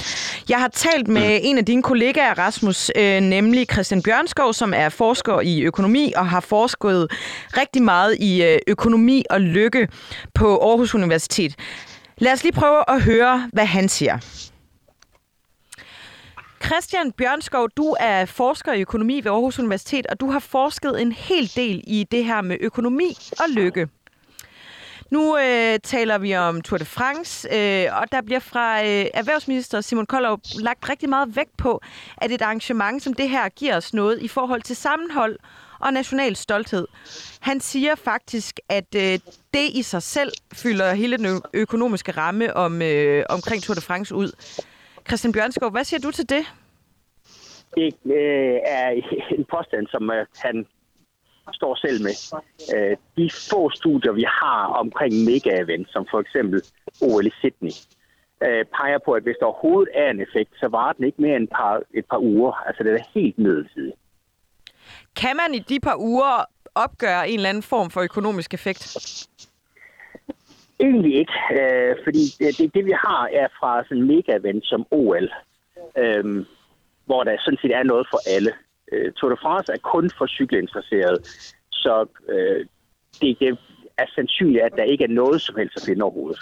Jeg 0.49 0.59
har 0.59 0.67
talt 0.67 1.07
med 1.07 1.39
en 1.43 1.57
af 1.57 1.65
dine 1.65 1.83
kollegaer, 1.83 2.33
Rasmus, 2.37 2.91
øh, 2.95 3.21
nemlig 3.21 3.67
Christian 3.71 4.01
Bjørnskov, 4.01 4.53
som 4.53 4.73
er 4.75 4.89
forsker 4.89 5.41
i 5.41 5.61
økonomi 5.61 6.13
og 6.15 6.29
har 6.29 6.39
forsket 6.39 7.07
rigtig 7.57 7.83
meget 7.83 8.17
i 8.19 8.43
øh, 8.43 8.59
økonomi 8.67 9.23
og 9.29 9.41
lykke 9.41 9.87
på 10.33 10.57
Aarhus 10.57 10.95
Universitet. 10.95 11.55
Lad 12.17 12.33
os 12.33 12.43
lige 12.43 12.53
prøve 12.53 12.83
at 12.87 13.01
høre, 13.01 13.49
hvad 13.53 13.65
han 13.65 13.89
siger. 13.89 14.19
Christian 16.65 17.11
Bjørnskov, 17.11 17.69
du 17.77 17.95
er 17.99 18.25
forsker 18.25 18.73
i 18.73 18.81
økonomi 18.81 19.21
ved 19.23 19.31
Aarhus 19.31 19.59
Universitet, 19.59 20.07
og 20.07 20.19
du 20.19 20.31
har 20.31 20.39
forsket 20.39 21.01
en 21.01 21.11
hel 21.11 21.51
del 21.55 21.83
i 21.87 22.07
det 22.11 22.25
her 22.25 22.41
med 22.41 22.57
økonomi 22.59 23.17
og 23.39 23.49
lykke. 23.49 23.87
Nu 25.09 25.37
øh, 25.37 25.79
taler 25.83 26.17
vi 26.17 26.35
om 26.35 26.61
Tour 26.61 26.77
de 26.77 26.85
France, 26.85 27.47
øh, 27.55 28.01
og 28.01 28.11
der 28.11 28.21
bliver 28.21 28.39
fra 28.39 28.81
øh, 28.81 29.05
erhvervsminister 29.13 29.81
Simon 29.81 30.05
Koldov 30.05 30.39
lagt 30.59 30.89
rigtig 30.89 31.09
meget 31.09 31.35
vægt 31.35 31.57
på, 31.57 31.81
at 32.17 32.31
et 32.31 32.41
arrangement 32.41 33.03
som 33.03 33.13
det 33.13 33.29
her 33.29 33.49
giver 33.49 33.77
os 33.77 33.93
noget 33.93 34.21
i 34.21 34.27
forhold 34.27 34.61
til 34.61 34.75
sammenhold 34.75 35.39
og 35.79 35.93
national 35.93 36.35
stolthed. 36.35 36.87
Han 37.39 37.59
siger 37.59 37.95
faktisk, 37.95 38.59
at 38.69 38.95
øh, 38.95 39.19
det 39.53 39.69
i 39.73 39.81
sig 39.81 40.03
selv 40.03 40.31
fylder 40.53 40.93
hele 40.93 41.17
den 41.17 41.41
økonomiske 41.53 42.11
ramme 42.11 42.55
om, 42.55 42.81
øh, 42.81 43.25
omkring 43.29 43.63
Tour 43.63 43.75
de 43.75 43.81
France 43.81 44.15
ud. 44.15 44.31
Christian 45.07 45.33
Bjørnskov, 45.33 45.71
hvad 45.71 45.83
siger 45.83 45.99
du 45.99 46.11
til 46.11 46.29
det? 46.29 46.43
Det 47.75 47.93
øh, 48.05 48.59
er 48.65 48.89
en 49.37 49.45
påstand, 49.45 49.87
som 49.87 50.11
øh, 50.11 50.25
han 50.35 50.65
står 51.53 51.75
selv 51.75 52.01
med. 52.03 52.15
Øh, 52.75 52.97
de 53.17 53.29
få 53.49 53.69
studier, 53.69 54.11
vi 54.11 54.25
har 54.41 54.65
omkring 54.65 55.13
mega-event, 55.13 55.91
som 55.91 56.07
for 56.11 56.19
eksempel 56.19 56.61
OL 57.01 57.27
i 57.27 57.31
Sydney, 57.39 57.75
øh, 58.45 58.65
peger 58.77 58.99
på, 59.05 59.11
at 59.13 59.23
hvis 59.23 59.35
der 59.39 59.45
overhovedet 59.45 59.91
er 59.95 60.09
en 60.09 60.21
effekt, 60.21 60.51
så 60.59 60.67
var 60.67 60.93
den 60.93 61.05
ikke 61.05 61.21
mere 61.21 61.35
end 61.35 61.43
et 61.43 61.49
par, 61.49 61.81
et 61.93 62.05
par 62.05 62.17
uger. 62.17 62.53
Altså 62.67 62.83
det 62.83 62.93
er 62.93 63.03
helt 63.13 63.37
midlertidigt. 63.37 63.95
Kan 65.15 65.35
man 65.35 65.53
i 65.53 65.59
de 65.59 65.79
par 65.79 65.97
uger 65.97 66.45
opgøre 66.75 67.29
en 67.29 67.35
eller 67.35 67.49
anden 67.49 67.63
form 67.63 67.89
for 67.89 68.01
økonomisk 68.01 68.53
effekt? 68.53 68.81
Egentlig 70.85 71.13
ikke, 71.21 71.37
øh, 71.59 71.95
fordi 72.03 72.23
det, 72.39 72.57
det, 72.57 72.73
det 72.75 72.85
vi 72.85 72.95
har 73.05 73.29
er 73.41 73.47
fra 73.59 73.83
sådan 73.83 73.97
en 73.97 74.07
mega-event 74.11 74.65
som 74.71 74.85
OL, 74.91 75.29
øh, 75.97 76.45
hvor 77.05 77.23
der 77.23 77.37
sådan 77.39 77.61
set 77.61 77.75
er 77.75 77.83
noget 77.83 78.07
for 78.11 78.19
alle. 78.35 78.51
Øh, 78.91 79.11
Tour 79.11 79.29
de 79.29 79.37
France 79.41 79.73
er 79.73 79.77
kun 79.77 80.11
for 80.17 80.27
cykelinteresserede, 80.27 81.19
så 81.71 82.05
øh, 82.29 82.65
det, 83.21 83.39
det 83.39 83.57
er 83.97 84.05
sandsynligt, 84.15 84.63
at 84.63 84.73
der 84.77 84.83
ikke 84.83 85.03
er 85.03 85.17
noget 85.21 85.41
som 85.41 85.55
helst 85.55 85.77
at 85.77 85.83
finde 85.85 86.03
overhovedet. 86.03 86.39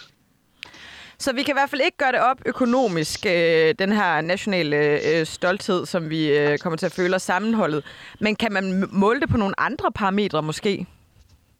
Så 1.19 1.33
vi 1.33 1.43
kan 1.43 1.53
i 1.53 1.59
hvert 1.59 1.69
fald 1.69 1.81
ikke 1.81 1.97
gøre 1.97 2.11
det 2.11 2.19
op 2.19 2.37
økonomisk, 2.45 3.25
øh, 3.25 3.75
den 3.79 3.91
her 3.91 4.21
nationale 4.21 4.77
øh, 5.09 5.25
stolthed, 5.25 5.85
som 5.85 6.09
vi 6.09 6.37
øh, 6.37 6.57
kommer 6.57 6.77
til 6.77 6.85
at 6.85 6.91
føle 6.91 7.15
og 7.15 7.21
sammenholdet. 7.21 7.85
Men 8.19 8.35
kan 8.35 8.53
man 8.53 8.89
måle 8.91 9.19
det 9.19 9.29
på 9.29 9.37
nogle 9.37 9.59
andre 9.59 9.91
parametre 9.91 10.41
måske? 10.43 10.85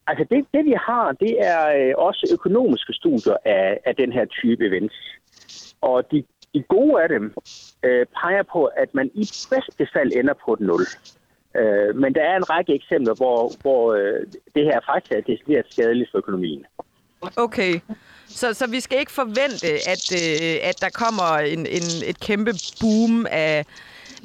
Altså 0.09 0.25
det, 0.31 0.45
det 0.53 0.63
vi 0.65 0.75
har, 0.87 1.05
det 1.11 1.33
er 1.51 1.61
øh, 1.79 1.93
også 1.97 2.23
økonomiske 2.33 2.93
studier 2.93 3.37
af, 3.45 3.79
af 3.85 3.95
den 3.95 4.11
her 4.11 4.25
type 4.25 4.67
events. 4.67 4.95
Og 5.81 6.11
de, 6.11 6.23
de 6.53 6.63
gode 6.75 7.03
af 7.03 7.09
dem 7.09 7.33
øh, 7.83 8.05
peger 8.21 8.43
på, 8.53 8.65
at 8.65 8.89
man 8.93 9.07
i 9.13 9.23
bedste 9.51 9.87
fald 9.93 10.11
ender 10.15 10.33
på 10.45 10.53
et 10.53 10.59
nul. 10.59 10.81
Øh, 11.59 11.95
men 11.95 12.15
der 12.15 12.23
er 12.23 12.35
en 12.37 12.49
række 12.49 12.73
eksempler, 12.75 13.13
hvor, 13.13 13.51
hvor 13.61 13.93
øh, 13.93 14.21
det 14.55 14.63
her 14.69 14.79
faktisk 14.91 15.11
er 15.11 15.21
decideret 15.21 15.65
skadeligt 15.69 16.11
for 16.11 16.17
økonomien. 16.17 16.65
Okay, 17.37 17.73
så, 18.27 18.53
så 18.53 18.69
vi 18.69 18.79
skal 18.79 18.99
ikke 18.99 19.11
forvente, 19.11 19.67
at, 19.93 20.03
øh, 20.21 20.69
at 20.69 20.81
der 20.81 20.89
kommer 21.03 21.37
en, 21.53 21.59
en, 21.59 21.87
et 22.11 22.19
kæmpe 22.19 22.51
boom 22.81 23.25
af, 23.31 23.65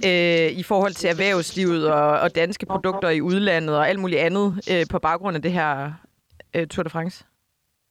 øh, 0.08 0.48
i 0.60 0.62
forhold 0.62 0.92
til 0.92 1.08
erhvervslivet 1.10 1.92
og, 1.92 2.10
og 2.24 2.34
danske 2.34 2.66
produkter 2.66 3.08
i 3.08 3.20
udlandet 3.20 3.76
og 3.78 3.88
alt 3.88 4.00
muligt 4.00 4.20
andet 4.20 4.46
øh, 4.72 4.84
på 4.92 4.98
baggrund 4.98 5.36
af 5.36 5.42
det 5.42 5.52
her 5.52 5.92
øh, 6.56 6.66
Tour 6.66 6.82
de 6.82 6.90
France? 6.90 7.24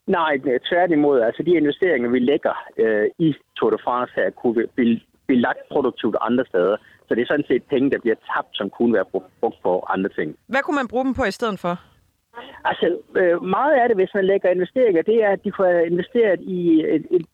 Nej, 0.07 0.37
tværtimod. 0.69 1.21
Altså 1.21 1.43
de 1.43 1.51
investeringer, 1.51 2.09
vi 2.09 2.19
lægger 2.19 2.55
øh, 2.77 3.07
i 3.19 3.33
Tour 3.57 3.69
de 3.69 3.77
France 3.83 4.13
her, 4.15 4.29
kunne 4.29 4.67
blive, 4.75 4.99
blive 5.27 5.41
lagt 5.41 5.59
produktivt 5.71 6.15
andre 6.21 6.45
steder. 6.45 6.77
Så 7.07 7.15
det 7.15 7.21
er 7.21 7.25
sådan 7.25 7.45
set 7.47 7.63
penge, 7.63 7.91
der 7.91 7.99
bliver 7.99 8.15
tabt, 8.15 8.51
som 8.53 8.69
kunne 8.69 8.93
være 8.93 9.05
brugt 9.39 9.61
på 9.63 9.85
andre 9.89 10.09
ting. 10.09 10.35
Hvad 10.47 10.61
kunne 10.63 10.75
man 10.75 10.87
bruge 10.87 11.05
dem 11.05 11.13
på 11.13 11.23
i 11.23 11.31
stedet 11.31 11.59
for? 11.59 11.73
Altså, 12.65 12.97
øh, 13.15 13.43
meget 13.43 13.73
af 13.81 13.89
det, 13.89 13.97
hvis 13.97 14.13
man 14.13 14.25
lægger 14.25 14.49
investeringer, 14.49 15.01
det 15.01 15.23
er, 15.23 15.29
at 15.29 15.43
de 15.45 15.51
får 15.57 15.65
investeret 15.91 16.39
i 16.41 16.59
et, 16.95 17.05
et 17.11 17.25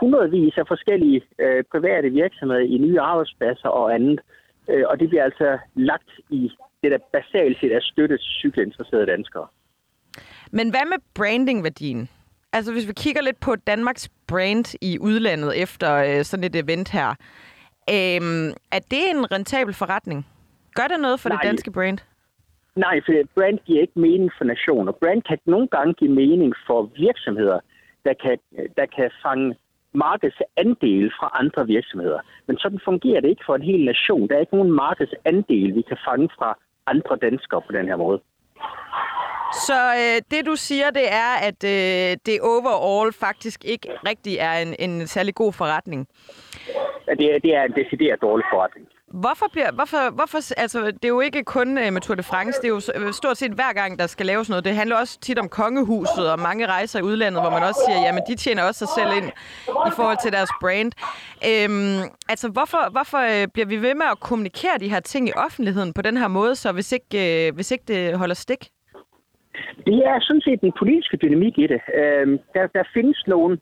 hundredvis 0.00 0.54
af 0.58 0.66
forskellige 0.68 1.22
øh, 1.38 1.64
private 1.72 2.10
virksomheder 2.10 2.60
i 2.60 2.78
nye 2.78 3.00
arbejdspladser 3.00 3.68
og 3.68 3.94
andet. 3.94 4.20
Øh, 4.68 4.84
og 4.88 5.00
det 5.00 5.08
bliver 5.08 5.24
altså 5.24 5.58
lagt 5.74 6.10
i 6.30 6.50
det, 6.82 6.90
der 6.90 6.98
basalt 7.12 7.60
set 7.60 7.74
er 7.74 7.80
støttet 7.80 8.20
cykelinteresserede 8.20 9.06
danskere. 9.06 9.46
Men 10.50 10.70
hvad 10.70 10.86
med 10.88 10.98
brandingværdien? 11.14 12.08
Altså 12.52 12.72
hvis 12.72 12.88
vi 12.88 12.92
kigger 12.92 13.22
lidt 13.22 13.40
på 13.40 13.56
Danmarks 13.56 14.08
brand 14.26 14.74
i 14.80 14.98
udlandet 14.98 15.62
efter 15.62 15.94
øh, 15.94 16.24
sådan 16.24 16.44
et 16.44 16.56
event 16.56 16.90
her, 16.90 17.08
øh, 17.90 18.20
er 18.76 18.82
det 18.90 19.04
en 19.14 19.32
rentabel 19.32 19.74
forretning? 19.74 20.26
Gør 20.74 20.86
det 20.92 21.00
noget 21.00 21.20
for 21.20 21.28
Nej. 21.28 21.38
det 21.38 21.48
danske 21.48 21.70
brand? 21.70 21.98
Nej, 22.76 23.00
for 23.06 23.12
brand 23.34 23.58
giver 23.66 23.80
ikke 23.80 24.00
mening 24.00 24.30
for 24.38 24.44
nationer. 24.44 24.92
Brand 24.92 25.22
kan 25.22 25.38
nogle 25.46 25.68
gange 25.68 25.94
give 25.94 26.12
mening 26.12 26.54
for 26.66 26.90
virksomheder, 26.96 27.60
der 28.04 28.14
kan, 28.22 28.38
der 28.76 28.86
kan 28.86 29.10
fange 29.22 29.56
markedsandel 29.94 31.12
fra 31.18 31.28
andre 31.40 31.66
virksomheder. 31.66 32.20
Men 32.46 32.58
sådan 32.58 32.80
fungerer 32.84 33.20
det 33.20 33.28
ikke 33.28 33.46
for 33.46 33.54
en 33.54 33.62
hel 33.62 33.84
nation. 33.84 34.28
Der 34.28 34.34
er 34.34 34.40
ikke 34.40 34.56
nogen 34.56 34.72
markedsandel, 34.72 35.74
vi 35.74 35.82
kan 35.82 35.98
fange 36.08 36.28
fra 36.38 36.58
andre 36.86 37.16
danskere 37.16 37.62
på 37.66 37.72
den 37.72 37.86
her 37.86 37.96
måde. 37.96 38.20
Så 39.68 39.80
øh, 40.02 40.22
det 40.30 40.46
du 40.46 40.56
siger, 40.56 40.90
det 40.90 41.06
er, 41.12 41.32
at 41.48 41.60
øh, 41.64 42.16
det 42.26 42.36
overall 42.40 43.12
faktisk 43.12 43.64
ikke 43.64 43.88
rigtig 44.08 44.34
er 44.38 44.54
en, 44.64 44.74
en 44.78 45.06
særlig 45.06 45.34
god 45.34 45.52
forretning. 45.52 46.08
Ja, 47.08 47.14
det, 47.14 47.34
er, 47.34 47.38
det 47.38 47.54
er 47.54 47.62
en 47.62 47.72
decideret 47.72 48.22
dårlig 48.22 48.46
forretning. 48.52 48.86
Hvorfor 49.22 49.46
bliver, 49.52 49.70
hvorfor, 49.72 50.10
hvorfor, 50.18 50.38
altså, 50.60 50.78
det 50.86 51.04
er 51.04 51.08
jo 51.08 51.20
ikke 51.20 51.44
kun 51.44 51.68
uh, 51.68 51.92
med 51.92 52.00
Tour 52.00 52.16
de 52.16 52.22
France, 52.22 52.58
det 52.62 52.68
er 52.68 52.74
jo 52.78 52.80
øh, 53.06 53.12
stort 53.12 53.36
set 53.36 53.52
hver 53.52 53.72
gang, 53.72 53.98
der 53.98 54.06
skal 54.06 54.26
laves 54.26 54.48
noget. 54.48 54.64
Det 54.64 54.74
handler 54.74 54.96
også 54.96 55.20
tit 55.20 55.38
om 55.38 55.48
kongehuset 55.48 56.32
og 56.32 56.38
mange 56.38 56.66
rejser 56.66 56.98
i 56.98 57.02
udlandet, 57.02 57.42
hvor 57.42 57.50
man 57.50 57.62
også 57.62 57.80
siger, 57.86 58.00
jamen 58.06 58.22
de 58.28 58.34
tjener 58.34 58.62
også 58.62 58.78
sig 58.78 58.88
selv 58.98 59.10
ind 59.18 59.28
i 59.88 59.90
forhold 59.96 60.18
til 60.22 60.32
deres 60.32 60.50
brand. 60.60 60.92
Øhm, 61.50 62.00
altså, 62.28 62.46
hvorfor, 62.48 62.90
hvorfor 62.90 63.20
øh, 63.32 63.48
bliver 63.54 63.66
vi 63.66 63.76
ved 63.76 63.94
med 63.94 64.06
at 64.12 64.20
kommunikere 64.20 64.76
de 64.80 64.88
her 64.88 65.00
ting 65.00 65.28
i 65.28 65.32
offentligheden 65.46 65.92
på 65.92 66.02
den 66.02 66.16
her 66.16 66.28
måde, 66.28 66.54
så 66.54 66.72
hvis 66.72 66.92
ikke, 66.92 67.52
hvis 67.54 67.70
ikke 67.70 67.84
det 67.88 68.18
holder 68.18 68.34
stik? 68.34 68.62
Det 69.88 69.98
er 70.10 70.18
sådan 70.20 70.40
set 70.40 70.60
en 70.60 70.72
politiske 70.78 71.16
dynamik 71.22 71.58
i 71.58 71.66
det. 71.66 71.80
Øhm, 72.00 72.38
der, 72.54 72.66
der 72.66 72.84
findes 72.94 73.18
nogle 73.26 73.58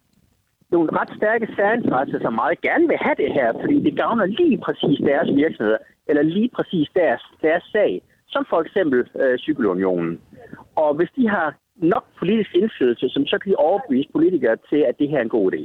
nogle 0.73 0.89
ret 1.01 1.13
stærke 1.19 1.47
særinteresser, 1.57 2.19
som 2.21 2.33
meget 2.43 2.61
gerne 2.61 2.87
vil 2.91 2.99
have 3.07 3.17
det 3.23 3.31
her, 3.39 3.49
fordi 3.63 3.77
det 3.87 3.97
gavner 4.03 4.27
lige 4.27 4.59
præcis 4.67 4.99
deres 5.11 5.29
virksomheder, 5.43 5.79
eller 6.07 6.23
lige 6.23 6.51
præcis 6.57 6.89
deres, 6.95 7.23
deres 7.43 7.65
sag, 7.73 8.03
som 8.29 8.43
for 8.51 8.61
eksempel 8.65 9.01
øh, 9.23 9.39
Cykelunionen. 9.39 10.21
Og 10.77 10.95
hvis 10.95 11.11
de 11.17 11.29
har 11.29 11.49
nok 11.77 12.05
politisk 12.19 12.51
indflydelse, 12.55 13.09
som 13.09 13.27
så 13.27 13.39
kan 13.39 13.51
de 13.51 13.57
overbevise 13.57 14.09
politikere 14.13 14.57
til, 14.71 14.81
at 14.89 14.95
det 14.99 15.09
her 15.09 15.19
er 15.19 15.23
en 15.23 15.37
god 15.39 15.53
idé. 15.53 15.63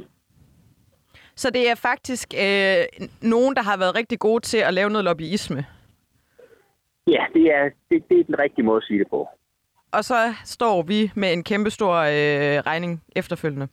Så 1.36 1.50
det 1.50 1.70
er 1.70 1.74
faktisk 1.74 2.34
øh, 2.34 2.82
nogen, 3.22 3.54
der 3.56 3.62
har 3.62 3.76
været 3.78 3.94
rigtig 3.94 4.18
gode 4.18 4.40
til 4.40 4.58
at 4.68 4.74
lave 4.74 4.90
noget 4.90 5.04
lobbyisme? 5.04 5.64
Ja, 7.06 7.24
det 7.34 7.44
er, 7.56 7.64
det, 7.90 8.02
det 8.10 8.20
er 8.20 8.24
den 8.24 8.38
rigtige 8.38 8.64
måde 8.64 8.76
at 8.76 8.84
sige 8.88 8.98
det 8.98 9.08
på. 9.10 9.28
Og 9.92 10.04
så 10.04 10.34
står 10.44 10.82
vi 10.82 11.10
med 11.14 11.32
en 11.32 11.44
kæmpestor 11.44 11.94
øh, 11.94 12.58
regning 12.70 13.02
efterfølgende. 13.16 13.68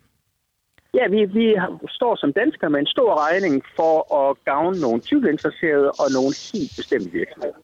Ja, 0.97 1.07
vi, 1.07 1.25
vi 1.25 1.55
står 1.89 2.15
som 2.15 2.33
danskere 2.33 2.69
med 2.69 2.79
en 2.79 2.85
stor 2.85 3.11
regning 3.27 3.63
for 3.75 3.95
at 4.19 4.37
gavne 4.45 4.79
nogle 4.79 5.01
cykelinteresserede 5.01 5.91
og 5.91 6.07
nogle 6.13 6.31
helt 6.53 6.71
bestemte 6.77 7.11
virksomheder. 7.11 7.57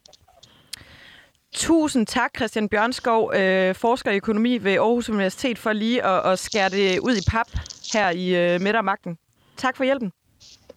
Tusind 1.53 2.07
tak, 2.07 2.31
Christian 2.35 2.69
Bjørnskov, 2.69 3.31
øh, 3.35 3.75
forsker 3.75 4.11
i 4.11 4.15
økonomi 4.15 4.57
ved 4.57 4.71
Aarhus 4.73 5.09
Universitet, 5.09 5.57
for 5.57 5.73
lige 5.73 6.05
at, 6.05 6.31
at 6.31 6.39
skære 6.39 6.69
det 6.69 6.99
ud 6.99 7.15
i 7.15 7.23
pap 7.31 7.47
her 7.93 8.09
i 8.09 8.53
øh, 8.53 8.61
midtermagten. 8.61 9.17
Tak 9.57 9.77
for 9.77 9.83
hjælpen. 9.83 10.11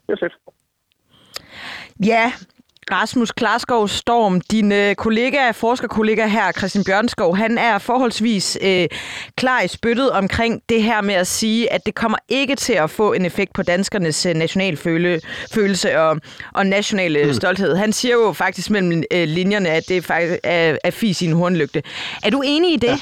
Det 0.07 0.13
er 0.13 0.17
fedt. 0.21 0.35
Ja, 2.07 2.33
Rasmus 2.93 3.33
Klarskov 3.33 3.89
Storm, 3.89 4.41
din 4.41 4.73
øh, 4.73 4.95
kollega, 4.95 5.51
forskerkollega 5.51 6.27
her, 6.27 6.53
Christian 6.53 6.85
Bjørnskov, 6.85 7.37
han 7.37 7.59
er 7.59 7.79
forholdsvis 7.79 8.59
øh, 8.63 8.89
klar 9.37 9.61
i 9.61 9.69
spyttet 9.69 10.11
omkring 10.11 10.63
det 10.69 10.83
her 10.83 11.01
med 11.01 11.15
at 11.15 11.27
sige, 11.27 11.73
at 11.73 11.87
det 11.87 11.95
kommer 11.95 12.19
ikke 12.29 12.57
til 12.57 12.73
at 12.73 12.91
få 12.91 13.13
en 13.13 13.25
effekt 13.25 13.53
på 13.53 13.63
danskernes 13.63 14.27
øh, 14.27 14.35
nationalfølelse 14.35 15.99
og, 15.99 16.21
og 16.55 16.67
nationale 16.67 17.25
mm. 17.25 17.33
stolthed. 17.33 17.77
Han 17.77 17.93
siger 17.93 18.15
jo 18.15 18.33
faktisk 18.33 18.71
mellem 18.71 19.03
øh, 19.11 19.29
linjerne, 19.29 19.69
at 19.69 19.89
det 19.89 20.05
faktisk 20.05 20.41
er, 20.45 20.77
er 20.85 20.91
fis 20.91 21.23
i 21.23 21.27
en 21.27 21.33
hornlygte. 21.33 21.83
Er 22.23 22.31
du 22.31 22.43
enig 22.47 22.73
i 22.73 22.77
det? 22.77 22.89
Ja. 22.89 22.99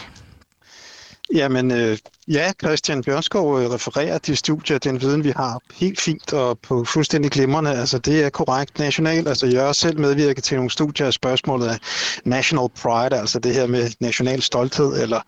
Jamen, 1.35 1.71
øh, 1.71 1.99
ja, 2.29 2.53
Christian 2.63 3.03
Bjørnskov 3.03 3.61
øh, 3.61 3.71
refererer 3.71 4.19
de 4.19 4.37
studier, 4.37 4.79
den 4.79 5.01
viden, 5.01 5.25
vi 5.25 5.33
har, 5.37 5.61
helt 5.75 6.01
fint 6.01 6.33
og 6.33 6.59
på 6.59 6.85
fuldstændig 6.85 7.31
glimrende. 7.31 7.71
Altså, 7.71 7.99
det 7.99 8.25
er 8.25 8.31
korrekt 8.31 8.79
national. 8.79 9.29
Altså, 9.29 9.47
jeg 9.47 9.63
har 9.65 9.73
selv 9.73 9.99
medvirket 9.99 10.45
til 10.45 10.57
nogle 10.57 10.71
studier 10.71 11.07
af 11.07 11.13
spørgsmålet 11.13 11.67
af 11.67 11.79
national 12.25 12.69
pride, 12.69 13.21
altså 13.21 13.39
det 13.39 13.55
her 13.55 13.67
med 13.67 13.91
national 14.01 14.43
stolthed, 14.43 15.03
eller 15.03 15.21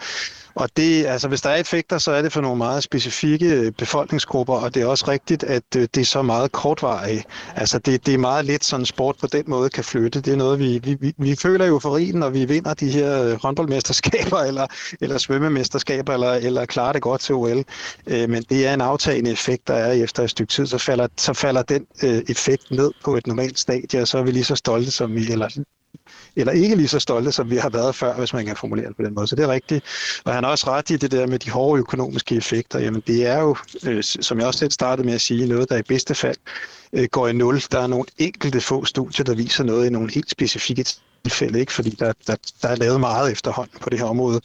og 0.56 0.68
det, 0.76 1.06
altså, 1.06 1.28
hvis 1.28 1.40
der 1.40 1.50
er 1.50 1.56
effekter, 1.56 1.98
så 1.98 2.12
er 2.12 2.22
det 2.22 2.32
for 2.32 2.40
nogle 2.40 2.58
meget 2.58 2.82
specifikke 2.82 3.46
øh, 3.46 3.72
befolkningsgrupper, 3.72 4.54
og 4.54 4.74
det 4.74 4.82
er 4.82 4.86
også 4.86 5.08
rigtigt, 5.08 5.44
at 5.44 5.62
øh, 5.76 5.88
det 5.94 6.00
er 6.00 6.04
så 6.04 6.22
meget 6.22 6.52
kortvarigt. 6.52 7.24
Altså, 7.56 7.78
det, 7.78 8.06
det 8.06 8.14
er 8.14 8.18
meget 8.18 8.44
lidt 8.44 8.64
sådan 8.64 8.86
sport 8.86 9.16
på 9.20 9.26
den 9.26 9.44
måde 9.46 9.70
kan 9.70 9.84
flytte. 9.84 10.20
Det 10.20 10.32
er 10.32 10.36
noget, 10.36 10.58
vi, 10.58 10.78
vi, 10.78 10.96
vi, 11.00 11.14
vi 11.18 11.36
føler 11.36 11.66
jo 11.66 11.78
for 11.78 12.18
når 12.18 12.30
vi 12.30 12.44
vinder 12.44 12.74
de 12.74 12.90
her 12.90 13.22
øh, 13.22 13.42
håndboldmesterskaber, 13.42 14.38
eller, 14.48 14.66
eller 15.00 15.18
svømmemesterskaber, 15.18 16.12
eller, 16.12 16.32
eller 16.32 16.66
klarer 16.66 16.92
det 16.92 17.02
godt 17.02 17.20
til 17.20 17.34
OL. 17.34 17.64
Men 18.06 18.44
det 18.48 18.66
er 18.66 18.74
en 18.74 18.80
aftagende 18.80 19.30
effekt, 19.30 19.68
der 19.68 19.74
er 19.74 19.92
efter 19.92 20.22
et 20.22 20.30
stykke 20.30 20.52
tid, 20.52 20.66
så 20.66 20.78
falder, 20.78 21.08
så 21.16 21.32
falder 21.32 21.62
den 21.62 21.86
effekt 22.28 22.70
ned 22.70 22.90
på 23.04 23.16
et 23.16 23.26
normalt 23.26 23.58
stadie, 23.58 24.00
og 24.00 24.08
så 24.08 24.18
er 24.18 24.22
vi 24.22 24.30
lige 24.30 24.44
så 24.44 24.54
stolte 24.54 24.90
som 24.90 25.14
vi, 25.14 25.32
eller 25.32 25.48
eller 26.36 26.52
ikke 26.52 26.76
lige 26.76 26.88
så 26.88 26.98
stolte, 26.98 27.32
som 27.32 27.50
vi 27.50 27.56
har 27.56 27.68
været 27.68 27.94
før, 27.94 28.14
hvis 28.14 28.32
man 28.32 28.46
kan 28.46 28.56
formulere 28.56 28.88
det 28.88 28.96
på 28.96 29.02
den 29.02 29.14
måde. 29.14 29.26
Så 29.26 29.36
det 29.36 29.44
er 29.44 29.48
rigtigt. 29.48 29.84
Og 30.24 30.34
han 30.34 30.44
har 30.44 30.50
også 30.50 30.66
ret 30.66 30.90
i 30.90 30.96
det 30.96 31.10
der 31.10 31.26
med 31.26 31.38
de 31.38 31.50
hårde 31.50 31.80
økonomiske 31.80 32.34
effekter. 32.34 32.78
Jamen 32.78 33.02
det 33.06 33.26
er 33.26 33.40
jo, 33.40 33.56
øh, 33.86 34.02
som 34.02 34.38
jeg 34.38 34.46
også 34.46 34.58
selv 34.58 34.70
startede 34.70 35.06
med 35.06 35.14
at 35.14 35.20
sige, 35.20 35.46
noget, 35.46 35.68
der 35.68 35.76
i 35.76 35.82
bedste 35.82 36.14
fald 36.14 36.36
øh, 36.92 37.08
går 37.10 37.28
i 37.28 37.32
nul. 37.32 37.62
Der 37.72 37.78
er 37.80 37.86
nogle 37.86 38.04
enkelte 38.18 38.60
få 38.60 38.84
studier, 38.84 39.24
der 39.24 39.34
viser 39.34 39.64
noget 39.64 39.86
i 39.86 39.90
nogle 39.90 40.12
helt 40.12 40.30
specifikke 40.30 40.84
tilfælde, 41.24 41.60
ikke? 41.60 41.72
fordi 41.72 41.90
der, 41.90 42.12
der, 42.26 42.36
der 42.62 42.68
er 42.68 42.76
lavet 42.76 43.00
meget 43.00 43.32
efterhånden 43.32 43.78
på 43.80 43.90
det 43.90 43.98
her 43.98 44.06
område. 44.06 44.40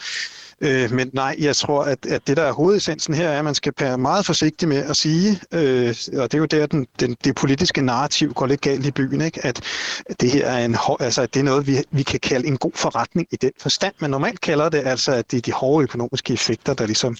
Øh, 0.61 0.91
men 0.91 1.09
nej, 1.13 1.35
jeg 1.39 1.55
tror, 1.55 1.83
at, 1.83 2.05
at 2.05 2.27
det 2.27 2.37
der 2.37 2.43
er 2.43 2.51
hovedessensen 2.51 3.13
her 3.13 3.29
er, 3.29 3.39
at 3.39 3.45
man 3.45 3.55
skal 3.55 3.73
være 3.79 3.97
meget 3.97 4.25
forsigtig 4.25 4.67
med 4.67 4.77
at 4.77 4.97
sige, 4.97 5.41
øh, 5.53 5.95
og 6.17 6.31
det 6.31 6.33
er 6.33 6.37
jo 6.37 6.45
der, 6.45 6.65
den, 6.65 6.87
den, 6.99 7.15
det 7.23 7.35
politiske 7.35 7.81
narrativ 7.81 8.33
går 8.33 8.45
lidt 8.45 8.61
galt 8.61 8.85
i 8.85 8.91
byen, 8.91 9.21
ikke? 9.21 9.45
at 9.45 9.61
det 10.21 10.31
her 10.31 10.47
er, 10.47 10.65
en, 10.65 10.77
altså, 10.99 11.21
at 11.21 11.33
det 11.33 11.39
er 11.39 11.43
noget, 11.43 11.67
vi, 11.67 11.83
vi 11.91 12.03
kan 12.03 12.19
kalde 12.19 12.47
en 12.47 12.57
god 12.57 12.71
forretning 12.75 13.27
i 13.31 13.35
den 13.35 13.51
forstand. 13.61 13.93
Man 13.99 14.09
normalt 14.09 14.41
kalder 14.41 14.69
det 14.69 14.81
altså, 14.85 15.11
at 15.11 15.31
det 15.31 15.37
er 15.37 15.41
de 15.41 15.51
hårde 15.51 15.83
økonomiske 15.83 16.33
effekter, 16.33 16.73
der 16.73 16.85
ligesom 16.85 17.17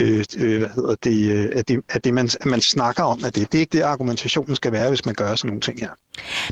øh, 0.00 0.24
øh, 0.38 0.58
hvad 0.58 0.68
hedder 0.74 0.94
det, 1.04 1.30
øh, 1.32 1.48
at 1.54 1.68
det, 1.68 1.80
at 1.88 2.04
det 2.04 2.14
man, 2.14 2.30
at 2.40 2.46
man 2.46 2.60
snakker 2.60 3.02
om, 3.02 3.24
at 3.24 3.34
det, 3.34 3.52
det 3.52 3.58
er 3.58 3.60
ikke 3.60 3.78
det, 3.78 3.82
argumentationen 3.82 4.56
skal 4.56 4.72
være, 4.72 4.88
hvis 4.88 5.06
man 5.06 5.14
gør 5.14 5.34
sådan 5.34 5.48
nogle 5.48 5.60
ting 5.60 5.80
her. 5.80 5.90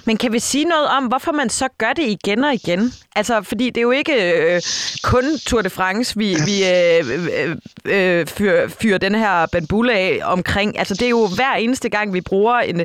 Men 0.04 0.16
kan 0.16 0.32
vi 0.32 0.38
sige 0.38 0.64
noget 0.64 0.86
om, 0.86 1.04
hvorfor 1.04 1.32
man 1.32 1.50
så 1.50 1.68
gør 1.78 1.92
det 1.92 2.02
igen 2.02 2.44
og 2.44 2.54
igen? 2.54 2.92
Altså, 3.16 3.42
fordi 3.42 3.66
det 3.66 3.76
er 3.76 3.82
jo 3.82 3.90
ikke 3.90 4.32
øh, 4.32 4.60
kun 5.02 5.24
Tour 5.46 5.62
de 5.62 5.70
France, 5.70 6.16
vi, 6.16 6.36
vi 6.44 6.64
øh, 6.64 7.04
øh, 7.44 7.56
øh 7.84 8.26
fyrer, 8.26 8.68
fyr 8.68 8.98
den 8.98 9.14
her 9.14 9.46
bandbulle 9.46 9.92
af 9.92 10.20
omkring. 10.24 10.78
Altså, 10.78 10.94
det 10.94 11.02
er 11.02 11.08
jo 11.08 11.26
hver 11.26 11.54
eneste 11.54 11.88
gang, 11.88 12.12
vi 12.12 12.20
bruger 12.20 12.58
en, 12.58 12.80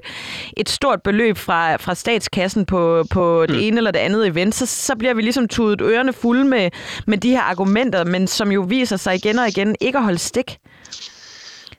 et 0.57 0.69
stort 0.69 1.01
beløb 1.01 1.37
fra, 1.37 1.75
fra 1.75 1.95
statskassen 1.95 2.65
på, 2.65 3.05
på 3.09 3.45
det 3.45 3.55
mm. 3.55 3.61
ene 3.61 3.77
eller 3.77 3.91
det 3.91 3.99
andet 3.99 4.27
event, 4.27 4.55
så, 4.55 4.65
så 4.65 4.95
bliver 4.95 5.13
vi 5.13 5.21
ligesom 5.21 5.47
tudet 5.47 5.81
ørerne 5.81 6.13
fulde 6.13 6.45
med, 6.45 6.69
med 7.07 7.17
de 7.17 7.29
her 7.29 7.41
argumenter, 7.41 8.03
men 8.03 8.27
som 8.27 8.51
jo 8.51 8.61
viser 8.61 8.97
sig 8.97 9.15
igen 9.15 9.39
og 9.39 9.47
igen 9.47 9.75
ikke 9.79 9.97
at 9.97 10.03
holde 10.03 10.19
stik. 10.19 10.40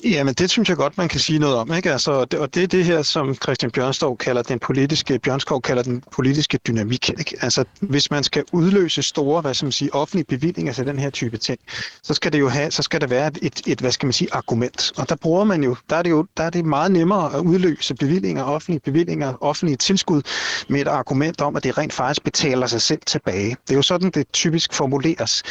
Jamen, 0.05 0.35
det 0.35 0.51
synes 0.51 0.69
jeg 0.69 0.77
godt, 0.77 0.99
man 0.99 1.09
kan 1.09 1.21
sige 1.21 1.39
noget 1.39 1.57
om. 1.57 1.73
Ikke? 1.73 1.93
Altså, 1.93 2.25
det, 2.25 2.41
og 2.41 2.55
det 2.55 2.63
er 2.63 2.67
det 2.67 2.85
her, 2.85 3.03
som 3.03 3.35
Christian 3.35 3.71
Bjørnskov 3.71 4.17
kalder 4.17 4.43
den 4.43 4.59
politiske, 4.59 5.19
Bjørnskov 5.19 5.63
kalder 5.63 5.83
den 5.83 6.03
politiske 6.13 6.59
dynamik. 6.67 7.09
Ikke? 7.09 7.37
Altså, 7.41 7.65
hvis 7.81 8.11
man 8.11 8.25
skal 8.25 8.45
udløse 8.53 9.03
store, 9.03 9.41
hvad 9.41 9.55
skal 9.55 9.67
man 9.67 9.73
sige, 9.73 9.95
offentlige 9.95 10.25
bevillinger 10.25 10.73
til 10.73 10.87
den 10.87 10.99
her 10.99 11.11
type 11.11 11.37
ting, 11.37 11.61
så 12.03 12.15
skal 12.15 12.33
det 12.33 12.41
jo 12.41 12.49
have, 12.49 12.71
så 12.71 12.83
skal 12.83 13.01
der 13.01 13.07
være 13.07 13.31
et, 13.43 13.61
et, 13.67 13.81
hvad 13.81 13.93
skal 13.93 14.07
man 14.07 14.13
sige, 14.13 14.29
argument. 14.33 14.93
Og 14.97 15.09
der 15.09 15.17
bruger 15.17 15.45
man 15.45 15.65
jo, 15.65 15.77
der 15.91 15.97
er 15.97 16.03
det 16.03 16.11
jo 16.11 16.27
der 16.37 16.43
er 16.43 16.51
det 16.51 16.65
meget 16.65 16.93
nemmere 16.93 17.35
at 17.35 17.41
udløse 17.41 17.95
bevillinger, 17.95 18.45
offentlige 18.45 18.81
bevillinger, 18.81 19.35
offentlige 19.41 19.77
tilskud 19.77 20.23
med 20.69 20.81
et 20.81 20.89
argument 20.89 21.41
om, 21.41 21.57
at 21.57 21.65
det 21.65 21.79
rent 21.79 21.93
faktisk 21.93 22.25
betaler 22.25 22.67
sig 22.67 22.83
selv 22.83 23.01
tilbage. 23.07 23.57
Det 23.69 23.71
er 23.71 23.77
jo 23.77 23.83
sådan, 23.83 24.11
det 24.11 24.33
typisk 24.33 24.75
formuleres. 24.75 25.43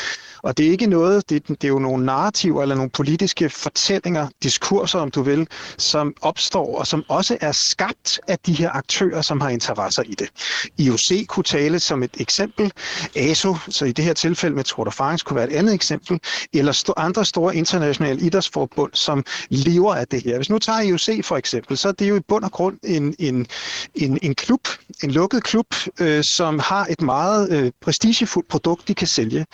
Og 0.44 0.58
det 0.58 0.68
er 0.68 0.72
ikke 0.72 0.88
noget, 0.88 1.30
det, 1.30 1.48
det 1.48 1.64
er 1.64 1.68
jo 1.68 1.80
nogle 1.80 2.06
narrativer 2.06 2.62
eller 2.62 2.76
nogle 2.76 2.90
politiske 2.90 3.50
fortællinger, 3.50 4.28
diskurser 4.44 5.00
om 5.00 5.12
du 5.12 5.22
vil, 5.22 5.48
som 5.78 6.14
opstår 6.22 6.78
og 6.78 6.88
som 6.88 7.04
også 7.08 7.38
er 7.42 7.52
skabt 7.52 8.20
af 8.28 8.40
de 8.46 8.54
her 8.54 8.70
aktører, 8.70 9.22
som 9.22 9.42
har 9.42 9.50
interesser 9.50 10.04
i 10.04 10.16
det. 10.16 10.30
IOC 10.78 11.28
kunne 11.28 11.44
tale 11.44 11.80
som 11.80 12.04
et 12.04 12.12
eksempel, 12.20 12.72
ASO, 13.16 13.56
så 13.70 13.86
i 13.86 13.92
det 13.92 14.06
her 14.06 14.14
tilfælde 14.14 14.56
med 14.56 14.64
Tour 14.64 14.86
de 14.86 14.92
France, 14.92 15.26
kunne 15.26 15.36
være 15.36 15.52
et 15.52 15.56
andet 15.56 15.74
eksempel, 15.74 16.20
eller 16.54 16.74
st- 16.74 16.94
andre 16.98 17.26
store 17.26 17.56
internationale 17.56 18.22
idrætsforbund, 18.22 18.92
som 18.94 19.26
lever 19.50 19.96
af 19.96 20.08
det 20.08 20.24
her. 20.24 20.36
Hvis 20.36 20.50
nu 20.50 20.60
tager 20.60 20.82
IOC 20.82 21.26
for 21.26 21.38
eksempel, 21.38 21.78
så 21.78 21.88
er 21.88 21.92
det 21.92 22.10
jo 22.10 22.16
i 22.16 22.20
bund 22.28 22.44
og 22.44 22.52
grund 22.52 22.78
en, 22.84 23.16
en, 23.20 23.48
en, 23.96 24.20
en 24.22 24.36
klub, 24.36 24.68
en 25.04 25.12
lukket 25.12 25.44
klub, 25.44 25.66
øh, 26.00 26.24
som 26.24 26.60
har 26.60 26.88
et 26.90 27.02
meget 27.02 27.52
øh, 27.52 27.72
prestigefuldt 27.82 28.48
produkt, 28.48 28.88
de 28.88 28.94
kan 28.94 29.08
sælge. 29.08 29.46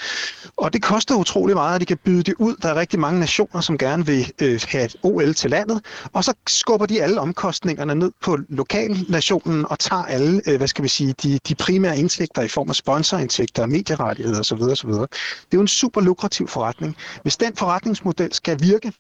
Og 0.58 0.74
det 0.74 0.76
koster 0.80 1.15
utrolig 1.15 1.55
meget, 1.55 1.75
at 1.75 1.82
de 1.82 1.86
kan 1.86 1.97
byde 2.05 2.23
det 2.23 2.34
ud. 2.39 2.55
Der 2.61 2.69
er 2.69 2.75
rigtig 2.75 2.99
mange 2.99 3.19
nationer, 3.19 3.61
som 3.61 3.78
gerne 3.78 4.05
vil 4.05 4.32
øh, 4.41 4.61
have 4.67 4.86
et 4.86 4.95
OL 5.03 5.34
til 5.34 5.49
landet, 5.49 5.86
og 6.13 6.23
så 6.23 6.34
skubber 6.47 6.86
de 6.86 7.03
alle 7.03 7.21
omkostningerne 7.21 7.95
ned 7.95 8.11
på 8.21 8.38
lokalnationen 8.49 9.65
og 9.69 9.80
tager 9.80 10.03
alle, 10.03 10.41
øh, 10.47 10.57
hvad 10.57 10.67
skal 10.67 10.84
vi 10.84 10.89
sige, 10.89 11.13
de, 11.23 11.39
de 11.47 11.55
primære 11.55 11.97
indtægter 11.97 12.41
i 12.41 12.47
form 12.47 12.69
af 12.69 12.75
sponsorindtægter, 12.75 13.65
medierettigheder 13.65 14.39
osv. 14.39 14.61
osv. 14.61 14.89
Det 14.89 15.01
er 15.01 15.07
jo 15.53 15.61
en 15.61 15.67
super 15.67 16.01
lukrativ 16.01 16.47
forretning. 16.47 16.95
Hvis 17.21 17.38
den 17.38 17.55
forretningsmodel 17.55 18.34
skal 18.34 18.59
virke, 18.61 18.93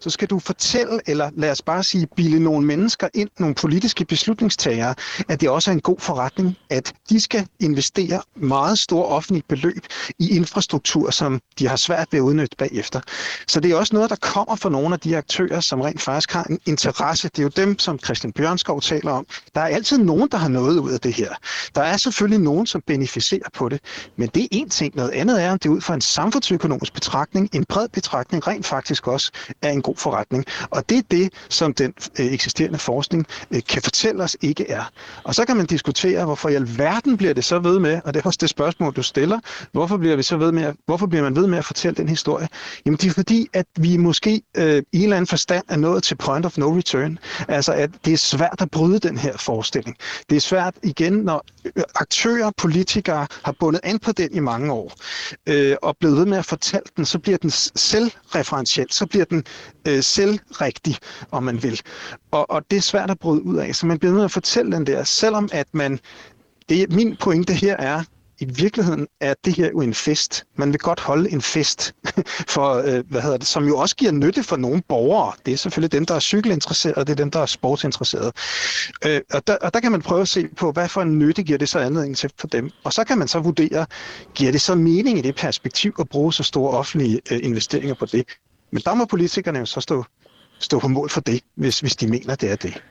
så 0.00 0.10
skal 0.10 0.28
du 0.28 0.38
fortælle, 0.38 1.00
eller 1.06 1.30
lad 1.36 1.50
os 1.50 1.62
bare 1.62 1.84
sige, 1.84 2.06
bilde 2.16 2.40
nogle 2.40 2.66
mennesker 2.66 3.08
ind, 3.14 3.28
nogle 3.38 3.54
politiske 3.54 4.04
beslutningstagere, 4.04 4.94
at 5.28 5.40
det 5.40 5.48
også 5.48 5.70
er 5.70 5.74
en 5.74 5.80
god 5.80 5.96
forretning, 5.98 6.56
at 6.70 6.92
de 7.10 7.20
skal 7.20 7.46
investere 7.60 8.22
meget 8.36 8.78
store 8.78 9.06
offentlige 9.06 9.44
beløb 9.48 9.86
i 10.18 10.36
infrastruktur, 10.36 11.10
som 11.10 11.40
de 11.58 11.68
har 11.68 11.76
svært 11.76 12.08
ved 12.10 12.18
at 12.18 12.22
udnytte 12.22 12.56
bagefter. 12.56 13.00
Så 13.48 13.60
det 13.60 13.70
er 13.70 13.76
også 13.76 13.94
noget, 13.94 14.10
der 14.10 14.16
kommer 14.16 14.56
fra 14.56 14.68
nogle 14.68 14.94
af 14.94 15.00
de 15.00 15.16
aktører, 15.16 15.60
som 15.60 15.80
rent 15.80 16.00
faktisk 16.00 16.32
har 16.32 16.44
en 16.44 16.58
interesse. 16.66 17.28
Det 17.28 17.38
er 17.38 17.42
jo 17.42 17.48
dem, 17.56 17.78
som 17.78 17.98
Christian 17.98 18.32
Bjørnskov 18.32 18.80
taler 18.80 19.12
om. 19.12 19.26
Der 19.54 19.60
er 19.60 19.66
altid 19.66 19.98
nogen, 19.98 20.28
der 20.32 20.38
har 20.38 20.48
noget 20.48 20.78
ud 20.78 20.90
af 20.90 21.00
det 21.00 21.14
her. 21.14 21.34
Der 21.74 21.82
er 21.82 21.96
selvfølgelig 21.96 22.40
nogen, 22.40 22.66
som 22.66 22.82
beneficerer 22.86 23.48
på 23.54 23.68
det, 23.68 23.80
men 24.16 24.28
det 24.34 24.42
er 24.42 24.48
en 24.50 24.68
ting. 24.68 24.96
Noget 24.96 25.10
andet 25.10 25.42
er, 25.42 25.52
om 25.52 25.58
det 25.58 25.68
er 25.68 25.72
ud 25.72 25.80
fra 25.80 25.94
en 25.94 26.00
samfundsøkonomisk 26.00 26.94
betragtning, 26.94 27.48
en 27.52 27.64
bred 27.68 27.88
betragtning, 27.88 28.46
rent 28.46 28.66
faktisk 28.66 29.08
også 29.08 29.30
er 29.62 29.70
en 29.72 29.82
god 29.82 29.96
forretning. 29.96 30.44
Og 30.70 30.88
det 30.88 30.98
er 30.98 31.02
det, 31.10 31.32
som 31.48 31.74
den 31.74 31.94
øh, 32.18 32.26
eksisterende 32.26 32.78
forskning 32.78 33.26
øh, 33.50 33.60
kan 33.68 33.82
fortælle 33.82 34.22
os 34.22 34.36
ikke 34.40 34.70
er. 34.70 34.90
Og 35.24 35.34
så 35.34 35.44
kan 35.44 35.56
man 35.56 35.66
diskutere, 35.66 36.24
hvorfor 36.24 36.48
i 36.48 36.54
alverden 36.54 37.16
bliver 37.16 37.32
det 37.34 37.44
så 37.44 37.58
ved 37.58 37.78
med, 37.78 38.00
og 38.04 38.14
det 38.14 38.20
er 38.22 38.26
også 38.26 38.38
det 38.40 38.50
spørgsmål, 38.50 38.92
du 38.92 39.02
stiller, 39.02 39.38
hvorfor 39.72 39.96
bliver, 39.96 40.16
vi 40.16 40.22
så 40.22 40.36
ved 40.36 40.52
med, 40.52 40.72
hvorfor 40.86 41.06
bliver 41.06 41.22
man 41.22 41.36
ved 41.36 41.46
med 41.46 41.58
at 41.58 41.64
fortælle 41.64 41.96
den 41.96 42.08
historie? 42.08 42.48
Jamen 42.86 42.96
det 42.96 43.08
er 43.08 43.12
fordi, 43.12 43.48
at 43.52 43.66
vi 43.76 43.96
måske 43.96 44.42
øh, 44.56 44.82
i 44.92 44.98
en 44.98 45.02
eller 45.02 45.16
anden 45.16 45.26
forstand 45.26 45.64
er 45.68 45.76
nået 45.76 46.02
til 46.02 46.14
point 46.14 46.46
of 46.46 46.58
no 46.58 46.76
return. 46.76 47.18
Altså 47.48 47.72
at 47.72 47.90
det 48.04 48.12
er 48.12 48.16
svært 48.16 48.56
at 48.60 48.70
bryde 48.70 48.98
den 48.98 49.18
her 49.18 49.36
forestilling. 49.36 49.96
Det 50.30 50.36
er 50.36 50.40
svært 50.40 50.74
igen, 50.82 51.12
når 51.12 51.44
øh, 51.64 51.82
aktører, 51.94 52.50
politikere 52.56 53.26
har 53.44 53.52
bundet 53.60 53.80
an 53.82 53.98
på 53.98 54.12
den 54.12 54.28
i 54.32 54.40
mange 54.40 54.72
år, 54.72 54.92
øh, 55.46 55.76
og 55.82 55.96
blevet 56.00 56.16
ved 56.16 56.26
med 56.26 56.38
at 56.38 56.44
fortælle 56.44 56.84
den, 56.96 57.04
så 57.04 57.18
bliver 57.18 57.38
den 57.38 57.50
selvreferentiel, 57.76 58.86
så 58.90 59.06
bliver 59.06 59.24
den 59.24 59.44
øh, 59.88 60.02
selvrigtig, 60.02 60.96
om 61.30 61.42
man 61.42 61.62
vil. 61.62 61.80
Og, 62.30 62.50
og 62.50 62.62
det 62.70 62.76
er 62.76 62.80
svært 62.80 63.10
at 63.10 63.18
bryde 63.18 63.42
ud 63.42 63.56
af, 63.56 63.74
så 63.74 63.86
man 63.86 63.98
bliver 63.98 64.12
nødt 64.12 64.20
til 64.20 64.24
at 64.24 64.30
fortælle 64.30 64.72
den 64.72 64.86
der, 64.86 65.04
selvom 65.04 65.48
at 65.52 65.66
man, 65.72 65.98
det, 66.68 66.92
min 66.92 67.16
pointe 67.16 67.54
her 67.54 67.76
er, 67.76 68.02
i 68.42 68.44
virkeligheden 68.44 69.06
er 69.20 69.34
det 69.44 69.56
her 69.56 69.70
jo 69.70 69.80
en 69.80 69.94
fest. 69.94 70.44
Man 70.56 70.72
vil 70.72 70.80
godt 70.80 71.00
holde 71.00 71.30
en 71.30 71.42
fest, 71.42 71.94
for, 72.54 72.74
øh, 72.74 73.04
hvad 73.10 73.22
hedder 73.22 73.36
det, 73.36 73.46
som 73.46 73.68
jo 73.68 73.78
også 73.78 73.96
giver 73.96 74.12
nytte 74.12 74.42
for 74.42 74.56
nogle 74.56 74.82
borgere. 74.88 75.32
Det 75.46 75.52
er 75.52 75.56
selvfølgelig 75.56 75.92
dem, 75.92 76.06
der 76.06 76.14
er 76.14 76.20
cykelinteresserede, 76.20 77.00
det 77.00 77.10
er 77.10 77.14
dem, 77.14 77.30
der 77.30 77.40
er 77.40 77.46
sportsinteresserede. 77.46 78.32
Øh, 79.06 79.20
og, 79.32 79.46
der, 79.46 79.56
og 79.56 79.74
der 79.74 79.80
kan 79.80 79.92
man 79.92 80.02
prøve 80.02 80.20
at 80.20 80.28
se 80.28 80.48
på, 80.56 80.72
hvad 80.72 80.88
for 80.88 81.02
en 81.02 81.18
nytte 81.18 81.42
giver 81.42 81.58
det 81.58 81.68
så 81.68 81.78
anledning 81.78 82.16
til 82.16 82.30
for 82.38 82.46
dem. 82.46 82.70
Og 82.84 82.92
så 82.92 83.04
kan 83.04 83.18
man 83.18 83.28
så 83.28 83.40
vurdere, 83.40 83.86
giver 84.34 84.52
det 84.52 84.60
så 84.60 84.74
mening 84.74 85.18
i 85.18 85.22
det 85.22 85.36
perspektiv 85.36 85.94
at 85.98 86.08
bruge 86.08 86.32
så 86.32 86.42
store 86.42 86.78
offentlige 86.78 87.20
øh, 87.30 87.40
investeringer 87.42 87.94
på 87.94 88.06
det? 88.06 88.24
Men 88.72 88.82
der 88.84 88.94
må 88.94 89.04
politikerne 89.04 89.58
jo 89.58 89.66
så 89.66 89.80
stå, 89.80 90.04
stå 90.58 90.78
på 90.78 90.88
mål 90.88 91.10
for 91.10 91.20
det, 91.20 91.42
hvis, 91.54 91.80
hvis 91.80 91.96
de 91.96 92.06
mener, 92.06 92.34
det 92.34 92.50
er 92.50 92.56
det. 92.56 92.82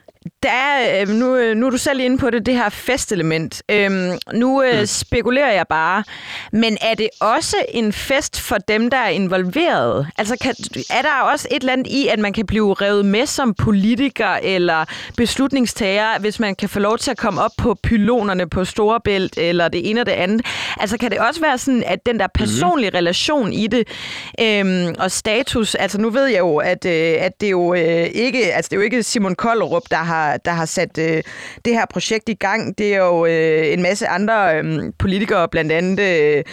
Der 0.43 0.49
er, 0.49 1.01
øh, 1.01 1.07
nu, 1.07 1.35
øh, 1.35 1.57
nu 1.57 1.65
er 1.65 1.69
du 1.69 1.77
selv 1.77 1.99
inde 1.99 2.17
på 2.17 2.29
det, 2.29 2.45
det 2.45 2.55
her 2.55 2.69
festelement. 2.69 3.63
Øhm, 3.69 4.11
nu 4.33 4.63
øh, 4.63 4.79
mm. 4.79 4.85
spekulerer 4.85 5.51
jeg 5.51 5.65
bare, 5.69 6.03
men 6.51 6.77
er 6.81 6.93
det 6.93 7.09
også 7.19 7.55
en 7.69 7.93
fest 7.93 8.41
for 8.41 8.57
dem, 8.57 8.89
der 8.89 8.97
er 8.97 9.09
involveret? 9.09 10.07
Altså 10.17 10.37
kan, 10.41 10.55
er 10.89 11.01
der 11.01 11.31
også 11.33 11.47
et 11.51 11.59
eller 11.59 11.73
andet 11.73 11.87
i, 11.87 12.07
at 12.07 12.19
man 12.19 12.33
kan 12.33 12.45
blive 12.45 12.73
revet 12.73 13.05
med 13.05 13.25
som 13.25 13.53
politiker 13.53 14.39
eller 14.43 14.85
beslutningstager, 15.17 16.19
hvis 16.19 16.39
man 16.39 16.55
kan 16.55 16.69
få 16.69 16.79
lov 16.79 16.97
til 16.97 17.11
at 17.11 17.17
komme 17.17 17.41
op 17.41 17.51
på 17.57 17.77
pylonerne 17.83 18.49
på 18.49 18.65
Storebælt 18.65 19.37
eller 19.37 19.67
det 19.67 19.89
ene 19.89 20.01
og 20.01 20.05
det 20.05 20.11
andet? 20.11 20.45
Altså 20.79 20.97
kan 20.97 21.11
det 21.11 21.19
også 21.19 21.41
være 21.41 21.57
sådan, 21.57 21.83
at 21.83 22.05
den 22.05 22.19
der 22.19 22.27
mhm. 22.27 22.45
personlige 22.45 22.89
mm. 22.89 22.95
relation 22.95 23.53
i 23.53 23.67
det 23.67 23.87
øhm, 24.39 24.95
og 24.99 25.11
status, 25.11 25.75
altså 25.75 26.01
nu 26.01 26.09
ved 26.09 26.25
jeg 26.25 26.39
jo, 26.39 26.57
at, 26.57 26.85
øh, 26.85 27.13
at 27.19 27.41
det 27.41 27.51
jo 27.51 27.73
øh, 27.73 28.05
ikke, 28.13 28.53
altså 28.53 28.69
det 28.69 28.75
er 28.75 28.79
jo 28.79 28.83
ikke 28.83 29.03
Simon 29.03 29.35
Kollerup, 29.35 29.83
der 29.91 30.10
har, 30.11 30.37
der 30.37 30.51
har 30.51 30.65
sat 30.65 30.97
øh, 30.97 31.23
det 31.65 31.73
her 31.73 31.85
projekt 31.85 32.29
i 32.29 32.33
gang. 32.33 32.77
Det 32.77 32.93
er 32.93 32.97
jo 32.97 33.25
øh, 33.25 33.73
en 33.73 33.81
masse 33.81 34.07
andre 34.07 34.57
øh, 34.57 34.93
politikere, 34.99 35.47
blandt 35.49 35.71
andet 35.71 35.99
øh, 35.99 36.43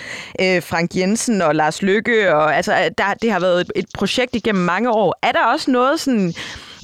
øh 0.41 0.63
Frank 0.63 0.97
Jensen 0.97 1.43
og 1.43 1.55
Lars 1.55 1.83
Lykke. 1.83 2.35
Og, 2.35 2.57
altså, 2.57 2.73
øh, 2.73 2.91
der, 2.99 3.15
det 3.23 3.33
har 3.33 3.41
været 3.41 3.61
et, 3.61 3.73
et 3.77 3.87
projekt 3.95 4.37
igennem 4.37 4.65
mange 4.65 4.91
år. 4.91 5.19
Er 5.23 5.33
der 5.33 5.45
også 5.53 5.71
noget 5.71 6.01
sådan 6.01 6.35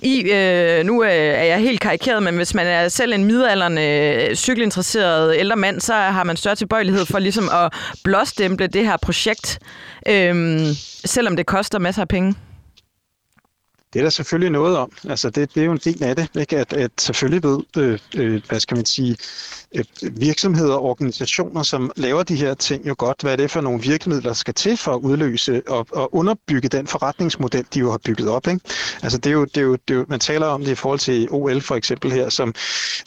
i, 0.02 0.32
øh, 0.32 0.84
nu 0.84 1.04
øh, 1.04 1.10
er 1.10 1.44
jeg 1.44 1.58
helt 1.58 1.80
karikeret, 1.80 2.22
men 2.22 2.36
hvis 2.36 2.54
man 2.54 2.66
er 2.66 2.88
selv 2.88 3.12
en 3.12 3.24
midalderne 3.24 3.80
øh, 3.80 4.34
cykelinteresseret 4.34 5.36
ældre 5.38 5.56
mand, 5.56 5.80
så 5.80 5.94
har 5.94 6.24
man 6.24 6.36
større 6.36 6.54
tilbøjelighed 6.54 7.06
for 7.06 7.18
ligesom 7.18 7.48
at 7.52 7.72
blåstemple 8.04 8.66
det 8.66 8.86
her 8.86 8.96
projekt, 8.96 9.58
øh, 10.08 10.62
selvom 11.04 11.36
det 11.36 11.46
koster 11.46 11.78
masser 11.78 12.02
af 12.02 12.08
penge. 12.08 12.34
Det 13.94 14.00
er 14.00 14.04
der 14.04 14.10
selvfølgelig 14.10 14.50
noget 14.50 14.76
om. 14.76 14.92
Altså 15.08 15.30
det, 15.30 15.54
det 15.54 15.60
er 15.60 15.64
jo 15.64 15.72
en 15.72 15.80
del 15.84 16.02
af 16.02 16.16
det, 16.16 16.28
ikke? 16.40 16.58
At, 16.58 16.72
at 16.72 16.90
selvfølgelig 16.98 17.42
ved, 17.42 17.60
øh, 17.76 17.98
øh, 18.16 18.42
hvad 18.48 18.60
skal 18.60 18.76
man 18.76 18.86
sige, 18.86 19.16
virksomheder 20.12 20.74
og 20.74 20.82
organisationer, 20.82 21.62
som 21.62 21.90
laver 21.96 22.22
de 22.22 22.36
her 22.36 22.54
ting 22.54 22.88
jo 22.88 22.94
godt, 22.98 23.22
hvad 23.22 23.32
er 23.32 23.36
det 23.36 23.50
for 23.50 23.60
nogle 23.60 23.82
virkemidler, 23.82 24.22
der 24.22 24.32
skal 24.32 24.54
til 24.54 24.76
for 24.76 24.92
at 24.92 25.00
udløse 25.00 25.62
og, 25.68 25.86
og 25.92 26.14
underbygge 26.14 26.68
den 26.68 26.86
forretningsmodel, 26.86 27.66
de 27.74 27.78
jo 27.78 27.90
har 27.90 27.98
bygget 27.98 28.28
op. 28.28 28.46
Ikke? 28.46 28.60
Altså 29.02 29.18
det 29.18 29.30
er, 29.30 29.34
jo, 29.34 29.44
det, 29.44 29.56
er 29.56 29.62
jo, 29.62 29.72
det 29.72 29.94
er 29.94 29.98
jo, 29.98 30.04
man 30.08 30.20
taler 30.20 30.46
om 30.46 30.64
det 30.64 30.70
i 30.70 30.74
forhold 30.74 30.98
til 30.98 31.28
OL 31.30 31.60
for 31.60 31.74
eksempel 31.74 32.12
her, 32.12 32.28
som 32.28 32.54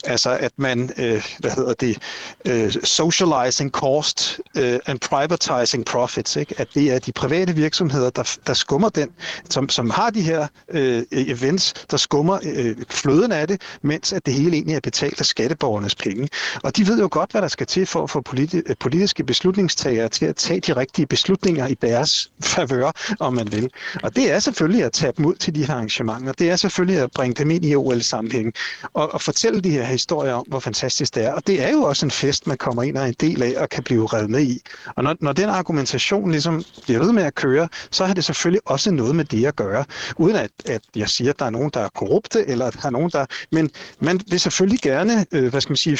altså 0.04 0.36
at 0.40 0.52
man, 0.56 0.90
øh, 0.98 1.24
hvad 1.38 1.50
hedder 1.50 1.74
det, 1.74 1.98
øh, 2.44 2.72
socializing 2.84 3.70
cost 3.70 4.40
øh, 4.56 4.78
and 4.86 4.98
privatizing 5.00 5.84
profits, 5.84 6.36
ikke? 6.36 6.54
at 6.58 6.68
det 6.74 6.92
er 6.92 6.98
de 6.98 7.12
private 7.12 7.54
virksomheder, 7.54 8.10
der, 8.10 8.36
der 8.46 8.54
skummer 8.54 8.88
den, 8.88 9.08
som, 9.50 9.68
som 9.68 9.90
har 9.90 10.10
de 10.10 10.22
her 10.22 10.46
øh, 10.68 11.02
events, 11.12 11.74
der 11.90 11.96
skummer 11.96 12.38
øh, 12.42 12.76
fløden 12.90 13.32
af 13.32 13.48
det, 13.48 13.60
mens 13.82 14.12
at 14.12 14.26
det 14.26 14.34
hele 14.34 14.52
egentlig 14.52 14.76
er 14.76 14.80
betalt 14.80 15.20
af 15.20 15.26
skatteborgernes 15.26 15.94
penge. 15.94 16.28
Og 16.62 16.76
de 16.76 16.86
ved 16.86 17.00
jo 17.00 17.08
godt, 17.10 17.30
hvad 17.30 17.42
der 17.42 17.48
skal 17.48 17.66
til 17.66 17.86
for 17.86 18.02
at 18.02 18.10
få 18.10 18.20
politi- 18.20 18.62
øh, 18.66 18.76
politiske 18.80 19.24
beslutningstagere 19.24 20.08
til 20.08 20.26
at 20.26 20.36
tage 20.36 20.60
de 20.60 20.76
rigtige 20.76 21.06
beslutninger 21.06 21.66
i 21.66 21.74
deres 21.74 22.30
favør, 22.54 22.90
om 23.20 23.34
man 23.34 23.52
vil. 23.52 23.70
Og 24.02 24.16
det 24.16 24.32
er 24.32 24.38
selvfølgelig 24.38 24.84
at 24.84 24.92
tage 24.92 25.12
dem 25.16 25.26
ud 25.26 25.34
til 25.34 25.54
de 25.54 25.64
her 25.66 25.74
arrangementer. 25.74 26.32
Det 26.32 26.50
er 26.50 26.56
selvfølgelig 26.56 27.02
at 27.02 27.10
bringe 27.14 27.34
dem 27.34 27.50
ind 27.50 27.64
i 27.64 27.74
OL-sammenhæng 27.74 28.52
og, 28.94 29.14
og 29.14 29.22
fortælle 29.22 29.60
de 29.60 29.70
her 29.70 29.84
historier 29.84 30.34
om, 30.34 30.44
hvor 30.48 30.60
fantastisk 30.60 31.14
det 31.14 31.24
er. 31.24 31.32
Og 31.32 31.46
det 31.46 31.62
er 31.62 31.70
jo 31.72 31.82
også 31.82 32.06
en 32.06 32.10
fest, 32.10 32.46
man 32.46 32.56
kommer 32.56 32.82
ind 32.82 32.96
og 32.96 33.02
er 33.02 33.06
en 33.06 33.14
del 33.20 33.42
af 33.42 33.54
og 33.56 33.68
kan 33.68 33.82
blive 33.84 34.06
reddet 34.06 34.30
med 34.30 34.42
i. 34.42 34.60
Og 34.96 35.04
når, 35.04 35.16
når 35.20 35.32
den 35.32 35.48
argumentation 35.48 36.30
ligesom 36.30 36.64
bliver 36.82 37.00
ved 37.00 37.12
med 37.12 37.22
at 37.22 37.34
køre, 37.34 37.68
så 37.90 38.04
har 38.04 38.14
det 38.14 38.24
selvfølgelig 38.24 38.60
også 38.64 38.90
noget 38.90 39.16
med 39.16 39.24
det 39.24 39.46
at 39.46 39.56
gøre. 39.56 39.84
Uden 40.16 40.36
at, 40.36 40.50
at 40.66 40.82
jeg 40.96 41.08
siger, 41.08 41.30
at 41.30 41.38
der 41.38 41.44
er 41.44 41.50
nogen, 41.50 41.70
der 41.74 41.80
er 41.80 41.88
korrupte, 41.88 42.48
eller 42.48 42.66
at 42.66 42.74
der 42.74 42.86
er 42.86 42.90
nogen, 42.90 43.10
der... 43.10 43.26
Men 43.52 43.70
man 44.00 44.20
vil 44.30 44.40
selvfølgelig 44.40 44.80
gerne, 44.80 45.26
øh, 45.32 45.50
hvad 45.50 45.60
skal 45.60 45.70
man 45.70 45.76
sige, 45.76 45.98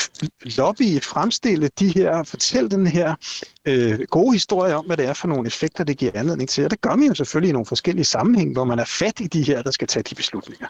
lobby, 0.56 1.00
fremstille 1.02 1.70
de 1.78 1.92
her, 1.94 2.22
fortælle 2.22 2.68
den 2.68 2.86
her 2.86 3.14
øh, 3.68 3.98
gode 4.10 4.32
historie 4.32 4.76
om, 4.76 4.84
hvad 4.84 4.96
det 4.96 5.06
er 5.06 5.12
for 5.12 5.28
nogle 5.28 5.46
effekter, 5.46 5.84
det 5.84 5.98
giver 5.98 6.12
anledning 6.14 6.48
til. 6.48 6.64
Og 6.64 6.70
det 6.70 6.80
gør 6.80 6.96
man 6.96 7.08
jo 7.08 7.14
selvfølgelig 7.14 7.48
i 7.48 7.52
nogle 7.52 7.66
forskellige 7.66 8.04
sammenhænge, 8.04 8.52
hvor 8.52 8.64
man 8.64 8.78
er 8.78 8.84
fat 8.84 9.20
i 9.20 9.26
de 9.26 9.42
her, 9.42 9.62
der 9.62 9.70
skal 9.70 9.88
tage 9.88 10.02
de 10.02 10.14
beslutninger. 10.14 10.66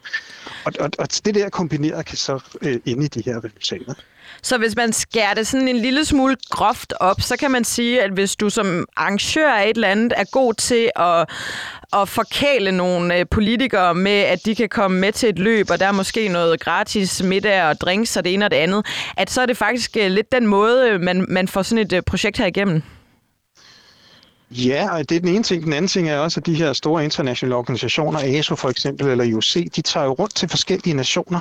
Og, 0.64 0.72
og, 0.80 0.90
og 0.98 1.08
det 1.24 1.34
der 1.34 1.48
kombineret 1.48 2.06
kan 2.06 2.16
så 2.16 2.40
øh, 2.62 2.80
inde 2.86 3.04
i 3.04 3.08
de 3.08 3.22
her 3.26 3.44
resultater. 3.44 3.94
Så 4.42 4.58
hvis 4.58 4.76
man 4.76 4.92
skærer 4.92 5.34
det 5.34 5.46
sådan 5.46 5.68
en 5.68 5.76
lille 5.76 6.04
smule 6.04 6.36
groft 6.50 6.94
op, 7.00 7.20
så 7.20 7.36
kan 7.36 7.50
man 7.50 7.64
sige, 7.64 8.02
at 8.02 8.10
hvis 8.10 8.36
du 8.36 8.50
som 8.50 8.86
arrangør 8.96 9.52
af 9.52 9.68
et 9.68 9.74
eller 9.74 9.88
andet 9.88 10.12
er 10.16 10.24
god 10.32 10.54
til 10.54 10.90
at, 10.96 11.28
at 11.92 12.08
forkæle 12.08 12.72
nogle 12.72 13.16
øh, 13.18 13.26
politikere 13.30 13.94
med, 13.94 14.20
at 14.20 14.38
de 14.44 14.54
kan 14.54 14.68
komme 14.68 15.00
med 15.00 15.12
til 15.12 15.28
et 15.28 15.38
løb, 15.38 15.70
og 15.70 15.80
der 15.80 15.86
er 15.86 15.92
måske 15.92 16.28
noget 16.28 16.60
gratis 16.60 17.22
middag 17.22 17.62
og 17.62 17.80
drinks 17.80 18.16
og 18.16 18.24
det 18.24 18.34
ene 18.34 18.44
og 18.44 18.50
det 18.50 18.56
andet, 18.56 18.86
at 19.16 19.30
så 19.30 19.40
er 19.42 19.46
det 19.46 19.56
faktisk 19.56 19.96
øh, 19.96 20.10
lidt 20.10 20.32
den 20.32 20.46
måde, 20.46 20.90
øh, 20.90 21.00
man, 21.00 21.26
man 21.28 21.48
får 21.48 21.62
sådan 21.62 21.92
et 21.92 22.04
projekt 22.04 22.38
her 22.38 22.46
igennem. 22.46 22.82
Ja, 24.50 24.88
og 24.92 25.08
det 25.08 25.16
er 25.16 25.20
den 25.20 25.28
ene 25.28 25.42
ting. 25.42 25.64
Den 25.64 25.72
anden 25.72 25.88
ting 25.88 26.08
er 26.08 26.18
også, 26.18 26.40
at 26.40 26.46
de 26.46 26.54
her 26.54 26.72
store 26.72 27.04
internationale 27.04 27.54
organisationer, 27.54 28.38
ASO 28.38 28.54
for 28.54 28.68
eksempel, 28.68 29.06
eller 29.06 29.24
IOC, 29.24 29.54
de 29.76 29.82
tager 29.82 30.06
jo 30.06 30.12
rundt 30.12 30.34
til 30.34 30.48
forskellige 30.48 30.94
nationer, 30.94 31.40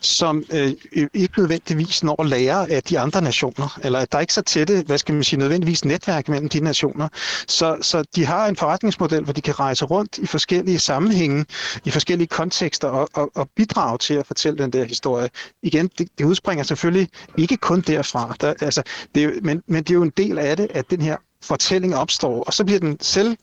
som 0.00 0.44
øh, 0.52 0.72
ikke 1.14 1.38
nødvendigvis 1.38 2.02
når 2.02 2.22
at 2.22 2.28
lære 2.28 2.70
af 2.70 2.82
de 2.82 2.98
andre 2.98 3.22
nationer, 3.22 3.78
eller 3.84 3.98
at 3.98 4.12
der 4.12 4.18
er 4.18 4.20
ikke 4.20 4.32
så 4.32 4.42
tætte, 4.42 4.84
hvad 4.86 4.98
skal 4.98 5.14
man 5.14 5.24
sige, 5.24 5.38
nødvendigvis 5.38 5.84
netværk 5.84 6.28
mellem 6.28 6.48
de 6.48 6.60
nationer. 6.60 7.08
Så, 7.48 7.76
så 7.82 8.04
de 8.16 8.26
har 8.26 8.46
en 8.46 8.56
forretningsmodel, 8.56 9.24
hvor 9.24 9.32
de 9.32 9.40
kan 9.40 9.60
rejse 9.60 9.84
rundt 9.84 10.18
i 10.18 10.26
forskellige 10.26 10.78
sammenhænge, 10.78 11.44
i 11.84 11.90
forskellige 11.90 12.28
kontekster, 12.28 12.88
og, 12.88 13.08
og, 13.14 13.30
og 13.34 13.50
bidrage 13.56 13.98
til 13.98 14.14
at 14.14 14.26
fortælle 14.26 14.58
den 14.58 14.72
der 14.72 14.84
historie. 14.84 15.28
Igen, 15.62 15.90
det, 15.98 16.08
det 16.18 16.24
udspringer 16.24 16.64
selvfølgelig 16.64 17.08
ikke 17.38 17.56
kun 17.56 17.80
derfra, 17.80 18.36
der, 18.40 18.54
altså, 18.60 18.82
det 19.14 19.24
er, 19.24 19.30
men, 19.42 19.62
men 19.66 19.82
det 19.82 19.90
er 19.90 19.94
jo 19.94 20.02
en 20.02 20.12
del 20.16 20.38
af 20.38 20.56
det, 20.56 20.66
at 20.70 20.90
den 20.90 21.00
her 21.00 21.16
fortælling 21.46 21.96
opstår, 21.96 22.42
og 22.42 22.52
så 22.52 22.64
bliver 22.64 22.80
den 22.80 23.00
selv 23.00 23.36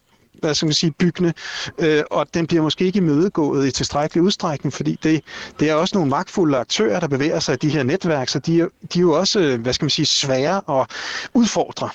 hvad 0.43 0.53
skal 0.53 0.65
man 0.65 0.73
sige, 0.73 0.91
byggende, 0.91 1.33
øh, 1.79 2.03
og 2.11 2.27
den 2.33 2.47
bliver 2.47 2.63
måske 2.63 2.85
ikke 2.85 2.97
imødegået 2.97 3.67
i 3.67 3.71
tilstrækkelig 3.71 4.23
udstrækning, 4.23 4.73
fordi 4.73 4.99
det, 5.03 5.21
det 5.59 5.69
er 5.69 5.73
også 5.73 5.95
nogle 5.95 6.09
magtfulde 6.09 6.57
aktører, 6.57 6.99
der 6.99 7.07
bevæger 7.07 7.39
sig 7.39 7.53
i 7.53 7.57
de 7.57 7.69
her 7.69 7.83
netværk, 7.83 8.29
så 8.29 8.39
de, 8.39 8.51
de 8.93 8.99
er 8.99 9.01
jo 9.01 9.11
også, 9.11 9.39
øh, 9.39 9.61
hvad 9.61 9.73
skal 9.73 9.85
man 9.85 9.89
sige, 9.89 10.05
svære 10.05 10.81
at 10.81 10.87
udfordre. 11.33 11.89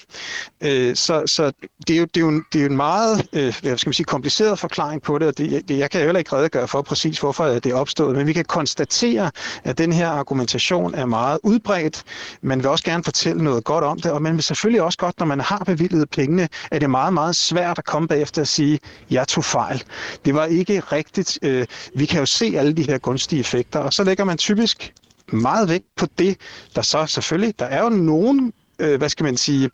Øh, 0.61 0.97
så 0.97 1.23
så 1.27 1.53
det, 1.87 1.95
er 1.95 1.99
jo, 1.99 2.05
det, 2.05 2.17
er 2.17 2.21
jo 2.21 2.29
en, 2.29 2.45
det 2.53 2.59
er 2.59 2.63
jo 2.63 2.71
en 2.71 2.77
meget 2.77 3.29
øh, 3.33 3.55
hvad 3.63 3.79
skal 3.79 3.89
man 3.89 3.93
sige, 3.95 4.07
kompliceret 4.07 4.59
forklaring 4.59 5.03
på 5.03 5.19
det, 5.19 5.29
og 5.29 5.39
det, 5.39 5.69
det, 5.69 5.79
jeg 5.79 5.91
kan 5.91 6.01
heller 6.01 6.19
ikke 6.19 6.37
redegøre 6.37 6.69
for 6.69 6.83
præcis, 6.83 7.19
hvorfor 7.19 7.45
øh, 7.45 7.55
det 7.55 7.67
er 7.67 7.75
opstået, 7.75 8.17
men 8.17 8.27
vi 8.27 8.33
kan 8.33 8.45
konstatere, 8.45 9.31
at 9.65 9.79
den 9.79 9.93
her 9.93 10.09
argumentation 10.09 10.95
er 10.95 11.07
meget 11.07 11.39
udbredt. 11.43 12.05
Man 12.43 12.59
vil 12.59 12.67
også 12.67 12.85
gerne 12.85 13.05
fortælle 13.05 13.45
noget 13.45 13.65
godt 13.65 13.85
om 13.85 14.01
det, 14.01 14.13
og 14.13 14.23
man 14.23 14.35
vil 14.35 14.43
selvfølgelig 14.43 14.83
også 14.83 14.99
godt, 14.99 15.19
når 15.19 15.27
man 15.27 15.41
har 15.41 15.59
bevilget 15.59 16.11
pengene, 16.11 16.49
at 16.71 16.81
det 16.81 16.83
er 16.83 16.89
meget, 16.89 17.13
meget 17.13 17.37
svært 17.37 17.79
at 17.79 17.85
komme 17.85 18.09
bagefter 18.09 18.38
til 18.39 18.41
at 18.41 18.49
sige, 18.49 18.81
jeg 19.11 19.29
tog 19.29 19.45
fejl. 19.45 19.83
Det 20.25 20.35
var 20.35 20.47
ikke 20.47 20.81
rigtigt. 20.81 21.39
Øh, 21.43 21.67
vi 21.95 22.07
kan 22.07 22.21
jo 22.21 22.27
se 22.27 22.53
alle 22.57 22.73
de 22.73 22.83
her 22.83 22.99
gunstige 22.99 23.41
effekter, 23.41 23.79
og 23.79 23.93
så 23.93 24.05
lægger 24.05 24.25
man 24.25 24.39
typisk 24.39 24.93
meget 25.33 25.69
vægt 25.69 25.87
på 25.97 26.07
det, 26.19 26.37
der 26.75 26.83
så 26.83 27.07
selvfølgelig, 27.07 27.59
der 27.59 27.65
er 27.65 27.83
jo 27.83 27.89
nogen, 27.89 28.53
øh, 28.79 28.99
hvad 28.99 29.09
skal 29.09 29.25
man 29.25 29.37
sige, 29.37 29.71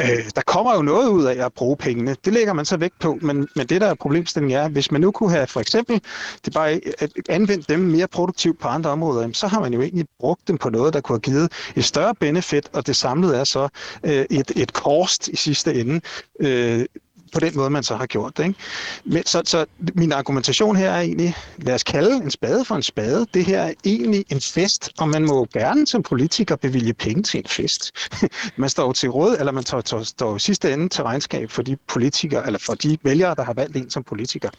Øh, 0.00 0.30
der 0.36 0.42
kommer 0.46 0.74
jo 0.74 0.82
noget 0.82 1.08
ud 1.08 1.24
af 1.24 1.44
at 1.44 1.52
bruge 1.52 1.76
pengene. 1.76 2.16
Det 2.24 2.32
lægger 2.32 2.52
man 2.52 2.64
så 2.64 2.76
vægt 2.76 2.98
på, 3.00 3.18
men, 3.22 3.48
men 3.56 3.66
det 3.66 3.80
der 3.80 3.86
er 3.86 3.94
problemstillingen 3.94 4.58
er, 4.58 4.68
hvis 4.68 4.90
man 4.90 5.00
nu 5.00 5.10
kunne 5.10 5.30
have 5.30 5.46
for 5.46 5.60
eksempel 5.60 6.00
det 6.44 6.52
bare 6.54 6.80
at 6.98 7.12
anvendt 7.28 7.68
dem 7.68 7.80
mere 7.80 8.08
produktivt 8.08 8.58
på 8.58 8.68
andre 8.68 8.90
områder, 8.90 9.28
så 9.32 9.46
har 9.46 9.60
man 9.60 9.74
jo 9.74 9.82
egentlig 9.82 10.06
brugt 10.20 10.48
dem 10.48 10.58
på 10.58 10.70
noget, 10.70 10.94
der 10.94 11.00
kunne 11.00 11.14
have 11.14 11.20
givet 11.20 11.52
et 11.76 11.84
større 11.84 12.14
benefit, 12.14 12.68
og 12.72 12.86
det 12.86 12.96
samlede 12.96 13.36
er 13.36 13.44
så 13.44 13.68
øh, 14.04 14.26
et, 14.30 14.52
et 14.56 14.72
kost 14.72 15.28
i 15.28 15.36
sidste 15.36 15.74
ende. 15.74 16.00
Øh, 16.40 16.84
på 17.32 17.40
den 17.40 17.56
måde, 17.56 17.70
man 17.70 17.82
så 17.82 17.96
har 17.96 18.06
gjort 18.06 18.36
det. 18.36 18.44
Ikke? 18.44 18.58
Men, 19.04 19.26
så, 19.26 19.42
så 19.44 19.66
min 19.94 20.12
argumentation 20.12 20.76
her 20.76 20.90
er 20.90 21.00
egentlig, 21.00 21.34
lad 21.56 21.74
os 21.74 21.82
kalde 21.82 22.14
en 22.14 22.30
spade 22.30 22.64
for 22.64 22.74
en 22.74 22.82
spade. 22.82 23.26
Det 23.34 23.44
her 23.44 23.62
er 23.62 23.72
egentlig 23.84 24.24
en 24.28 24.40
fest, 24.40 24.90
og 24.98 25.08
man 25.08 25.24
må 25.24 25.44
gerne 25.52 25.86
som 25.86 26.02
politiker 26.02 26.56
bevilge 26.56 26.94
penge 26.94 27.22
til 27.22 27.38
en 27.38 27.46
fest. 27.48 27.92
man 28.56 28.70
står 28.70 28.92
til 28.92 29.10
råd, 29.10 29.36
eller 29.38 29.52
man 29.52 29.62
står, 29.62 29.80
står, 29.80 30.02
står 30.02 30.36
i 30.36 30.38
sidste 30.38 30.72
ende 30.72 30.88
til 30.88 31.04
regnskab 31.04 31.50
for 31.50 31.62
de 31.62 31.76
politikere, 31.76 32.46
eller 32.46 32.58
for 32.58 32.74
de 32.74 32.98
vælgere, 33.02 33.34
der 33.34 33.44
har 33.44 33.52
valgt 33.52 33.76
en 33.76 33.90
som 33.90 34.04
politiker. 34.04 34.50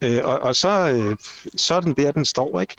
Øh, 0.00 0.20
og, 0.24 0.38
og 0.38 0.56
så, 0.56 0.68
øh, 0.68 1.16
så 1.56 1.74
er 1.74 1.80
den 1.80 1.94
der, 1.94 2.12
den 2.12 2.24
står. 2.24 2.60
ikke. 2.60 2.74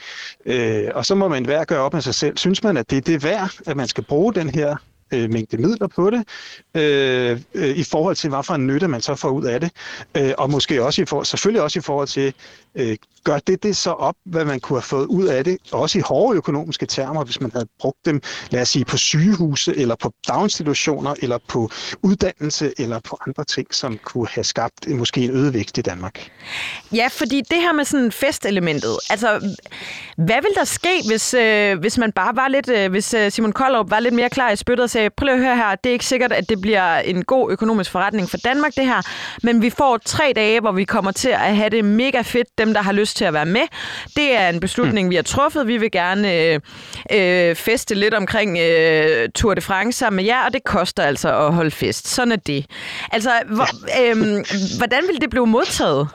Øh, 0.46 0.92
og 0.96 1.06
så 1.06 1.16
må 1.16 1.28
man 1.28 1.46
hver 1.46 1.64
gøre 1.64 1.80
op 1.80 1.94
med 1.94 2.02
sig 2.02 2.16
selv. 2.16 2.38
Synes 2.38 2.64
man, 2.64 2.78
at 2.78 2.90
det 2.90 2.98
er 2.98 3.02
det 3.02 3.24
værd, 3.24 3.52
at 3.66 3.78
man 3.78 3.88
skal 3.88 4.04
bruge 4.04 4.34
den 4.34 4.50
her 4.50 4.76
øh, 5.14 5.30
mængde 5.30 5.58
midler 5.58 5.88
på 5.88 6.10
det, 6.10 6.28
øh, 6.76 7.42
øh, 7.54 7.78
i 7.78 7.84
forhold 7.84 8.16
til, 8.16 8.30
hvad 8.30 8.44
for 8.44 8.54
en 8.54 8.68
nytte 8.68 8.88
man 8.88 9.02
så 9.02 9.16
får 9.16 9.30
ud 9.30 9.46
af 9.46 9.60
det, 9.60 9.72
øh, 10.18 10.34
og 10.38 10.50
måske 10.50 10.84
også 10.84 11.02
i 11.02 11.06
for, 11.06 11.24
selvfølgelig 11.24 11.62
også 11.62 11.80
i 11.80 11.82
forhold 11.82 12.08
til, 12.08 12.34
øh, 12.76 12.98
gør 13.24 13.40
det 13.40 13.64
det 13.64 13.78
så 13.78 13.92
op, 13.92 14.16
hvad 14.26 14.46
man 14.46 14.60
kunne 14.60 14.78
have 14.78 14.84
fået 14.84 15.06
ud 15.06 15.26
af 15.26 15.44
det, 15.44 15.58
også 15.72 15.98
i 15.98 16.02
hårde 16.02 16.38
økonomiske 16.38 16.86
termer, 16.86 17.24
hvis 17.24 17.42
man 17.42 17.52
havde 17.52 17.68
brugt 17.80 18.06
dem, 18.06 18.22
lad 18.50 18.62
os 18.62 18.70
sige, 18.70 18.86
på 18.86 18.98
sygehuse, 18.98 19.78
eller 19.78 19.96
på 19.96 20.14
daginstitutioner, 20.28 21.16
eller 21.22 21.38
på 21.48 21.70
uddannelse, 22.04 22.74
eller 22.78 23.00
på 23.00 23.18
andre 23.28 23.44
ting, 23.44 23.74
som 23.74 23.98
kunne 24.04 24.28
have 24.28 24.44
skabt 24.44 24.88
måske 24.88 25.22
en 25.22 25.32
øget 25.32 25.54
vækst 25.54 25.78
i 25.78 25.82
Danmark. 25.82 26.32
Ja, 26.94 27.08
fordi 27.12 27.42
det 27.42 27.62
her 27.62 27.74
med 27.74 27.86
sådan 27.86 28.12
festelementet, 28.12 28.98
altså, 29.10 29.56
hvad 30.18 30.42
vil 30.42 30.52
der 30.56 30.64
ske, 30.64 31.02
hvis, 31.08 31.34
øh, 31.34 31.80
hvis 31.80 31.98
man 31.98 32.12
bare 32.12 32.36
var 32.36 32.48
lidt, 32.48 32.70
øh, 32.70 32.92
hvis 32.92 33.14
øh, 33.14 33.32
Simon 33.32 33.52
Koldrup 33.52 33.92
var 33.92 34.00
lidt 34.00 34.14
mere 34.14 34.30
klar 34.30 34.52
i 34.52 34.56
spyttet 34.56 34.84
og 34.84 34.90
sagde, 34.90 35.10
prøv 35.10 35.30
at 35.30 35.40
høre 35.40 35.56
her, 35.56 35.76
det 35.76 35.90
er 35.90 35.94
ikke 35.94 36.06
sikkert, 36.06 36.32
at 36.32 36.50
det 36.50 36.62
bliver 36.62 36.98
en 36.98 37.24
god 37.24 37.52
økonomisk 37.52 37.92
forretning 37.92 38.30
for 38.30 38.38
Danmark, 38.38 38.76
det 38.76 38.86
her, 38.86 39.02
men 39.44 39.62
vi 39.62 39.70
får 39.70 39.98
tre 40.06 40.34
dage, 40.36 40.60
hvor 40.60 40.72
vi 40.72 40.84
kommer 40.84 41.12
til 41.12 41.30
at 41.30 41.56
have 41.56 41.70
det 41.70 41.86
mega 41.86 42.22
fedt, 42.22 42.58
dem 42.60 42.74
der 42.74 42.82
har 42.82 42.92
lyst 42.92 43.18
til 43.18 43.26
at 43.26 43.34
være 43.34 43.46
med. 43.46 43.62
Det 44.16 44.38
er 44.38 44.50
en 44.50 44.60
beslutning, 44.60 45.08
mm. 45.08 45.10
vi 45.10 45.16
har 45.16 45.24
truffet. 45.24 45.68
Vi 45.68 45.78
vil 45.78 45.92
gerne 45.92 46.34
øh, 46.36 46.60
øh, 47.12 47.56
feste 47.56 47.96
lidt 47.96 48.14
omkring 48.14 48.58
øh, 48.60 49.30
Tour 49.36 49.54
de 49.54 49.62
France 49.62 50.00
sammen 50.00 50.16
med 50.16 50.26
jer, 50.26 50.46
og 50.46 50.54
det 50.54 50.64
koster 50.64 51.04
altså 51.04 51.38
at 51.48 51.54
holde 51.54 51.72
fest. 51.72 52.08
Sådan 52.08 52.32
er 52.32 52.36
det. 52.36 52.66
Altså, 53.12 53.32
hvor, 53.46 53.68
øh, 54.02 54.18
hvordan 54.78 55.04
vil 55.08 55.22
det 55.22 55.30
blive 55.30 55.48
modtaget? 55.48 56.08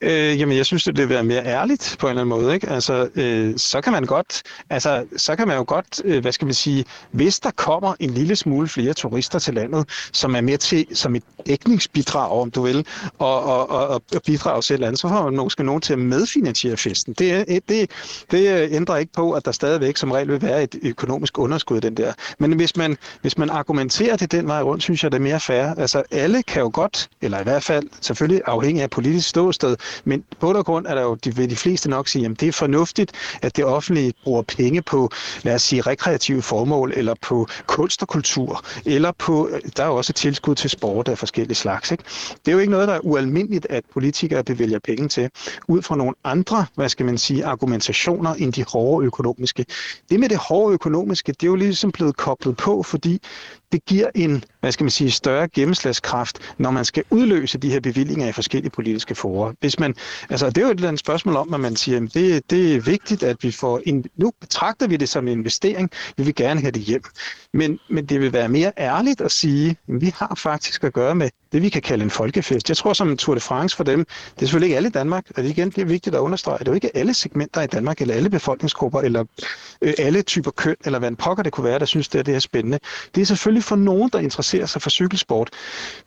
Øh, 0.00 0.40
jamen, 0.40 0.56
jeg 0.56 0.66
synes, 0.66 0.84
det 0.84 0.98
vil 0.98 1.08
være 1.08 1.24
mere 1.24 1.44
ærligt 1.44 1.96
på 1.98 2.06
en 2.06 2.10
eller 2.10 2.22
anden 2.22 2.40
måde. 2.40 2.54
Ikke? 2.54 2.68
Altså, 2.68 3.08
øh, 3.14 3.54
så 3.56 3.80
kan 3.80 3.92
man 3.92 4.04
godt, 4.04 4.42
altså, 4.70 5.06
så 5.16 5.36
kan 5.36 5.48
man 5.48 5.56
jo 5.56 5.64
godt, 5.66 6.02
øh, 6.04 6.20
hvad 6.20 6.32
skal 6.32 6.44
man 6.44 6.54
sige, 6.54 6.84
hvis 7.10 7.40
der 7.40 7.50
kommer 7.50 7.94
en 8.00 8.10
lille 8.10 8.36
smule 8.36 8.68
flere 8.68 8.92
turister 8.92 9.38
til 9.38 9.54
landet, 9.54 9.88
som 10.12 10.34
er 10.36 10.40
med 10.40 10.58
til 10.58 10.86
som 10.92 11.14
et 11.14 11.22
dækningsbidrag, 11.46 12.30
om 12.30 12.50
du 12.50 12.62
vil, 12.62 12.86
og, 13.18 13.42
og, 13.42 13.70
og, 13.70 14.02
og 14.14 14.22
bidrage 14.26 14.62
til 14.62 14.74
et 14.74 14.76
eller 14.76 14.86
andet, 14.86 15.00
så 15.00 15.08
får 15.08 15.24
man 15.30 15.36
måske 15.36 15.64
nogen 15.64 15.80
til 15.80 15.92
at 15.92 15.98
medfinansiere 15.98 16.76
festen. 16.76 17.14
Det, 17.14 17.60
det, 17.68 17.90
det 18.30 18.68
ændrer 18.72 18.96
ikke 18.96 19.12
på, 19.12 19.32
at 19.32 19.44
der 19.44 19.52
stadigvæk 19.52 19.96
som 19.96 20.10
regel 20.10 20.28
vil 20.28 20.42
være 20.42 20.62
et 20.62 20.74
økonomisk 20.82 21.38
underskud 21.38 21.80
den 21.80 21.96
der. 21.96 22.12
Men 22.38 22.52
hvis 22.52 22.76
man, 22.76 22.96
hvis 23.20 23.38
man 23.38 23.50
argumenterer 23.50 24.16
det 24.16 24.32
den 24.32 24.46
vej 24.46 24.62
rundt, 24.62 24.82
synes 24.82 25.02
jeg, 25.02 25.12
det 25.12 25.18
er 25.18 25.22
mere 25.22 25.40
fair. 25.40 25.74
Altså, 25.78 26.02
alle 26.10 26.42
kan 26.42 26.62
jo 26.62 26.70
godt, 26.74 27.08
eller 27.22 27.40
i 27.40 27.42
hvert 27.42 27.64
fald 27.64 27.88
selvfølgelig 28.00 28.42
afhængig 28.46 28.82
af 28.82 28.90
politisk 28.90 29.28
ståsted, 29.28 29.76
men 30.04 30.24
på 30.40 30.52
der 30.52 30.62
grund 30.62 30.86
er 30.86 30.94
der 30.94 31.02
jo, 31.02 31.14
de, 31.14 31.36
vil 31.36 31.50
de 31.50 31.56
fleste 31.56 31.90
nok 31.90 32.08
sige, 32.08 32.26
at 32.26 32.40
det 32.40 32.48
er 32.48 32.52
fornuftigt, 32.52 33.12
at 33.42 33.56
det 33.56 33.64
offentlige 33.64 34.12
bruger 34.24 34.42
penge 34.42 34.82
på, 34.82 35.10
lad 35.42 35.54
os 35.54 35.62
sige, 35.62 35.82
rekreative 35.82 36.42
formål, 36.42 36.92
eller 36.96 37.14
på 37.22 37.46
kunst 37.66 38.02
og 38.02 38.08
kultur, 38.08 38.64
eller 38.84 39.12
på, 39.18 39.50
der 39.76 39.82
er 39.82 39.86
jo 39.86 39.96
også 39.96 40.12
tilskud 40.12 40.54
til 40.54 40.70
sport 40.70 41.08
af 41.08 41.18
forskellige 41.18 41.54
slags. 41.54 41.90
Ikke? 41.90 42.04
Det 42.30 42.48
er 42.48 42.52
jo 42.52 42.58
ikke 42.58 42.70
noget, 42.70 42.88
der 42.88 42.94
er 42.94 43.00
ualmindeligt, 43.00 43.66
at 43.70 43.84
politikere 43.92 44.44
bevilger 44.44 44.78
penge 44.78 45.08
til, 45.08 45.30
ud 45.68 45.82
fra 45.82 45.96
nogle 45.96 46.14
andre, 46.24 46.66
hvad 46.74 46.88
skal 46.88 47.06
man 47.06 47.18
sige, 47.18 47.44
argumentationer 47.44 48.34
end 48.34 48.52
de 48.52 48.64
hårde 48.64 49.06
økonomiske. 49.06 49.66
Det 50.10 50.20
med 50.20 50.28
det 50.28 50.38
hårde 50.38 50.74
økonomiske, 50.74 51.32
det 51.32 51.42
er 51.42 51.46
jo 51.46 51.54
ligesom 51.54 51.92
blevet 51.92 52.16
koblet 52.16 52.56
på, 52.56 52.82
fordi 52.82 53.20
det 53.72 53.84
giver 53.84 54.10
en, 54.14 54.44
hvad 54.60 54.72
skal 54.72 54.84
man 54.84 54.90
sige, 54.90 55.10
større 55.10 55.48
gennemslagskraft, 55.48 56.54
når 56.58 56.70
man 56.70 56.84
skal 56.84 57.04
udløse 57.10 57.58
de 57.58 57.70
her 57.70 57.80
bevillinger 57.80 58.28
i 58.28 58.32
forskellige 58.32 58.70
politiske 58.70 59.14
forer. 59.14 59.52
Hvis 59.60 59.78
man, 59.78 59.94
altså, 60.30 60.46
det 60.50 60.58
er 60.58 60.62
jo 60.62 60.70
et 60.70 60.74
eller 60.74 60.88
andet 60.88 61.00
spørgsmål 61.00 61.36
om, 61.36 61.54
at 61.54 61.60
man 61.60 61.76
siger, 61.76 62.02
at 62.02 62.14
det, 62.14 62.50
det 62.50 62.74
er 62.74 62.80
vigtigt, 62.80 63.22
at 63.22 63.36
vi 63.42 63.50
får, 63.50 63.80
en, 63.86 64.04
nu 64.16 64.32
betragter 64.40 64.86
vi 64.86 64.96
det 64.96 65.08
som 65.08 65.28
en 65.28 65.38
investering, 65.38 65.90
vi 66.16 66.22
vil 66.22 66.34
gerne 66.34 66.60
have 66.60 66.70
det 66.70 66.82
hjem. 66.82 67.02
Men, 67.52 67.78
men 67.90 68.06
det 68.06 68.20
vil 68.20 68.32
være 68.32 68.48
mere 68.48 68.72
ærligt 68.78 69.20
at 69.20 69.32
sige, 69.32 69.70
at 69.70 69.76
vi 69.88 70.12
har 70.16 70.34
faktisk 70.34 70.84
at 70.84 70.92
gøre 70.92 71.14
med 71.14 71.30
det, 71.56 71.62
vi 71.62 71.68
kan 71.68 71.82
kalde 71.82 72.04
en 72.04 72.10
folkefest. 72.10 72.68
Jeg 72.68 72.76
tror, 72.76 72.92
som 72.92 73.10
en 73.10 73.16
Tour 73.16 73.34
de 73.34 73.40
France 73.40 73.76
for 73.76 73.84
dem, 73.84 74.04
det 74.04 74.42
er 74.42 74.46
selvfølgelig 74.46 74.66
ikke 74.66 74.76
alle 74.76 74.88
i 74.88 74.92
Danmark, 74.92 75.24
og 75.36 75.42
det 75.42 75.50
igen 75.50 75.70
det 75.70 75.78
er 75.78 75.84
vigtigt 75.84 76.14
at 76.14 76.18
understrege. 76.18 76.58
Det 76.58 76.68
er 76.68 76.72
jo 76.72 76.74
ikke 76.74 76.96
alle 76.96 77.14
segmenter 77.14 77.62
i 77.62 77.66
Danmark, 77.66 78.00
eller 78.00 78.14
alle 78.14 78.30
befolkningsgrupper, 78.30 79.00
eller 79.00 79.24
øh, 79.82 79.94
alle 79.98 80.22
typer 80.22 80.50
køn, 80.50 80.76
eller 80.84 80.98
hvad 80.98 81.08
en 81.08 81.16
pokker 81.16 81.42
det 81.42 81.52
kunne 81.52 81.64
være, 81.64 81.78
der 81.78 81.84
synes, 81.84 82.08
det 82.08 82.18
er, 82.18 82.22
det 82.22 82.34
er 82.34 82.38
spændende. 82.38 82.78
Det 83.14 83.20
er 83.20 83.26
selvfølgelig 83.26 83.64
for 83.64 83.76
nogen, 83.76 84.10
der 84.12 84.18
interesserer 84.18 84.66
sig 84.66 84.82
for 84.82 84.90
cykelsport. 84.90 85.50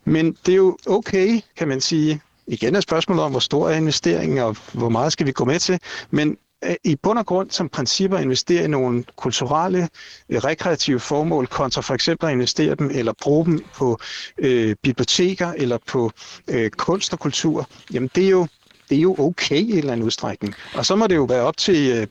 Men 0.06 0.38
det 0.45 0.52
er 0.52 0.56
jo 0.56 0.78
okay, 0.88 1.41
kan 1.58 1.68
man 1.68 1.82
sige, 1.82 2.22
igen 2.47 2.76
er 2.76 2.80
spørgsmålet 2.80 3.24
om, 3.24 3.32
hvor 3.32 3.39
stor 3.39 3.70
er 3.70 3.76
investeringen, 3.76 4.38
og 4.39 4.56
hvor 4.74 4.89
meget 4.89 5.14
skal 5.14 5.26
vi 5.26 5.32
gå 5.32 5.45
med 5.45 5.60
til. 5.60 5.80
Men 6.12 6.38
Øh, 6.66 6.76
i 6.84 6.95
bund 6.95 7.20
og 7.20 7.26
grund 7.26 7.51
som 7.51 7.70
principper 7.70 8.18
investere 8.18 8.64
i 8.64 8.68
nogle 8.68 9.03
kulturelle, 9.16 9.89
øh, 10.30 10.38
rekreative 10.38 10.99
formål, 10.99 11.47
kontra 11.47 11.82
for 11.82 11.93
eksempel 11.93 12.28
at 12.28 12.34
investere 12.34 12.76
dem 12.76 12.91
eller 12.93 13.14
bruge 13.22 13.45
dem 13.45 13.66
på 13.76 13.99
øh, 14.38 14.76
biblioteker 14.84 15.53
eller 15.57 15.78
på 15.88 16.12
øh, 16.47 16.70
kunst 16.70 17.14
og 17.14 17.20
kultur, 17.20 17.70
jamen 17.93 18.10
det 18.16 18.26
er 18.26 18.30
jo 18.30 18.47
det 18.89 18.97
er 18.97 19.01
jo 19.01 19.16
okay 19.20 19.55
i 19.55 19.72
en 19.72 19.78
eller 19.78 19.91
anden 19.91 20.05
udstrækning. 20.05 20.55
Og 20.74 20.86
så 20.86 20.95
må 20.95 21.07
det 21.07 21.16
jo 21.16 21.24
være 21.24 21.41
op 21.41 21.57
til 21.57 21.91
øh, 21.91 22.07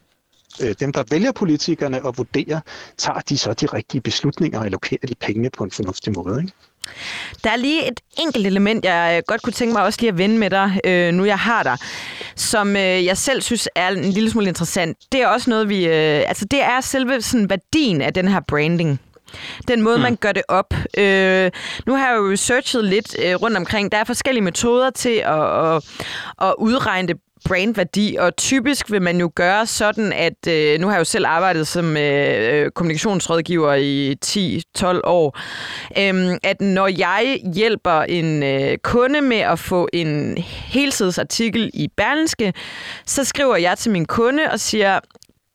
øh 0.68 0.74
dem, 0.80 0.92
der 0.92 1.05
vælger 1.11 1.32
politikerne 1.32 2.05
og 2.05 2.18
vurderer, 2.18 2.61
tager 2.96 3.20
de 3.20 3.38
så 3.38 3.53
de 3.53 3.66
rigtige 3.66 4.01
beslutninger 4.01 4.59
og 4.59 4.64
allokerer 4.64 5.07
de 5.09 5.14
pengene 5.14 5.51
på 5.51 5.64
en 5.64 5.70
fornuftig 5.70 6.12
måde. 6.12 6.40
Ikke? 6.40 6.53
Der 7.44 7.50
er 7.50 7.56
lige 7.56 7.88
et 7.88 8.00
enkelt 8.18 8.46
element, 8.46 8.84
jeg 8.84 9.14
øh, 9.16 9.22
godt 9.26 9.42
kunne 9.42 9.52
tænke 9.52 9.72
mig 9.72 9.82
også 9.82 10.00
lige 10.00 10.08
at 10.08 10.18
vende 10.18 10.38
med 10.38 10.50
dig, 10.50 10.80
øh, 10.84 11.12
nu 11.12 11.24
jeg 11.24 11.38
har 11.38 11.62
dig, 11.62 11.76
som 12.36 12.76
øh, 12.76 13.04
jeg 13.04 13.16
selv 13.16 13.42
synes 13.42 13.68
er 13.74 13.88
en 13.88 14.04
lille 14.04 14.30
smule 14.30 14.48
interessant. 14.48 14.98
Det 15.12 15.22
er 15.22 15.26
også 15.26 15.50
noget, 15.50 15.68
vi... 15.68 15.86
Øh, 15.86 16.24
altså, 16.28 16.44
det 16.44 16.62
er 16.62 16.80
selve 16.80 17.22
sådan, 17.22 17.50
værdien 17.50 18.02
af 18.02 18.14
den 18.14 18.28
her 18.28 18.40
branding. 18.48 19.00
Den 19.68 19.82
måde, 19.82 19.96
mm. 19.96 20.02
man 20.02 20.16
gør 20.16 20.32
det 20.32 20.42
op. 20.48 20.74
Øh, 20.98 21.50
nu 21.86 21.94
har 21.94 22.08
jeg 22.08 22.16
jo 22.16 22.32
researchet 22.32 22.84
lidt 22.84 23.16
øh, 23.24 23.34
rundt 23.34 23.56
omkring. 23.56 23.92
Der 23.92 23.98
er 23.98 24.04
forskellige 24.04 24.44
metoder 24.44 24.90
til 24.90 25.22
at, 25.24 25.74
at, 25.74 25.84
at 26.42 26.54
udregne 26.58 27.08
det 27.08 27.16
brandværdi, 27.49 28.16
og 28.18 28.36
typisk 28.36 28.90
vil 28.90 29.03
man 29.03 29.20
jo 29.20 29.30
gøre 29.34 29.66
sådan, 29.66 30.12
at 30.12 30.46
øh, 30.49 30.80
nu 30.80 30.86
har 30.86 30.94
jeg 30.94 30.99
jo 30.99 31.05
selv 31.05 31.26
arbejdet 31.26 31.66
som 31.66 31.96
øh, 31.96 32.62
øh 32.62 32.70
kommunikationsrådgiver 32.70 33.74
i 33.74 34.16
10-12 34.24 35.01
år, 35.05 35.38
øh, 35.99 36.38
at 36.42 36.61
når 36.61 36.86
jeg 36.86 37.40
hjælper 37.55 38.03
en 38.03 38.42
øh, 38.42 38.78
kunde 38.78 39.20
med 39.20 39.38
at 39.38 39.59
få 39.59 39.88
en 39.92 40.38
helsidsartikel 40.72 41.70
i 41.74 41.88
Berlinske, 41.96 42.53
så 43.07 43.24
skriver 43.24 43.57
jeg 43.57 43.78
til 43.78 43.92
min 43.92 44.07
kunde 44.07 44.42
og 44.53 44.61
siger, 44.61 45.01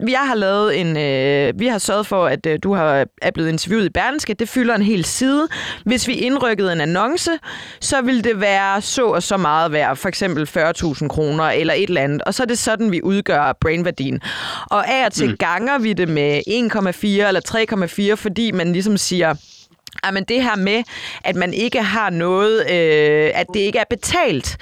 jeg 0.10 0.20
har 0.20 0.36
lavet 0.36 0.82
en, 0.82 0.98
øh, 0.98 1.60
vi 1.60 1.68
har 1.68 1.78
sørget 1.78 2.08
for, 2.08 2.26
at 2.26 2.46
øh, 2.46 2.60
du 2.64 2.74
har, 2.74 3.06
er 3.22 3.32
blevet 3.32 3.50
interviewet 3.50 3.86
i 3.86 3.90
Berlingske. 3.90 4.34
Det 4.34 4.50
fylder 4.50 4.76
en 4.76 4.82
hel 4.82 5.06
side. 5.06 5.48
Hvis 5.86 6.08
vi 6.08 6.14
indrykkede 6.14 6.74
en 6.74 6.82
annonce, 6.82 7.32
så 7.82 8.02
vil 8.02 8.24
det 8.24 8.42
være 8.42 8.82
så 8.82 9.06
og 9.06 9.24
så 9.24 9.38
meget 9.38 9.72
værd. 9.72 9.96
For 9.96 10.10
eksempel 10.10 10.50
40.000 10.58 11.08
kroner 11.08 11.44
eller 11.44 11.74
et 11.74 11.88
eller 11.88 12.02
andet. 12.02 12.22
Og 12.22 12.34
så 12.34 12.44
er 12.44 12.48
det 12.48 12.58
sådan, 12.58 12.92
vi 12.92 13.02
udgør 13.04 13.58
brainværdien. 13.62 14.22
Og 14.72 14.90
af 14.90 15.06
og 15.06 15.14
til 15.14 15.30
mm. 15.30 15.38
ganger 15.38 15.80
vi 15.80 15.94
det 15.94 16.10
med 16.10 16.42
1,4 16.48 17.28
eller 17.28 18.12
3,4, 18.12 18.14
fordi 18.16 18.52
man 18.52 18.74
ligesom 18.74 18.98
siger, 18.98 19.36
men 20.14 20.24
det 20.24 20.44
her 20.44 20.56
med, 20.56 20.84
at 21.24 21.36
man 21.36 21.54
ikke 21.54 21.82
har 21.82 22.10
noget, 22.10 22.72
øh, 22.72 23.32
at 23.34 23.48
det 23.54 23.60
ikke 23.60 23.80
er 23.80 23.84
betalt 23.90 24.58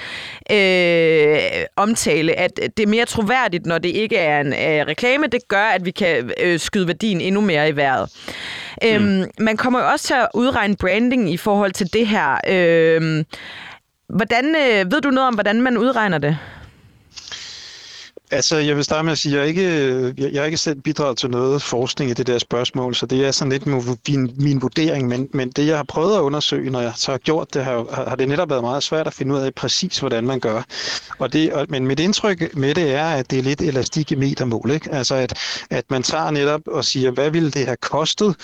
øh, 0.52 1.66
omtale, 1.76 2.40
at 2.40 2.52
det 2.78 2.84
er 2.84 2.88
mere 2.88 3.06
troværdigt, 3.06 3.66
når 3.66 3.78
det 3.78 3.90
ikke 3.90 4.18
er 4.18 4.42
en 4.42 4.54
øh, 4.54 4.88
reklame, 4.88 5.28
det 5.28 5.48
gør, 5.48 5.66
at 5.66 5.86
vi 5.86 5.92
kan 5.92 6.32
øh, 6.42 6.60
skyde 6.60 6.88
værdien 6.88 7.22
endnu 7.22 7.42
mere 7.42 7.70
i 7.70 7.76
vejret. 7.76 8.10
Øhm, 8.84 9.04
mm. 9.04 9.22
Øhm, 9.22 9.30
man 9.40 9.58
kommer 9.58 9.80
jo 9.80 9.88
også 9.88 10.08
til 10.08 10.14
at 10.14 10.28
udregne 10.34 10.76
branding 10.76 11.34
i 11.34 11.38
forhold 11.38 11.72
til 11.72 11.94
det 11.94 12.08
her. 12.08 12.38
Øh, 12.48 13.24
hvordan, 14.10 14.46
øh, 14.46 14.92
ved 14.92 15.02
du 15.02 15.10
noget 15.10 15.28
om, 15.28 15.34
hvordan 15.34 15.62
man 15.62 15.78
udregner 15.78 16.18
det? 16.18 16.38
Altså, 18.34 18.58
jeg 18.58 18.76
vil 18.76 18.84
starte 18.84 19.04
med 19.04 19.12
at 19.12 19.18
sige, 19.18 19.36
at 19.36 19.40
jeg 19.40 19.48
ikke, 19.48 20.14
jeg, 20.18 20.34
jeg 20.34 20.42
har 20.42 20.46
ikke 20.46 20.58
selv 20.58 20.82
bidraget 20.82 21.18
til 21.18 21.30
noget 21.30 21.62
forskning 21.62 22.12
i 22.12 22.14
det 22.14 22.28
der 22.28 22.38
spørgsmål, 22.38 22.96
så 22.96 23.06
det 23.06 23.26
er 23.26 23.32
sådan 23.32 23.52
lidt 23.52 23.66
min, 23.66 24.34
min 24.38 24.62
vurdering, 24.62 25.08
men, 25.08 25.30
men 25.34 25.50
det, 25.50 25.68
jeg 25.68 25.76
har 25.76 25.84
prøvet 25.84 26.16
at 26.16 26.22
undersøge, 26.22 26.70
når 26.70 26.82
jeg 26.82 26.94
så 26.96 27.12
har 27.12 27.18
gjort 27.18 27.54
det, 27.54 27.64
har, 27.64 28.06
har 28.08 28.16
det 28.16 28.28
netop 28.30 28.50
været 28.50 28.64
meget 28.64 28.84
svært 28.84 29.08
at 29.08 29.14
finde 29.14 29.36
ud 29.36 29.40
af 29.40 29.54
præcis, 29.54 30.00
hvordan 30.00 30.28
man 30.28 30.40
gør. 30.40 30.62
Og 31.20 31.34
det, 31.34 31.54
og, 31.54 31.66
men 31.70 31.88
mit 31.88 32.00
indtryk 32.00 32.56
med 32.56 32.76
det 32.76 32.94
er, 32.96 33.06
at 33.06 33.32
det 33.32 33.40
er 33.40 33.44
lidt 33.44 33.62
elastik 33.62 34.12
i 34.12 34.16
metermål, 34.16 34.72
ikke? 34.72 34.92
Altså, 34.92 35.16
at, 35.16 35.34
at 35.70 35.86
man 35.90 36.04
tager 36.04 36.32
netop 36.32 36.62
og 36.68 36.86
siger, 36.86 37.12
hvad 37.12 37.30
ville 37.30 37.52
det 37.52 37.66
have 37.66 37.78
kostet? 37.78 38.36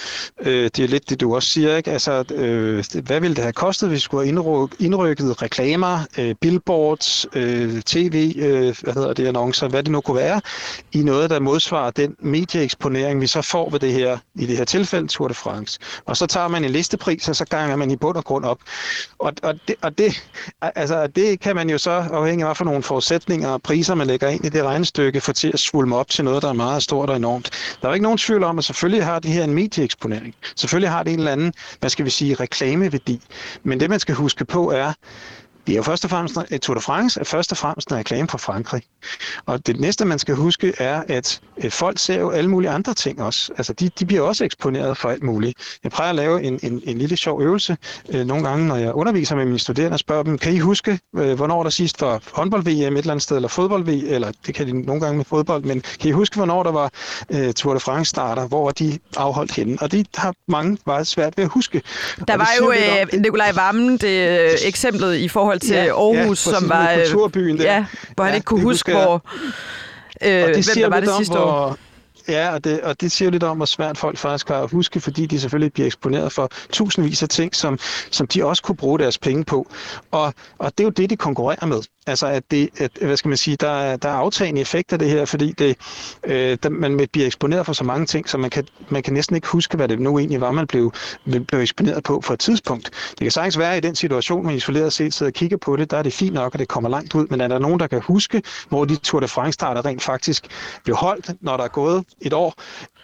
Øh, 0.42 0.64
det 0.64 0.80
er 0.80 0.88
lidt 0.88 1.10
det, 1.10 1.22
du 1.22 1.36
også 1.36 1.50
siger, 1.50 1.78
ikke? 1.78 1.92
Altså, 1.92 2.24
øh, 2.36 2.84
hvad 3.04 3.20
ville 3.20 3.36
det 3.36 3.44
have 3.44 3.54
kostet, 3.54 3.90
hvis 3.90 3.98
vi 3.98 4.02
skulle 4.02 4.26
have 4.26 4.70
indrykket 4.80 5.42
reklamer, 5.42 6.00
øh, 6.18 6.36
billboards, 6.42 7.26
øh, 7.34 7.82
tv, 7.82 8.34
øh, 8.38 8.76
hvad 8.84 8.94
hedder 8.94 9.14
det, 9.14 9.28
annoncer, 9.28 9.68
hvad 9.78 9.84
det 9.84 9.92
nu 9.92 10.02
kunne 10.02 10.18
være, 10.18 10.42
i 10.92 11.04
noget, 11.04 11.30
der 11.30 11.40
modsvarer 11.40 11.92
den 11.92 12.16
medieeksponering, 12.20 13.22
vi 13.22 13.28
så 13.28 13.42
får 13.42 13.70
ved 13.70 13.80
det 13.80 13.94
her, 13.94 14.18
i 14.36 14.46
det 14.46 14.58
her 14.58 14.66
tilfælde 14.66 15.08
Tour 15.08 15.28
de 15.28 15.34
France. 15.34 15.80
Og 16.06 16.18
så 16.18 16.26
tager 16.28 16.48
man 16.48 16.64
en 16.66 16.72
listepris, 16.72 17.30
og 17.30 17.36
så 17.36 17.46
ganger 17.46 17.76
man 17.76 17.92
i 17.92 17.96
bund 17.96 18.18
og 18.18 18.24
grund 18.24 18.46
op. 18.46 18.60
Og, 19.20 19.34
og, 19.44 19.54
det, 19.68 19.76
og 19.82 19.98
det, 19.98 20.24
altså, 20.62 21.08
det 21.08 21.40
kan 21.40 21.56
man 21.56 21.70
jo 21.70 21.78
så, 21.78 21.92
afhængig 21.92 22.48
af 22.48 22.58
for 22.58 22.66
nogle 22.66 22.84
forudsætninger 22.84 23.50
og 23.50 23.62
priser, 23.62 23.96
man 23.96 24.08
lægger 24.08 24.28
ind 24.28 24.46
i 24.46 24.50
det 24.50 24.64
regnestykke, 24.64 25.22
få 25.22 25.34
til 25.34 25.52
at 25.54 25.60
svulme 25.60 25.96
op 25.96 26.10
til 26.10 26.26
noget, 26.26 26.42
der 26.42 26.50
er 26.50 26.54
meget 26.54 26.84
stort 26.84 27.10
og 27.10 27.16
enormt. 27.16 27.50
Der 27.82 27.90
er 27.90 27.94
ikke 27.94 28.04
nogen 28.04 28.18
tvivl 28.18 28.44
om, 28.44 28.58
at 28.58 28.64
selvfølgelig 28.64 29.06
har 29.06 29.20
det 29.20 29.32
her 29.32 29.44
en 29.44 29.54
medieeksponering. 29.54 30.36
Selvfølgelig 30.56 30.90
har 30.90 31.04
det 31.04 31.14
en 31.14 31.20
eller 31.20 31.32
anden, 31.32 31.54
hvad 31.80 31.90
skal 31.90 32.06
vi 32.06 32.10
sige, 32.10 32.34
reklameværdi. 32.34 33.22
Men 33.64 33.80
det, 33.80 33.90
man 33.90 34.00
skal 34.00 34.16
huske 34.16 34.46
på, 34.46 34.72
er, 34.72 34.94
det 35.68 35.74
er 35.74 35.78
jo 35.78 35.84
først 35.84 36.04
og 36.04 36.10
fremmest, 36.10 36.38
Tour 36.62 36.76
de 36.76 36.82
France 36.82 37.20
er 37.20 37.24
først 37.24 37.52
og 37.52 37.58
fremmest 37.58 37.90
en 37.92 37.98
reklame 37.98 38.28
for 38.28 38.38
Frankrig. 38.38 38.82
Og 39.46 39.68
det 39.68 39.80
næste, 39.80 40.06
man 40.06 40.20
skal 40.20 40.36
huske, 40.36 40.74
er, 40.78 41.04
at 41.08 41.42
folk 41.70 42.00
ser 42.00 42.20
jo 42.20 42.30
alle 42.30 42.50
mulige 42.50 42.70
andre 42.70 42.94
ting 42.94 43.22
også. 43.22 43.52
Altså, 43.58 43.74
de, 43.74 43.90
de 44.00 44.06
bliver 44.06 44.22
også 44.22 44.46
eksponeret 44.46 44.98
for 44.98 45.10
alt 45.10 45.24
muligt. 45.24 45.78
Jeg 45.84 45.92
prøver 45.92 46.10
at 46.10 46.16
lave 46.16 46.44
en, 46.44 46.60
en, 46.64 46.82
en 46.86 46.98
lille 46.98 47.18
sjov 47.18 47.42
øvelse 47.42 47.78
øh, 48.10 48.26
nogle 48.26 48.50
gange, 48.50 48.68
når 48.68 48.76
jeg 48.76 48.94
underviser 48.94 49.36
med 49.36 49.46
mine 49.46 49.60
studerende 49.60 49.96
og 49.96 50.00
spørger 50.00 50.24
dem, 50.24 50.38
kan 50.38 50.54
I 50.54 50.60
huske, 50.60 51.00
øh, 51.18 51.34
hvornår 51.34 51.64
der 51.64 51.70
sidst 51.70 52.02
var 52.02 52.22
håndbold-VM 52.34 52.72
et 52.72 52.98
eller 52.98 53.12
andet 53.12 53.24
sted, 53.24 53.36
eller 53.36 53.50
fodbold-VM, 53.50 54.14
eller 54.14 54.32
det 54.46 54.56
kan 54.56 54.68
de 54.68 54.82
nogle 54.82 55.02
gange 55.02 55.18
med 55.18 55.26
fodbold, 55.26 55.64
men 55.64 55.84
kan 56.00 56.10
I 56.10 56.12
huske, 56.12 56.36
hvornår 56.36 56.64
der 56.64 56.72
var 56.72 56.92
øh, 57.30 57.54
Tour 57.54 57.74
de 57.74 57.80
France 57.80 58.10
starter, 58.10 58.48
hvor 58.48 58.64
var 58.64 58.72
de 58.72 59.00
afholdt 59.18 59.52
henne? 59.52 59.78
Og 59.82 59.92
de 59.92 60.06
har 60.16 60.34
mange 60.48 60.78
meget 60.86 61.08
svært 61.08 61.38
ved 61.38 61.44
at 61.44 61.50
huske. 61.50 61.82
Der 62.28 62.38
var 62.38 62.50
jo 62.62 62.72
øh, 62.72 63.22
Nikolaj 63.22 63.52
Vammen, 63.52 63.98
det 63.98 64.30
øh, 64.30 64.50
eksemplet 64.64 65.16
i 65.16 65.28
forhold 65.28 65.57
forhold 65.64 65.68
til 65.68 65.76
ja, 65.76 66.22
Aarhus, 66.22 66.48
ja, 66.48 66.52
som 66.54 66.70
var... 66.70 66.92
Øh, 66.92 66.98
kulturbyen 66.98 67.58
der. 67.58 67.64
Ja, 67.64 67.86
hvor 68.16 68.24
han 68.24 68.32
ja, 68.32 68.36
ikke 68.36 68.46
kunne 68.46 68.62
huske, 68.62 68.92
hvor... 68.92 69.22
Øh, 70.24 70.44
hvem 70.44 70.64
der 70.76 70.90
var 70.90 71.00
det 71.00 71.10
sidste 71.18 71.34
om, 71.34 71.50
år. 71.50 71.52
Hvor, 71.52 71.78
Ja, 72.28 72.54
og 72.54 72.64
det, 72.64 72.82
og 72.82 73.02
det 73.02 73.12
siger 73.12 73.32
lidt 73.32 73.44
om, 73.44 73.58
hvor 73.58 73.66
svært 73.66 73.98
folk 73.98 74.18
faktisk 74.18 74.48
har 74.48 74.64
at 74.64 74.72
huske, 74.72 75.00
fordi 75.00 75.26
de 75.26 75.40
selvfølgelig 75.40 75.74
bliver 75.74 75.86
eksponeret 75.86 76.32
for 76.32 76.50
tusindvis 76.72 77.24
af 77.24 77.30
ting, 77.30 77.56
som, 77.56 77.80
som 78.12 78.28
de 78.28 78.46
også 78.46 78.64
kunne 78.64 78.76
bruge 78.76 79.00
deres 79.00 79.18
penge 79.18 79.46
på. 79.46 79.68
Og, 80.12 80.34
og 80.58 80.72
det 80.78 80.80
er 80.80 80.84
jo 80.84 80.90
det, 80.90 81.10
de 81.10 81.18
konkurrerer 81.18 81.66
med. 81.66 81.82
Altså, 82.08 82.28
at, 82.28 82.52
det, 82.52 82.70
at 82.78 82.92
hvad 83.02 83.18
skal 83.18 83.30
man 83.30 83.38
sige, 83.38 83.58
der, 83.58 83.70
er, 83.70 83.98
der 83.98 84.10
er 84.10 84.14
aftagende 84.14 84.62
effekt 84.62 84.94
af 84.94 85.00
det 85.00 85.10
her, 85.10 85.26
fordi 85.26 85.52
det, 85.52 85.78
øh, 86.24 86.58
der, 86.64 86.70
man 86.70 87.08
bliver 87.12 87.26
eksponeret 87.28 87.66
for 87.66 87.74
så 87.74 87.84
mange 87.84 88.06
ting, 88.06 88.30
så 88.30 88.38
man 88.38 88.50
kan, 88.50 88.68
man 88.90 89.04
kan 89.04 89.14
næsten 89.14 89.36
ikke 89.36 89.48
huske, 89.48 89.78
hvad 89.78 89.88
det 89.88 90.00
nu 90.00 90.20
egentlig 90.20 90.42
var, 90.42 90.52
man 90.52 90.68
blev, 90.68 90.94
blev 91.48 91.62
eksponeret 91.62 92.04
på 92.04 92.22
for 92.22 92.34
et 92.34 92.40
tidspunkt. 92.40 92.90
Det 93.10 93.20
kan 93.20 93.32
sagtens 93.32 93.58
være 93.58 93.78
i 93.78 93.80
den 93.80 93.96
situation, 93.96 94.46
man 94.46 94.56
isoleret 94.56 94.94
set 94.94 95.14
sidder 95.14 95.30
og 95.30 95.34
kigger 95.34 95.58
på 95.58 95.76
det, 95.76 95.92
der 95.92 95.98
er 95.98 96.04
det 96.04 96.14
fint 96.14 96.34
nok, 96.34 96.56
at 96.56 96.60
det 96.60 96.68
kommer 96.68 96.90
langt 96.90 97.16
ud, 97.16 97.28
men 97.30 97.42
er 97.42 97.48
der 97.48 97.60
nogen, 97.60 97.80
der 97.80 97.88
kan 97.88 98.02
huske, 98.02 98.42
hvor 98.70 98.86
de 98.86 98.96
Tour 98.96 99.20
de 99.20 99.28
France-starter 99.28 99.86
rent 99.86 100.04
faktisk 100.04 100.48
blev 100.84 100.96
holdt, 100.96 101.32
når 101.42 101.58
der 101.58 101.64
er 101.64 101.68
gået 101.68 102.06
et 102.22 102.34
år? 102.34 102.54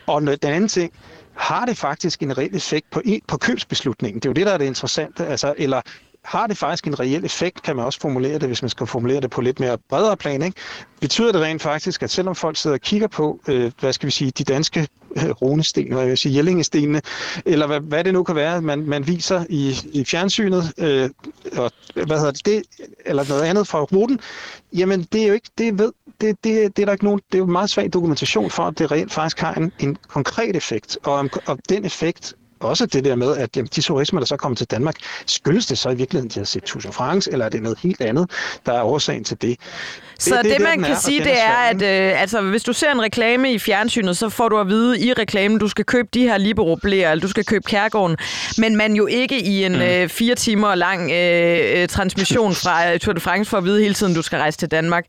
Og 0.08 0.22
den 0.22 0.38
anden 0.44 0.68
ting, 0.68 0.94
har 1.36 1.66
det 1.66 1.78
faktisk 1.78 2.24
en 2.24 2.38
reel 2.38 2.56
effekt 2.56 2.92
på, 2.92 3.02
på 3.28 3.38
købsbeslutningen? 3.38 4.20
Det 4.20 4.26
er 4.26 4.30
jo 4.30 4.34
det, 4.34 4.46
der 4.46 4.54
er 4.54 4.58
det 4.58 4.66
interessante. 4.66 5.26
Altså, 5.26 5.54
eller 5.58 5.82
har 6.24 6.48
det 6.48 6.58
faktisk 6.58 6.88
en 6.88 7.00
reel 7.00 7.26
effekt, 7.26 7.62
kan 7.62 7.76
man 7.76 7.86
også 7.86 8.00
formulere 8.00 8.34
det, 8.34 8.44
hvis 8.44 8.62
man 8.62 8.70
skal 8.70 8.88
formulere 8.88 9.22
det 9.22 9.30
på 9.30 9.42
lidt 9.42 9.60
mere 9.60 9.78
bredere 9.90 10.18
plan. 10.18 10.42
Ikke? 10.42 10.58
Betyder 11.02 11.32
det 11.32 11.42
rent 11.42 11.62
faktisk, 11.62 12.04
at 12.04 12.12
selvom 12.12 12.36
folk 12.36 12.58
sidder 12.58 12.76
og 12.76 12.82
kigger 12.82 13.08
på, 13.08 13.40
øh, 13.48 13.72
hvad 13.80 13.94
skal 13.94 14.08
vi 14.08 14.12
sige, 14.12 14.32
de 14.32 14.44
danske 14.44 14.88
øh, 15.18 15.30
runesten, 15.30 15.88
hvad 15.88 16.02
jeg 16.02 16.10
vil 16.10 16.18
sige, 16.18 16.34
jællingestenene, 16.34 17.02
eller 17.46 17.68
hvad, 17.68 17.80
hvad 17.80 18.04
det 18.04 18.14
nu 18.14 18.24
kan 18.24 18.36
være, 18.36 18.62
man, 18.62 18.80
man 18.88 19.08
viser 19.08 19.46
i, 19.50 19.76
i 19.94 20.06
fjernsynet, 20.06 20.74
øh, 20.78 21.10
og, 21.58 21.72
hvad 21.94 22.18
hedder 22.18 22.32
det, 22.32 22.46
det, 22.46 22.64
eller 23.06 23.26
noget 23.30 23.44
andet 23.44 23.68
fra 23.68 23.82
ruten, 23.82 24.20
jamen 24.74 25.08
det 25.12 25.24
er 25.24 25.28
jo 25.28 25.34
ikke, 25.34 25.50
det 25.58 25.80
ved, 25.80 25.92
det, 26.22 26.44
det, 26.44 26.78
det 26.78 26.82
er 26.82 26.86
der 26.86 26.94
ikke 26.94 27.06
nogen, 27.06 27.22
det 27.32 27.36
er 27.36 27.40
jo 27.40 27.46
meget 27.46 27.70
svag 27.70 27.94
dokumentation 27.94 28.50
for, 28.50 28.64
at 28.64 28.80
det 28.80 28.92
reelt 28.92 29.12
faktisk 29.12 29.40
har 29.40 29.54
en, 29.54 29.72
en 29.80 29.98
konkret 30.08 30.56
effekt, 30.56 30.98
og, 31.04 31.30
og 31.46 31.60
den 31.70 31.86
effekt 31.86 32.36
også 32.68 32.86
det 32.86 33.06
der 33.06 33.16
med, 33.16 33.38
at 33.38 33.58
jamen, 33.58 33.70
de 33.76 33.82
turismer, 33.82 34.20
der 34.20 34.28
så 34.28 34.38
kommer 34.38 34.56
til 34.56 34.68
Danmark, 34.68 34.96
skyldes 35.26 35.66
det 35.66 35.78
så 35.78 35.90
i 35.90 35.96
virkeligheden, 35.96 36.30
de 36.30 36.40
har 36.40 36.46
set 36.46 36.64
Tour 36.64 36.82
de 36.82 36.92
France, 36.92 37.32
eller 37.32 37.46
er 37.46 37.50
det 37.50 37.64
noget 37.64 37.80
helt 37.80 38.02
andet, 38.02 38.32
der 38.66 38.74
er 38.74 38.84
årsagen 38.84 39.24
til 39.24 39.42
det? 39.42 39.60
Så 40.20 40.36
det, 40.36 40.44
det, 40.44 40.52
det 40.52 40.62
man 40.62 40.84
kan 40.84 40.92
er, 40.92 41.00
sige, 41.00 41.24
det 41.24 41.40
er, 41.42 41.54
at 41.54 41.82
øh, 41.82 42.22
altså, 42.22 42.42
hvis 42.42 42.64
du 42.64 42.74
ser 42.74 42.92
en 42.92 43.02
reklame 43.02 43.54
i 43.54 43.60
fjernsynet, 43.60 44.18
så 44.18 44.30
får 44.30 44.50
du 44.50 44.58
at 44.58 44.68
vide 44.68 45.00
i 45.00 45.14
reklamen, 45.14 45.60
du 45.60 45.68
skal 45.68 45.86
købe 45.86 46.08
de 46.14 46.22
her 46.22 46.38
libero 46.38 46.80
eller 46.84 47.16
du 47.16 47.28
skal 47.28 47.46
købe 47.46 47.64
Kærgården, 47.68 48.18
men 48.58 48.76
man 48.76 48.96
jo 48.96 49.06
ikke 49.06 49.44
i 49.44 49.66
en 49.66 49.72
mm. 49.72 49.82
øh, 49.82 50.10
fire 50.10 50.36
timer 50.36 50.76
lang 50.76 51.12
øh, 51.12 51.82
øh 51.82 51.88
transmission 51.88 52.56
fra 52.56 52.98
Tour 52.98 53.14
de 53.14 53.20
France 53.20 53.50
for 53.50 53.58
at 53.58 53.64
vide 53.64 53.82
hele 53.82 53.94
tiden, 53.94 54.14
du 54.14 54.22
skal 54.22 54.40
rejse 54.40 54.58
til 54.58 54.72
Danmark. 54.72 55.06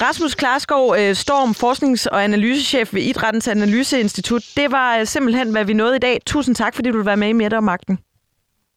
Rasmus 0.00 0.34
Klarskov, 0.34 0.96
øh, 0.98 1.16
Storm, 1.16 1.54
forsknings- 1.54 2.06
og 2.06 2.24
analysechef 2.24 2.94
ved 2.94 3.02
Idrættens 3.02 3.48
Analyseinstitut. 3.48 4.42
Det 4.56 4.72
var 4.72 4.96
øh, 4.98 5.06
simpelthen, 5.06 5.50
hvad 5.50 5.64
vi 5.64 5.72
nåede 5.72 5.96
i 5.96 5.98
dag. 5.98 6.20
Tusind 6.26 6.56
tak, 6.56 6.74
fordi 6.74 6.90
du 6.90 6.96
vil 6.96 7.06
være 7.06 7.16
med 7.16 7.28
i 7.28 7.32
Mette 7.32 7.54
og 7.54 7.64
Magten. 7.64 7.98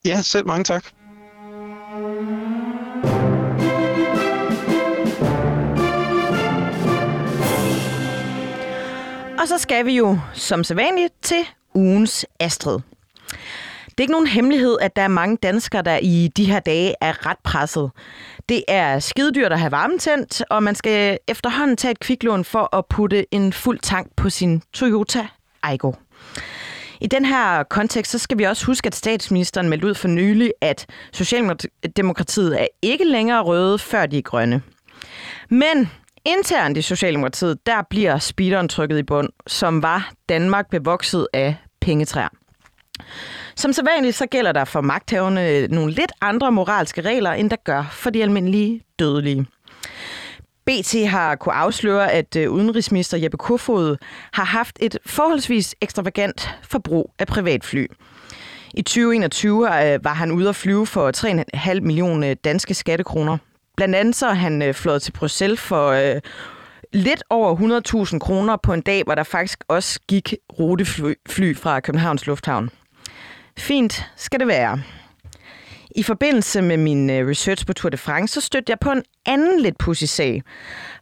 Ja, 0.04 0.22
selv 0.22 0.46
mange 0.46 0.64
tak. 0.64 0.84
Og 9.38 9.48
så 9.48 9.58
skal 9.58 9.86
vi 9.86 9.96
jo 9.96 10.18
som 10.34 10.64
sædvanligt 10.64 11.14
til 11.22 11.44
ugens 11.74 12.26
Astrid. 12.40 12.78
Det 13.88 13.98
er 13.98 14.02
ikke 14.02 14.12
nogen 14.12 14.26
hemmelighed, 14.26 14.76
at 14.80 14.96
der 14.96 15.02
er 15.02 15.08
mange 15.08 15.36
danskere, 15.36 15.82
der 15.82 15.98
i 16.02 16.30
de 16.36 16.44
her 16.44 16.60
dage 16.60 16.94
er 17.00 17.26
ret 17.26 17.38
presset. 17.44 17.90
Det 18.48 18.64
er 18.68 18.98
skidedyrt 18.98 19.52
at 19.52 19.60
have 19.60 19.72
varmetændt, 19.72 20.42
og 20.50 20.62
man 20.62 20.74
skal 20.74 21.18
efterhånden 21.28 21.76
tage 21.76 21.92
et 21.92 22.00
kviklån 22.00 22.44
for 22.44 22.76
at 22.76 22.86
putte 22.86 23.34
en 23.34 23.52
fuld 23.52 23.78
tank 23.78 24.10
på 24.16 24.30
sin 24.30 24.62
Toyota 24.72 25.26
Aygo. 25.62 25.92
I 27.00 27.06
den 27.06 27.24
her 27.24 27.62
kontekst, 27.62 28.12
så 28.12 28.18
skal 28.18 28.38
vi 28.38 28.44
også 28.44 28.66
huske, 28.66 28.86
at 28.86 28.94
statsministeren 28.94 29.68
meldte 29.68 29.86
ud 29.86 29.94
for 29.94 30.08
nylig, 30.08 30.52
at 30.60 30.86
Socialdemokratiet 31.12 32.60
er 32.62 32.66
ikke 32.82 33.04
længere 33.04 33.42
røde, 33.42 33.78
før 33.78 34.06
de 34.06 34.18
er 34.18 34.22
grønne. 34.22 34.62
Men 35.48 35.90
internt 36.26 36.76
i 36.76 36.82
Socialdemokratiet, 36.82 37.66
der 37.66 37.82
bliver 37.90 38.18
speederen 38.18 38.68
trykket 38.68 38.98
i 38.98 39.02
bund, 39.02 39.28
som 39.46 39.82
var 39.82 40.12
Danmark 40.28 40.70
bevokset 40.70 41.26
af 41.32 41.56
pengetræer. 41.80 42.28
Som 43.56 43.72
så 43.72 43.82
vanligt, 43.84 44.16
så 44.16 44.26
gælder 44.26 44.52
der 44.52 44.64
for 44.64 44.80
magthaverne 44.80 45.50
øh, 45.50 45.70
nogle 45.70 45.92
lidt 45.92 46.12
andre 46.20 46.52
moralske 46.52 47.00
regler, 47.00 47.30
end 47.30 47.50
der 47.50 47.56
gør 47.64 47.88
for 47.92 48.10
de 48.10 48.22
almindelige 48.22 48.82
dødelige. 48.98 49.46
BT 50.66 51.08
har 51.08 51.36
kunne 51.36 51.54
afsløre, 51.54 52.12
at 52.12 52.36
øh, 52.36 52.50
udenrigsminister 52.50 53.18
Jeppe 53.18 53.36
Kofod 53.36 53.96
har 54.32 54.44
haft 54.44 54.78
et 54.80 54.98
forholdsvis 55.06 55.74
ekstravagant 55.80 56.54
forbrug 56.62 57.12
af 57.18 57.26
privatfly. 57.26 57.86
I 58.74 58.82
2021 58.82 59.66
øh, 59.66 60.04
var 60.04 60.14
han 60.14 60.32
ude 60.32 60.48
at 60.48 60.56
flyve 60.56 60.86
for 60.86 61.12
3,5 61.16 61.80
millioner 61.80 62.34
danske 62.34 62.74
skattekroner. 62.74 63.38
Blandt 63.76 63.94
andet 63.94 64.16
så 64.16 64.26
er 64.26 64.34
han 64.34 64.62
øh, 64.62 64.74
flået 64.74 65.02
til 65.02 65.12
Bruxelles 65.12 65.60
for 65.60 65.88
øh, 65.88 66.20
lidt 66.92 67.22
over 67.30 68.06
100.000 68.12 68.18
kroner 68.18 68.56
på 68.56 68.72
en 68.72 68.80
dag, 68.80 69.02
hvor 69.04 69.14
der 69.14 69.22
faktisk 69.22 69.64
også 69.68 70.00
gik 70.08 70.34
rutefly 70.58 71.56
fra 71.56 71.80
Københavns 71.80 72.26
Lufthavn. 72.26 72.70
Fint 73.58 74.06
skal 74.16 74.40
det 74.40 74.48
være. 74.48 74.82
I 75.96 76.02
forbindelse 76.02 76.62
med 76.62 76.76
min 76.76 77.10
øh, 77.10 77.28
research 77.28 77.66
på 77.66 77.72
Tour 77.72 77.90
de 77.90 77.96
France, 77.96 78.34
så 78.34 78.40
stødte 78.40 78.70
jeg 78.70 78.78
på 78.80 78.90
en 78.90 79.02
anden 79.26 79.60
lidt 79.60 79.78
pussy 79.78 80.04
sag. 80.04 80.42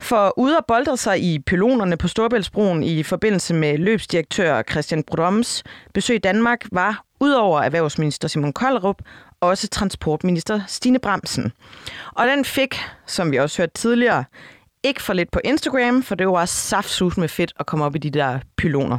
For 0.00 0.38
ude 0.38 0.56
at 0.56 0.64
boldre 0.68 0.96
sig 0.96 1.20
i 1.22 1.38
pylonerne 1.38 1.96
på 1.96 2.08
Storbæltsbroen 2.08 2.82
i 2.82 3.02
forbindelse 3.02 3.54
med 3.54 3.78
løbsdirektør 3.78 4.62
Christian 4.70 5.02
Brodoms 5.02 5.62
besøg 5.94 6.16
i 6.16 6.18
Danmark, 6.18 6.64
var 6.72 7.03
udover 7.20 7.60
erhvervsminister 7.60 8.28
Simon 8.28 8.52
Kollerup, 8.52 9.02
også 9.40 9.68
transportminister 9.68 10.60
Stine 10.66 10.98
Bremsen. 10.98 11.52
Og 12.12 12.26
den 12.26 12.44
fik, 12.44 12.80
som 13.06 13.32
vi 13.32 13.36
også 13.36 13.62
hørte 13.62 13.74
tidligere, 13.74 14.24
ikke 14.82 15.02
for 15.02 15.12
lidt 15.12 15.30
på 15.30 15.40
Instagram, 15.44 16.02
for 16.02 16.14
det 16.14 16.28
var 16.28 16.44
saftsus 16.44 17.16
med 17.16 17.28
fedt 17.28 17.52
at 17.60 17.66
komme 17.66 17.84
op 17.84 17.94
i 17.94 17.98
de 17.98 18.10
der 18.10 18.38
pyloner. 18.56 18.98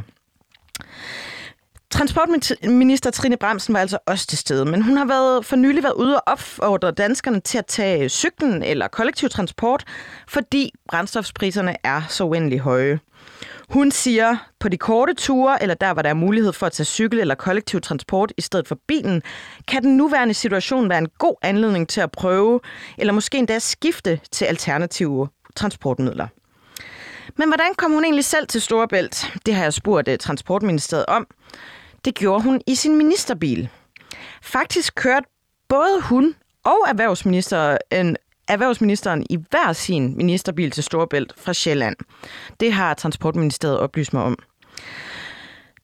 Transportminister 1.90 3.10
Trine 3.10 3.36
Bremsen 3.36 3.74
var 3.74 3.80
altså 3.80 3.98
også 4.06 4.26
til 4.26 4.38
stede, 4.38 4.64
men 4.64 4.82
hun 4.82 4.96
har 4.96 5.04
været 5.04 5.44
for 5.44 5.56
nylig 5.56 5.82
været 5.82 5.92
ude 5.92 6.16
og 6.16 6.22
opfordre 6.26 6.90
danskerne 6.90 7.40
til 7.40 7.58
at 7.58 7.66
tage 7.66 8.08
cyklen 8.08 8.62
eller 8.62 8.88
kollektiv 8.88 9.28
transport, 9.28 9.84
fordi 10.28 10.72
brændstofpriserne 10.88 11.76
er 11.84 12.02
så 12.08 12.24
uendelig 12.24 12.60
høje. 12.60 13.00
Hun 13.68 13.90
siger, 13.90 14.36
på 14.60 14.68
de 14.68 14.76
korte 14.76 15.14
ture, 15.14 15.62
eller 15.62 15.74
der, 15.74 15.92
hvor 15.92 16.02
der 16.02 16.10
er 16.10 16.14
mulighed 16.14 16.52
for 16.52 16.66
at 16.66 16.72
tage 16.72 16.84
cykel 16.84 17.20
eller 17.20 17.34
kollektiv 17.34 17.80
transport 17.80 18.32
i 18.36 18.40
stedet 18.40 18.68
for 18.68 18.78
bilen, 18.86 19.22
kan 19.68 19.82
den 19.82 19.96
nuværende 19.96 20.34
situation 20.34 20.88
være 20.88 20.98
en 20.98 21.08
god 21.18 21.34
anledning 21.42 21.88
til 21.88 22.00
at 22.00 22.10
prøve, 22.10 22.60
eller 22.98 23.12
måske 23.12 23.38
endda 23.38 23.58
skifte 23.58 24.20
til 24.32 24.44
alternative 24.44 25.28
transportmidler. 25.56 26.28
Men 27.36 27.48
hvordan 27.48 27.74
kom 27.76 27.92
hun 27.92 28.04
egentlig 28.04 28.24
selv 28.24 28.46
til 28.46 28.60
Storebælt? 28.60 29.32
Det 29.46 29.54
har 29.54 29.62
jeg 29.62 29.72
spurgt 29.72 30.08
øh, 30.08 30.18
Transportministeriet 30.18 31.06
om. 31.06 31.26
Det 32.04 32.14
gjorde 32.14 32.42
hun 32.42 32.60
i 32.66 32.74
sin 32.74 32.96
ministerbil. 32.96 33.68
Faktisk 34.42 34.94
kørte 34.94 35.26
både 35.68 36.00
hun 36.02 36.34
og 36.64 36.78
erhvervsministeren, 36.88 38.16
erhvervsministeren 38.48 39.26
i 39.30 39.38
hver 39.50 39.72
sin 39.72 40.16
ministerbil 40.16 40.70
til 40.70 40.84
Storebælt 40.84 41.32
fra 41.36 41.52
Sjælland. 41.52 41.96
Det 42.60 42.72
har 42.72 42.94
Transportministeriet 42.94 43.78
oplyst 43.78 44.12
mig 44.12 44.22
om. 44.22 44.38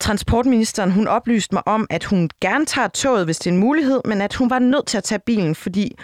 Transportministeren 0.00 0.90
hun 0.90 1.08
oplyste 1.08 1.54
mig 1.54 1.68
om, 1.68 1.86
at 1.90 2.04
hun 2.04 2.30
gerne 2.40 2.66
tager 2.66 2.88
toget, 2.88 3.24
hvis 3.24 3.38
det 3.38 3.46
er 3.46 3.54
en 3.54 3.60
mulighed, 3.60 4.00
men 4.04 4.20
at 4.20 4.34
hun 4.34 4.50
var 4.50 4.58
nødt 4.58 4.86
til 4.86 4.96
at 4.96 5.04
tage 5.04 5.18
bilen, 5.18 5.54
fordi 5.54 5.96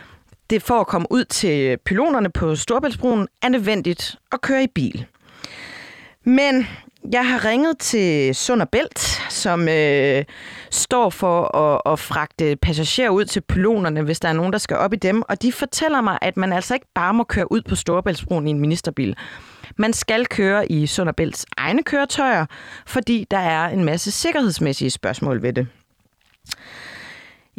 det 0.50 0.62
for 0.62 0.80
at 0.80 0.86
komme 0.86 1.06
ud 1.11 1.24
til 1.24 1.76
pylonerne 1.84 2.30
på 2.30 2.56
Storbæltsbroen 2.56 3.28
er 3.42 3.48
nødvendigt 3.48 4.16
at 4.32 4.40
køre 4.40 4.64
i 4.64 4.66
bil. 4.74 5.06
Men 6.24 6.66
jeg 7.12 7.28
har 7.28 7.44
ringet 7.44 7.78
til 7.78 8.34
Sund 8.34 8.62
og 8.62 8.68
Bælt, 8.68 8.99
som 9.28 9.68
øh, 9.68 10.24
står 10.70 11.11
for 11.11 11.57
at, 11.57 11.92
at 11.92 11.99
fragte 11.99 12.57
passagerer 12.57 13.11
ud 13.11 13.24
til 13.24 13.40
pylonerne, 13.40 14.03
hvis 14.03 14.20
der 14.20 14.28
er 14.28 14.32
nogen, 14.32 14.53
der 14.53 14.59
skal 14.59 14.76
op 14.76 14.92
i 14.92 14.96
dem. 14.96 15.22
Og 15.28 15.42
de 15.42 15.53
fortæller 15.53 16.01
mig, 16.01 16.18
at 16.22 16.36
man 16.36 16.53
altså 16.53 16.74
ikke 16.74 16.86
bare 16.94 17.14
må 17.14 17.24
køre 17.24 17.53
ud 17.53 17.62
på 17.62 17.74
Storebæltsbroen 17.74 18.46
i 18.46 18.51
en 18.51 18.61
ministerbil. 18.61 19.16
Man 19.76 19.92
skal 19.92 20.26
køre 20.26 20.72
i 20.72 20.86
Sund 20.86 21.09
og 21.09 21.16
Bælts 21.16 21.46
egne 21.57 21.82
køretøjer, 21.82 22.46
fordi 22.86 23.26
der 23.30 23.38
er 23.38 23.68
en 23.68 23.84
masse 23.84 24.11
sikkerhedsmæssige 24.11 24.90
spørgsmål 24.90 25.42
ved 25.42 25.53
det. 25.53 25.66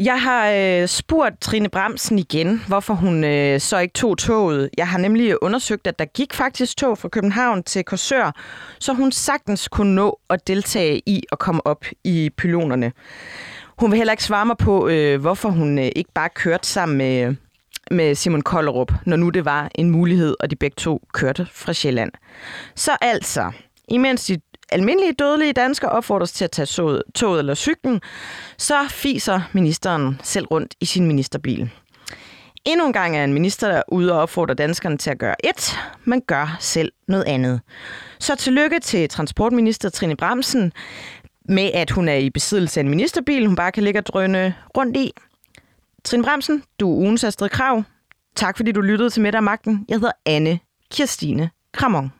Jeg 0.03 0.21
har 0.21 0.49
øh, 0.49 0.87
spurgt 0.87 1.41
Trine 1.41 1.69
Bremsen 1.69 2.19
igen, 2.19 2.61
hvorfor 2.67 2.93
hun 2.93 3.23
øh, 3.23 3.59
så 3.59 3.77
ikke 3.77 3.93
tog 3.93 4.17
toget. 4.17 4.69
Jeg 4.77 4.87
har 4.87 4.97
nemlig 4.97 5.43
undersøgt, 5.43 5.87
at 5.87 5.99
der 5.99 6.05
gik 6.05 6.33
faktisk 6.33 6.77
tog 6.77 6.97
fra 6.97 7.09
København 7.09 7.63
til 7.63 7.83
Korsør, 7.83 8.31
så 8.79 8.93
hun 8.93 9.11
sagtens 9.11 9.67
kunne 9.67 9.95
nå 9.95 10.19
at 10.29 10.47
deltage 10.47 11.01
i 11.05 11.23
at 11.31 11.39
komme 11.39 11.67
op 11.67 11.85
i 12.03 12.29
pylonerne. 12.37 12.91
Hun 13.77 13.91
vil 13.91 13.97
heller 13.97 14.13
ikke 14.13 14.23
svare 14.23 14.45
mig 14.45 14.57
på, 14.57 14.87
øh, 14.87 15.21
hvorfor 15.21 15.49
hun 15.49 15.79
øh, 15.79 15.89
ikke 15.95 16.11
bare 16.13 16.29
kørte 16.29 16.67
sammen 16.67 16.97
med, 16.97 17.35
med 17.91 18.15
Simon 18.15 18.41
Kollerup, 18.41 18.91
når 19.05 19.15
nu 19.15 19.29
det 19.29 19.45
var 19.45 19.69
en 19.75 19.89
mulighed, 19.89 20.35
og 20.39 20.51
de 20.51 20.55
begge 20.55 20.75
to 20.75 21.01
kørte 21.13 21.47
fra 21.51 21.73
Sjælland. 21.73 22.11
Så 22.75 22.97
altså, 23.01 23.51
imens 23.89 24.25
de 24.25 24.37
almindelige 24.71 25.13
dødelige 25.13 25.53
danskere 25.53 25.91
opfordres 25.91 26.31
til 26.31 26.43
at 26.43 26.51
tage 26.51 26.65
toget, 26.65 27.03
toget 27.15 27.39
eller 27.39 27.55
cyklen, 27.55 28.01
så 28.57 28.87
fiser 28.89 29.41
ministeren 29.53 30.19
selv 30.23 30.45
rundt 30.45 30.75
i 30.79 30.85
sin 30.85 31.07
ministerbil. 31.07 31.69
Endnu 32.65 32.85
en 32.85 32.93
gang 32.93 33.17
er 33.17 33.23
en 33.23 33.33
minister 33.33 33.71
der 33.71 33.81
ude 33.87 34.13
og 34.13 34.19
opfordrer 34.19 34.55
danskerne 34.55 34.97
til 34.97 35.09
at 35.09 35.17
gøre 35.17 35.45
et, 35.45 35.77
men 36.05 36.21
gør 36.21 36.57
selv 36.59 36.91
noget 37.07 37.23
andet. 37.23 37.61
Så 38.19 38.35
tillykke 38.35 38.79
til 38.79 39.09
transportminister 39.09 39.89
Trine 39.89 40.15
Bremsen 40.15 40.73
med, 41.45 41.71
at 41.73 41.91
hun 41.91 42.09
er 42.09 42.15
i 42.15 42.29
besiddelse 42.29 42.79
af 42.79 42.83
en 42.83 42.89
ministerbil, 42.89 43.47
hun 43.47 43.55
bare 43.55 43.71
kan 43.71 43.83
ligge 43.83 43.99
og 43.99 44.05
drøne 44.05 44.55
rundt 44.77 44.97
i. 44.97 45.11
Trine 46.03 46.23
Bremsen, 46.23 46.63
du 46.79 46.91
er 46.91 46.97
ugens 46.97 47.23
Astrid 47.23 47.49
Krav. 47.49 47.83
Tak 48.35 48.57
fordi 48.57 48.71
du 48.71 48.81
lyttede 48.81 49.09
til 49.09 49.21
Midt 49.21 49.43
Magten. 49.43 49.85
Jeg 49.89 49.95
hedder 49.95 50.11
Anne 50.25 50.59
Kirstine 50.91 51.49
Kramon. 51.73 52.11